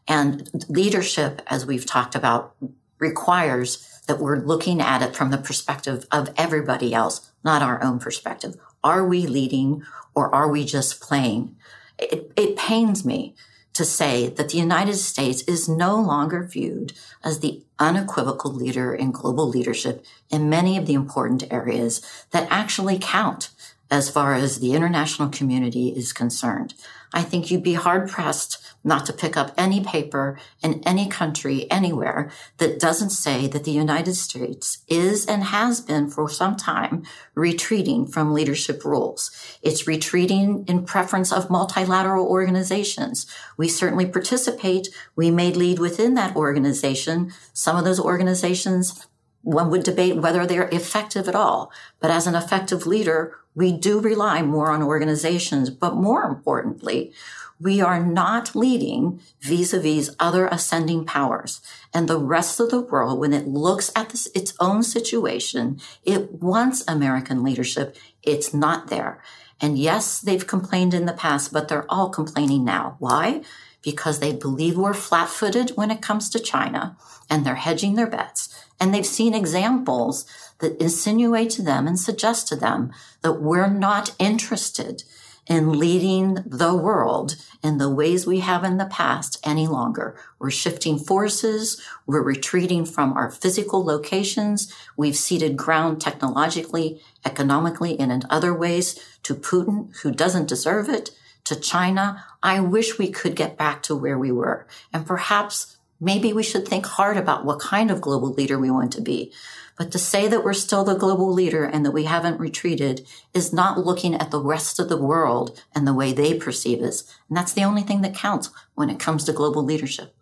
And 0.07 0.49
leadership, 0.67 1.41
as 1.47 1.65
we've 1.65 1.85
talked 1.85 2.15
about, 2.15 2.53
requires 2.99 4.01
that 4.07 4.19
we're 4.19 4.39
looking 4.39 4.81
at 4.81 5.01
it 5.01 5.15
from 5.15 5.31
the 5.31 5.37
perspective 5.37 6.05
of 6.11 6.33
everybody 6.35 6.93
else, 6.93 7.31
not 7.43 7.61
our 7.61 7.81
own 7.81 7.97
perspective. 7.97 8.55
Are 8.83 9.07
we 9.07 9.25
leading 9.25 9.83
or 10.13 10.33
are 10.35 10.49
we 10.49 10.65
just 10.65 10.99
playing? 10.99 11.55
It, 11.97 12.31
it 12.35 12.57
pains 12.57 13.05
me 13.05 13.35
to 13.73 13.85
say 13.85 14.27
that 14.27 14.49
the 14.49 14.57
United 14.57 14.95
States 14.95 15.43
is 15.43 15.69
no 15.69 15.95
longer 15.95 16.43
viewed 16.43 16.91
as 17.23 17.39
the 17.39 17.63
unequivocal 17.77 18.51
leader 18.51 18.93
in 18.93 19.11
global 19.11 19.47
leadership 19.47 20.03
in 20.29 20.49
many 20.49 20.77
of 20.77 20.85
the 20.85 20.93
important 20.93 21.43
areas 21.49 22.01
that 22.31 22.47
actually 22.51 22.99
count 22.99 23.51
as 23.91 24.09
far 24.09 24.33
as 24.33 24.59
the 24.59 24.73
international 24.73 25.29
community 25.29 25.89
is 25.89 26.13
concerned. 26.13 26.73
I 27.11 27.23
think 27.23 27.49
you'd 27.49 27.63
be 27.63 27.73
hard 27.73 28.07
pressed 28.09 28.63
not 28.83 29.05
to 29.07 29.13
pick 29.13 29.35
up 29.35 29.51
any 29.57 29.83
paper 29.83 30.39
in 30.61 30.81
any 30.85 31.09
country 31.09 31.69
anywhere 31.71 32.31
that 32.57 32.79
doesn't 32.79 33.09
say 33.09 33.47
that 33.47 33.63
the 33.63 33.71
United 33.71 34.13
States 34.13 34.83
is 34.87 35.25
and 35.25 35.45
has 35.45 35.81
been 35.81 36.09
for 36.09 36.29
some 36.29 36.55
time 36.55 37.03
retreating 37.33 38.05
from 38.05 38.33
leadership 38.33 38.85
roles. 38.85 39.31
It's 39.61 39.87
retreating 39.87 40.65
in 40.67 40.85
preference 40.85 41.31
of 41.31 41.49
multilateral 41.49 42.27
organizations. 42.27 43.25
We 43.57 43.67
certainly 43.67 44.05
participate. 44.05 44.89
We 45.15 45.31
may 45.31 45.51
lead 45.51 45.79
within 45.79 46.13
that 46.13 46.35
organization. 46.35 47.33
Some 47.53 47.75
of 47.75 47.85
those 47.85 47.99
organizations 47.99 49.07
one 49.41 49.69
would 49.69 49.83
debate 49.83 50.17
whether 50.17 50.45
they're 50.45 50.69
effective 50.69 51.27
at 51.27 51.35
all. 51.35 51.71
But 51.99 52.11
as 52.11 52.27
an 52.27 52.35
effective 52.35 52.85
leader, 52.85 53.35
we 53.55 53.71
do 53.71 53.99
rely 53.99 54.41
more 54.41 54.71
on 54.71 54.83
organizations, 54.83 55.69
but 55.69 55.95
more 55.95 56.23
importantly, 56.23 57.13
we 57.59 57.81
are 57.81 58.03
not 58.03 58.55
leading 58.55 59.19
vis-a-vis 59.41 60.15
other 60.19 60.47
ascending 60.47 61.05
powers. 61.05 61.61
And 61.93 62.07
the 62.07 62.19
rest 62.19 62.59
of 62.59 62.69
the 62.69 62.79
world, 62.79 63.19
when 63.19 63.33
it 63.33 63.47
looks 63.47 63.91
at 63.95 64.09
this, 64.09 64.29
its 64.33 64.53
own 64.59 64.81
situation, 64.81 65.79
it 66.05 66.41
wants 66.41 66.85
American 66.87 67.43
leadership. 67.43 67.97
It's 68.23 68.53
not 68.53 68.87
there. 68.87 69.21
And 69.59 69.77
yes, 69.77 70.21
they've 70.21 70.47
complained 70.47 70.93
in 70.93 71.05
the 71.05 71.11
past, 71.11 71.51
but 71.51 71.67
they're 71.67 71.91
all 71.91 72.09
complaining 72.09 72.63
now. 72.63 72.95
Why? 72.99 73.41
Because 73.81 74.19
they 74.19 74.31
believe 74.31 74.77
we're 74.77 74.93
flat 74.93 75.27
footed 75.29 75.71
when 75.71 75.91
it 75.91 76.01
comes 76.01 76.29
to 76.29 76.39
China 76.39 76.95
and 77.29 77.45
they're 77.45 77.55
hedging 77.55 77.95
their 77.95 78.07
bets. 78.07 78.67
And 78.79 78.93
they've 78.93 79.05
seen 79.05 79.33
examples 79.33 80.25
that 80.59 80.81
insinuate 80.81 81.49
to 81.51 81.61
them 81.61 81.87
and 81.87 81.99
suggest 81.99 82.47
to 82.47 82.55
them 82.55 82.91
that 83.21 83.41
we're 83.41 83.69
not 83.69 84.15
interested 84.19 85.03
in 85.47 85.79
leading 85.79 86.35
the 86.45 86.75
world 86.75 87.35
in 87.63 87.79
the 87.79 87.89
ways 87.89 88.27
we 88.27 88.39
have 88.39 88.63
in 88.63 88.77
the 88.77 88.85
past 88.85 89.39
any 89.43 89.67
longer. 89.67 90.15
We're 90.37 90.51
shifting 90.51 90.99
forces. 90.99 91.81
We're 92.05 92.21
retreating 92.21 92.85
from 92.85 93.13
our 93.13 93.31
physical 93.31 93.83
locations. 93.83 94.71
We've 94.95 95.15
ceded 95.15 95.57
ground 95.57 95.99
technologically, 95.99 97.01
economically, 97.25 97.99
and 97.99 98.11
in 98.11 98.21
other 98.29 98.53
ways 98.53 99.03
to 99.23 99.33
Putin, 99.33 99.95
who 100.03 100.11
doesn't 100.11 100.47
deserve 100.47 100.87
it, 100.87 101.11
to 101.45 101.55
China. 101.55 102.23
I 102.43 102.59
wish 102.59 102.99
we 102.99 103.09
could 103.09 103.35
get 103.35 103.57
back 103.57 103.81
to 103.83 103.95
where 103.95 104.19
we 104.19 104.31
were. 104.31 104.67
And 104.93 105.05
perhaps 105.05 105.77
maybe 105.99 106.33
we 106.33 106.43
should 106.43 106.67
think 106.67 106.85
hard 106.85 107.17
about 107.17 107.45
what 107.45 107.59
kind 107.59 107.91
of 107.91 108.01
global 108.01 108.29
leader 108.29 108.57
we 108.57 108.71
want 108.71 108.91
to 108.93 109.01
be. 109.01 109.31
But 109.77 109.91
to 109.93 109.99
say 109.99 110.27
that 110.27 110.43
we're 110.43 110.53
still 110.53 110.83
the 110.83 110.93
global 110.93 111.31
leader 111.31 111.63
and 111.63 111.85
that 111.85 111.91
we 111.91 112.03
haven't 112.03 112.39
retreated 112.39 113.07
is 113.33 113.53
not 113.53 113.85
looking 113.85 114.13
at 114.13 114.29
the 114.29 114.41
rest 114.41 114.77
of 114.77 114.89
the 114.89 114.97
world 114.97 115.63
and 115.73 115.87
the 115.87 115.93
way 115.93 116.11
they 116.11 116.33
perceive 116.37 116.81
us. 116.81 117.03
And 117.29 117.37
that's 117.37 117.53
the 117.53 117.63
only 117.63 117.81
thing 117.81 118.01
that 118.01 118.13
counts 118.13 118.49
when 118.75 118.89
it 118.89 118.99
comes 118.99 119.23
to 119.23 119.31
global 119.31 119.63
leadership. 119.63 120.13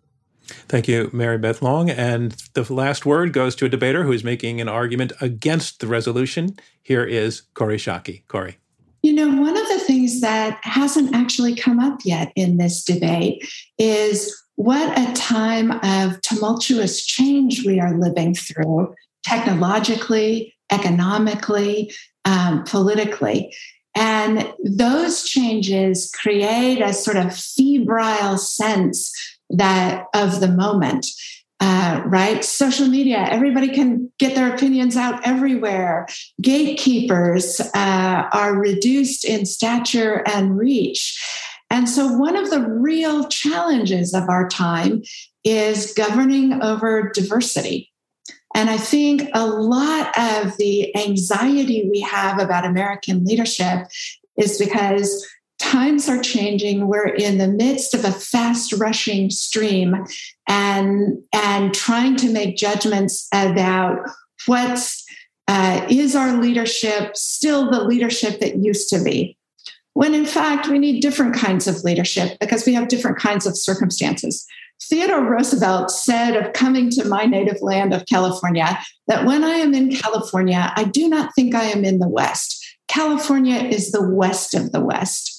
Thank 0.44 0.88
you, 0.88 1.10
Mary 1.12 1.38
Beth 1.38 1.60
Long. 1.60 1.90
And 1.90 2.32
the 2.54 2.72
last 2.72 3.04
word 3.04 3.32
goes 3.32 3.54
to 3.56 3.66
a 3.66 3.68
debater 3.68 4.04
who 4.04 4.12
is 4.12 4.24
making 4.24 4.60
an 4.60 4.68
argument 4.68 5.12
against 5.20 5.80
the 5.80 5.88
resolution. 5.88 6.58
Here 6.82 7.04
is 7.04 7.42
Kori 7.54 7.78
Schake. 7.78 8.22
Kori. 8.28 8.58
You 9.02 9.12
know, 9.12 9.28
one 9.28 9.56
of 9.56 9.68
the 9.68 9.78
things 9.80 10.20
that 10.20 10.58
hasn't 10.62 11.14
actually 11.14 11.54
come 11.54 11.80
up 11.80 12.00
yet 12.04 12.32
in 12.34 12.56
this 12.56 12.82
debate 12.84 13.48
is 13.76 14.34
what 14.58 14.98
a 14.98 15.12
time 15.12 15.70
of 15.84 16.20
tumultuous 16.20 17.06
change 17.06 17.64
we 17.64 17.78
are 17.78 17.96
living 17.96 18.34
through 18.34 18.92
technologically, 19.24 20.52
economically, 20.72 21.94
um, 22.24 22.64
politically. 22.64 23.54
And 23.94 24.52
those 24.64 25.22
changes 25.22 26.10
create 26.10 26.80
a 26.80 26.92
sort 26.92 27.16
of 27.18 27.36
febrile 27.36 28.36
sense 28.36 29.12
that 29.48 30.06
of 30.12 30.40
the 30.40 30.48
moment. 30.48 31.06
Uh, 31.60 32.02
right? 32.06 32.44
Social 32.44 32.88
media, 32.88 33.26
everybody 33.30 33.68
can 33.68 34.12
get 34.18 34.34
their 34.34 34.52
opinions 34.52 34.96
out 34.96 35.24
everywhere. 35.24 36.06
Gatekeepers 36.40 37.60
uh, 37.60 38.28
are 38.32 38.58
reduced 38.58 39.24
in 39.24 39.46
stature 39.46 40.22
and 40.26 40.58
reach. 40.58 41.16
And 41.70 41.88
so, 41.88 42.06
one 42.06 42.36
of 42.36 42.50
the 42.50 42.62
real 42.62 43.28
challenges 43.28 44.14
of 44.14 44.28
our 44.28 44.48
time 44.48 45.02
is 45.44 45.92
governing 45.92 46.62
over 46.62 47.10
diversity. 47.14 47.92
And 48.54 48.70
I 48.70 48.78
think 48.78 49.28
a 49.34 49.46
lot 49.46 50.08
of 50.18 50.56
the 50.56 50.96
anxiety 50.96 51.88
we 51.90 52.00
have 52.00 52.40
about 52.40 52.64
American 52.64 53.24
leadership 53.24 53.86
is 54.36 54.58
because 54.58 55.26
times 55.58 56.08
are 56.08 56.20
changing. 56.20 56.86
We're 56.86 57.08
in 57.08 57.38
the 57.38 57.48
midst 57.48 57.94
of 57.94 58.04
a 58.04 58.12
fast 58.12 58.72
rushing 58.72 59.30
stream 59.30 60.04
and, 60.48 61.18
and 61.32 61.74
trying 61.74 62.16
to 62.16 62.32
make 62.32 62.56
judgments 62.56 63.28
about 63.32 63.98
what's 64.46 65.04
uh, 65.48 65.86
is 65.88 66.14
our 66.14 66.36
leadership 66.40 67.16
still 67.16 67.70
the 67.70 67.82
leadership 67.82 68.38
that 68.40 68.56
used 68.56 68.90
to 68.90 69.02
be? 69.02 69.37
When 69.98 70.14
in 70.14 70.26
fact, 70.26 70.68
we 70.68 70.78
need 70.78 71.00
different 71.00 71.34
kinds 71.34 71.66
of 71.66 71.82
leadership 71.82 72.38
because 72.38 72.64
we 72.64 72.72
have 72.74 72.86
different 72.86 73.18
kinds 73.18 73.46
of 73.46 73.58
circumstances. 73.58 74.46
Theodore 74.80 75.28
Roosevelt 75.28 75.90
said 75.90 76.36
of 76.36 76.52
coming 76.52 76.88
to 76.90 77.08
my 77.08 77.24
native 77.24 77.60
land 77.62 77.92
of 77.92 78.06
California 78.06 78.78
that 79.08 79.24
when 79.24 79.42
I 79.42 79.54
am 79.54 79.74
in 79.74 79.90
California, 79.90 80.72
I 80.76 80.84
do 80.84 81.08
not 81.08 81.34
think 81.34 81.52
I 81.52 81.64
am 81.64 81.84
in 81.84 81.98
the 81.98 82.06
West. 82.06 82.64
California 82.86 83.56
is 83.56 83.90
the 83.90 84.08
West 84.08 84.54
of 84.54 84.70
the 84.70 84.80
West. 84.80 85.34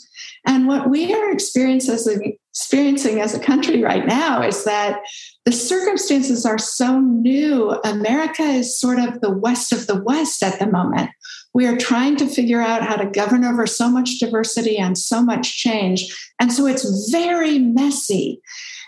And 0.45 0.67
what 0.67 0.89
we 0.89 1.13
are 1.13 1.31
experiencing, 1.31 3.21
as 3.21 3.33
a 3.33 3.39
country 3.39 3.81
right 3.81 4.05
now 4.05 4.41
is 4.41 4.65
that 4.65 4.99
the 5.45 5.53
circumstances 5.53 6.45
are 6.45 6.57
so 6.57 6.99
new. 6.99 7.71
America 7.85 8.43
is 8.43 8.77
sort 8.77 8.99
of 8.99 9.21
the 9.21 9.31
West 9.31 9.71
of 9.71 9.87
the 9.87 10.03
West 10.03 10.43
at 10.43 10.59
the 10.59 10.67
moment. 10.67 11.11
We 11.53 11.65
are 11.67 11.77
trying 11.77 12.15
to 12.17 12.27
figure 12.27 12.61
out 12.61 12.83
how 12.83 12.95
to 12.95 13.05
govern 13.05 13.43
over 13.43 13.65
so 13.65 13.89
much 13.89 14.19
diversity 14.19 14.77
and 14.77 14.97
so 14.97 15.23
much 15.23 15.57
change. 15.57 16.05
And 16.39 16.53
so 16.53 16.67
it's 16.67 17.11
very 17.11 17.59
messy. 17.59 18.41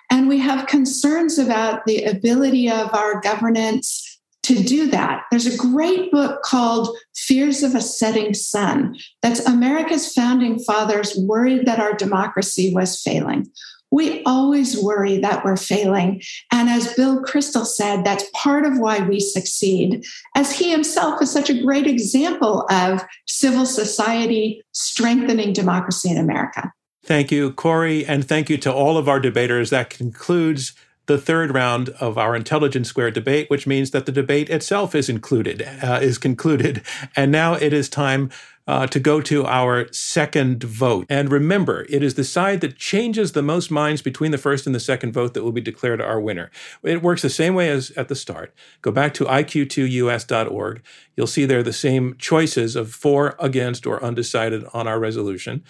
And 0.09 0.28
we 0.28 0.39
have 0.39 0.68
concerns 0.68 1.39
about 1.39 1.86
the 1.86 2.03
ability 2.03 2.70
of 2.70 2.93
our 2.93 3.20
governance 3.22 4.20
to 4.43 4.55
do 4.62 4.88
that. 4.89 5.24
There's 5.30 5.45
a 5.45 5.57
great 5.57 6.12
book 6.12 6.41
called 6.43 6.95
Fears 7.16 7.64
of 7.64 7.76
a 7.76 7.82
Setting 7.82 8.34
Sun 8.34 8.97
that's 9.22 9.45
America's 9.45 10.12
founding 10.12 10.59
fathers 10.59 11.16
worried 11.16 11.66
that 11.66 11.80
our 11.80 11.93
democracy 11.93 12.74
was 12.74 12.99
failing. 13.01 13.47
We 13.92 14.24
always 14.24 14.82
worry 14.82 15.18
that 15.18 15.44
we're 15.44 15.58
failing. 15.58 16.22
And 16.52 16.70
as 16.70 16.94
Bill 16.94 17.22
Kristol 17.22 17.66
said, 17.66 18.04
that's 18.04 18.26
part 18.34 18.66
of 18.66 18.80
why 18.80 19.00
we 19.00 19.20
succeed, 19.20 20.06
as 20.36 20.58
he 20.58 20.72
himself 20.72 21.22
is 21.22 21.30
such 21.30 21.50
a 21.50 21.62
great 21.62 21.88
example 21.88 22.66
of 22.72 23.04
civil 23.28 23.66
society 23.66 24.64
strengthening 24.72 25.52
democracy 25.54 26.10
in 26.10 26.18
America. 26.18 26.72
Thank 27.04 27.32
you, 27.32 27.52
Kori, 27.52 28.06
and 28.06 28.26
thank 28.28 28.50
you 28.50 28.58
to 28.60 28.72
all 28.72 28.98
of 28.98 29.10
our 29.10 29.20
debaters. 29.20 29.72
That 29.72 29.89
concludes 29.89 30.74
the 31.08 31.18
third 31.18 31.54
round 31.54 31.89
of 32.00 32.18
our 32.18 32.36
Intelligence 32.36 32.88
Squared 32.88 33.16
debate, 33.16 33.50
which 33.50 33.68
means 33.68 33.92
that 33.92 34.06
the 34.06 34.12
debate 34.12 34.50
itself 34.50 34.96
is 34.96 35.10
included, 35.10 35.68
uh, 35.84 36.00
is 36.02 36.18
concluded. 36.18 36.84
And 37.16 37.32
now 37.32 37.56
it 37.56 37.74
is 37.74 37.89
time 37.89 38.30
uh, 38.72 38.88
to 38.88 39.01
go 39.01 39.19
to 39.19 39.45
our 39.45 39.91
second 39.91 40.63
vote. 40.63 41.05
And 41.09 41.30
remember, 41.30 41.86
it 41.89 42.01
is 42.01 42.13
the 42.13 42.24
side 42.24 42.61
that 42.61 42.78
changes 42.78 43.34
the 43.34 43.41
most 43.41 43.69
minds 43.69 44.01
between 44.01 44.32
the 44.32 44.38
first 44.38 44.65
and 44.65 44.74
the 44.74 44.80
second 44.80 45.11
vote 45.11 45.34
that 45.34 45.43
will 45.43 45.51
be 45.51 45.59
declared 45.59 45.99
our 45.99 46.22
winner. 46.22 46.49
It 46.82 47.03
works 47.03 47.22
the 47.22 47.30
same 47.30 47.53
way 47.53 47.67
as 47.67 47.91
at 47.91 48.07
the 48.07 48.15
start. 48.15 48.53
Go 48.82 48.89
back 48.89 49.13
to 49.15 49.26
iq2us.org. 49.26 50.84
You'll 51.17 51.28
see 51.28 51.43
there 51.43 51.63
the 51.63 51.74
same 51.74 52.15
choices 52.17 52.78
of 52.78 52.93
for, 52.93 53.36
against, 53.39 53.86
or 53.86 54.01
undecided 54.01 54.63
on 54.74 54.88
our 54.88 55.01
resolution. 55.01 55.65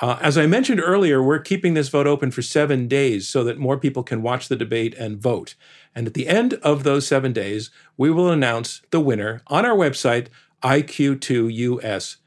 Uh, 0.00 0.16
as 0.20 0.38
I 0.38 0.46
mentioned 0.46 0.80
earlier, 0.80 1.20
we're 1.20 1.40
keeping 1.40 1.74
this 1.74 1.88
vote 1.88 2.06
open 2.06 2.30
for 2.30 2.42
seven 2.42 2.86
days 2.86 3.28
so 3.28 3.42
that 3.42 3.58
more 3.58 3.76
people 3.76 4.04
can 4.04 4.22
watch 4.22 4.46
the 4.46 4.54
debate 4.54 4.94
and 4.94 5.18
vote. 5.20 5.56
And 5.96 6.06
at 6.06 6.14
the 6.14 6.28
end 6.28 6.54
of 6.62 6.84
those 6.84 7.08
seven 7.08 7.32
days, 7.32 7.70
we 7.96 8.08
will 8.08 8.30
announce 8.30 8.82
the 8.92 9.00
winner 9.00 9.42
on 9.48 9.66
our 9.66 9.74
website, 9.74 10.28
iq2us.org. 10.62 12.18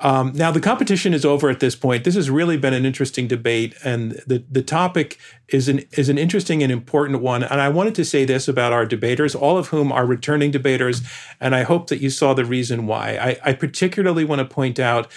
Um, 0.00 0.32
now, 0.34 0.50
the 0.50 0.60
competition 0.60 1.14
is 1.14 1.24
over 1.24 1.48
at 1.48 1.60
this 1.60 1.76
point. 1.76 2.04
This 2.04 2.16
has 2.16 2.28
really 2.28 2.56
been 2.56 2.74
an 2.74 2.84
interesting 2.84 3.28
debate, 3.28 3.74
and 3.84 4.12
the, 4.26 4.44
the 4.50 4.62
topic 4.62 5.18
is 5.48 5.68
an, 5.68 5.84
is 5.92 6.08
an 6.08 6.18
interesting 6.18 6.62
and 6.62 6.72
important 6.72 7.22
one. 7.22 7.44
And 7.44 7.60
I 7.60 7.68
wanted 7.68 7.94
to 7.94 8.04
say 8.04 8.24
this 8.24 8.48
about 8.48 8.72
our 8.72 8.84
debaters, 8.84 9.34
all 9.34 9.56
of 9.56 9.68
whom 9.68 9.92
are 9.92 10.04
returning 10.04 10.50
debaters, 10.50 11.00
and 11.40 11.54
I 11.54 11.62
hope 11.62 11.88
that 11.88 12.00
you 12.00 12.10
saw 12.10 12.34
the 12.34 12.44
reason 12.44 12.86
why. 12.86 13.16
I, 13.16 13.50
I 13.50 13.52
particularly 13.52 14.24
want 14.24 14.40
to 14.40 14.44
point 14.44 14.78
out 14.78 15.10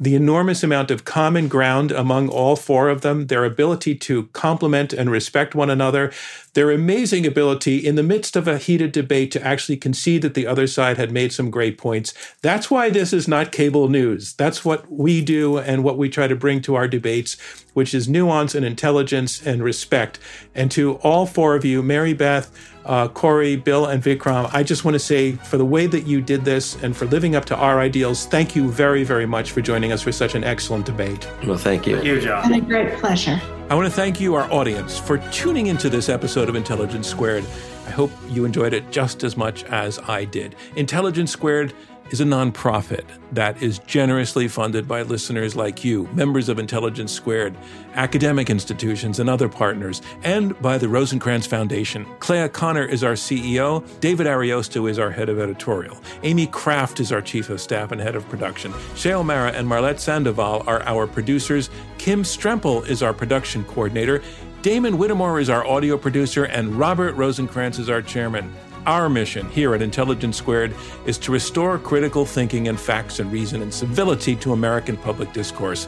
the 0.00 0.14
enormous 0.14 0.62
amount 0.62 0.90
of 0.90 1.04
common 1.04 1.48
ground 1.48 1.90
among 1.90 2.28
all 2.28 2.56
four 2.56 2.88
of 2.88 3.00
them, 3.00 3.26
their 3.26 3.44
ability 3.44 3.94
to 3.96 4.26
complement 4.28 4.92
and 4.92 5.10
respect 5.10 5.54
one 5.54 5.70
another, 5.70 6.12
their 6.58 6.72
amazing 6.72 7.24
ability 7.24 7.76
in 7.76 7.94
the 7.94 8.02
midst 8.02 8.34
of 8.34 8.48
a 8.48 8.58
heated 8.58 8.90
debate 8.90 9.30
to 9.30 9.40
actually 9.46 9.76
concede 9.76 10.22
that 10.22 10.34
the 10.34 10.44
other 10.44 10.66
side 10.66 10.96
had 10.96 11.12
made 11.12 11.32
some 11.32 11.52
great 11.52 11.78
points. 11.78 12.12
That's 12.42 12.68
why 12.68 12.90
this 12.90 13.12
is 13.12 13.28
not 13.28 13.52
cable 13.52 13.88
news. 13.88 14.32
That's 14.32 14.64
what 14.64 14.90
we 14.90 15.20
do 15.20 15.58
and 15.58 15.84
what 15.84 15.96
we 15.96 16.08
try 16.08 16.26
to 16.26 16.34
bring 16.34 16.60
to 16.62 16.74
our 16.74 16.88
debates, 16.88 17.36
which 17.74 17.94
is 17.94 18.08
nuance 18.08 18.56
and 18.56 18.66
intelligence 18.66 19.40
and 19.46 19.62
respect. 19.62 20.18
And 20.52 20.68
to 20.72 20.94
all 21.04 21.26
four 21.26 21.54
of 21.54 21.64
you, 21.64 21.80
Mary 21.80 22.12
Beth, 22.12 22.50
uh, 22.84 23.06
Kori, 23.06 23.54
Bill, 23.54 23.86
and 23.86 24.02
Vikram, 24.02 24.50
I 24.52 24.64
just 24.64 24.84
want 24.84 24.96
to 24.96 24.98
say 24.98 25.34
for 25.34 25.58
the 25.58 25.64
way 25.64 25.86
that 25.86 26.08
you 26.08 26.20
did 26.20 26.44
this 26.44 26.74
and 26.82 26.96
for 26.96 27.06
living 27.06 27.36
up 27.36 27.44
to 27.44 27.56
our 27.56 27.78
ideals, 27.78 28.26
thank 28.26 28.56
you 28.56 28.68
very, 28.68 29.04
very 29.04 29.26
much 29.26 29.52
for 29.52 29.60
joining 29.60 29.92
us 29.92 30.02
for 30.02 30.10
such 30.10 30.34
an 30.34 30.42
excellent 30.42 30.86
debate. 30.86 31.30
Well, 31.46 31.56
thank 31.56 31.86
you. 31.86 31.94
Thank 31.94 32.06
you, 32.06 32.20
John. 32.20 32.52
And 32.52 32.60
a 32.60 32.66
great 32.66 32.98
pleasure. 32.98 33.40
I 33.70 33.74
want 33.74 33.84
to 33.84 33.92
thank 33.92 34.18
you, 34.18 34.34
our 34.34 34.50
audience, 34.50 34.98
for 34.98 35.18
tuning 35.30 35.66
into 35.66 35.90
this 35.90 36.08
episode 36.08 36.48
of 36.48 36.56
Intelligence 36.56 37.06
Squared. 37.06 37.44
I 37.86 37.90
hope 37.90 38.10
you 38.30 38.46
enjoyed 38.46 38.72
it 38.72 38.90
just 38.90 39.24
as 39.24 39.36
much 39.36 39.62
as 39.64 39.98
I 40.08 40.24
did. 40.24 40.56
Intelligence 40.76 41.30
Squared 41.30 41.74
is 42.10 42.20
a 42.20 42.24
nonprofit 42.24 43.04
that 43.32 43.62
is 43.62 43.78
generously 43.80 44.48
funded 44.48 44.88
by 44.88 45.02
listeners 45.02 45.54
like 45.54 45.84
you, 45.84 46.08
members 46.12 46.48
of 46.48 46.58
Intelligence 46.58 47.12
Squared, 47.12 47.56
academic 47.94 48.50
institutions, 48.50 49.18
and 49.18 49.28
other 49.28 49.48
partners, 49.48 50.02
and 50.22 50.60
by 50.62 50.78
the 50.78 50.86
Rosenkranz 50.86 51.46
Foundation. 51.46 52.06
Clea 52.20 52.48
Connor 52.48 52.84
is 52.84 53.04
our 53.04 53.12
CEO, 53.12 53.84
David 54.00 54.26
Ariosto 54.26 54.90
is 54.90 54.98
our 54.98 55.10
head 55.10 55.28
of 55.28 55.38
editorial, 55.38 56.00
Amy 56.22 56.46
Kraft 56.46 57.00
is 57.00 57.12
our 57.12 57.22
chief 57.22 57.50
of 57.50 57.60
staff 57.60 57.92
and 57.92 58.00
head 58.00 58.14
of 58.14 58.28
production, 58.28 58.72
Shay 58.94 59.12
O'Mara 59.12 59.52
and 59.52 59.66
Marlette 59.68 60.00
Sandoval 60.00 60.64
are 60.66 60.82
our 60.82 61.06
producers, 61.06 61.70
Kim 61.98 62.22
Strempel 62.22 62.86
is 62.88 63.02
our 63.02 63.12
production 63.12 63.64
coordinator, 63.64 64.22
Damon 64.62 64.98
Whittemore 64.98 65.38
is 65.38 65.48
our 65.48 65.64
audio 65.66 65.96
producer, 65.96 66.44
and 66.44 66.74
Robert 66.74 67.14
Rosenkranz 67.16 67.78
is 67.78 67.88
our 67.88 68.02
chairman. 68.02 68.52
Our 68.88 69.08
mission 69.10 69.50
here 69.50 69.74
at 69.74 69.82
Intelligence 69.82 70.38
Squared 70.38 70.74
is 71.04 71.18
to 71.18 71.30
restore 71.30 71.78
critical 71.78 72.24
thinking 72.24 72.68
and 72.68 72.80
facts 72.80 73.20
and 73.20 73.30
reason 73.30 73.60
and 73.60 73.74
civility 73.74 74.34
to 74.36 74.54
American 74.54 74.96
public 74.96 75.34
discourse. 75.34 75.86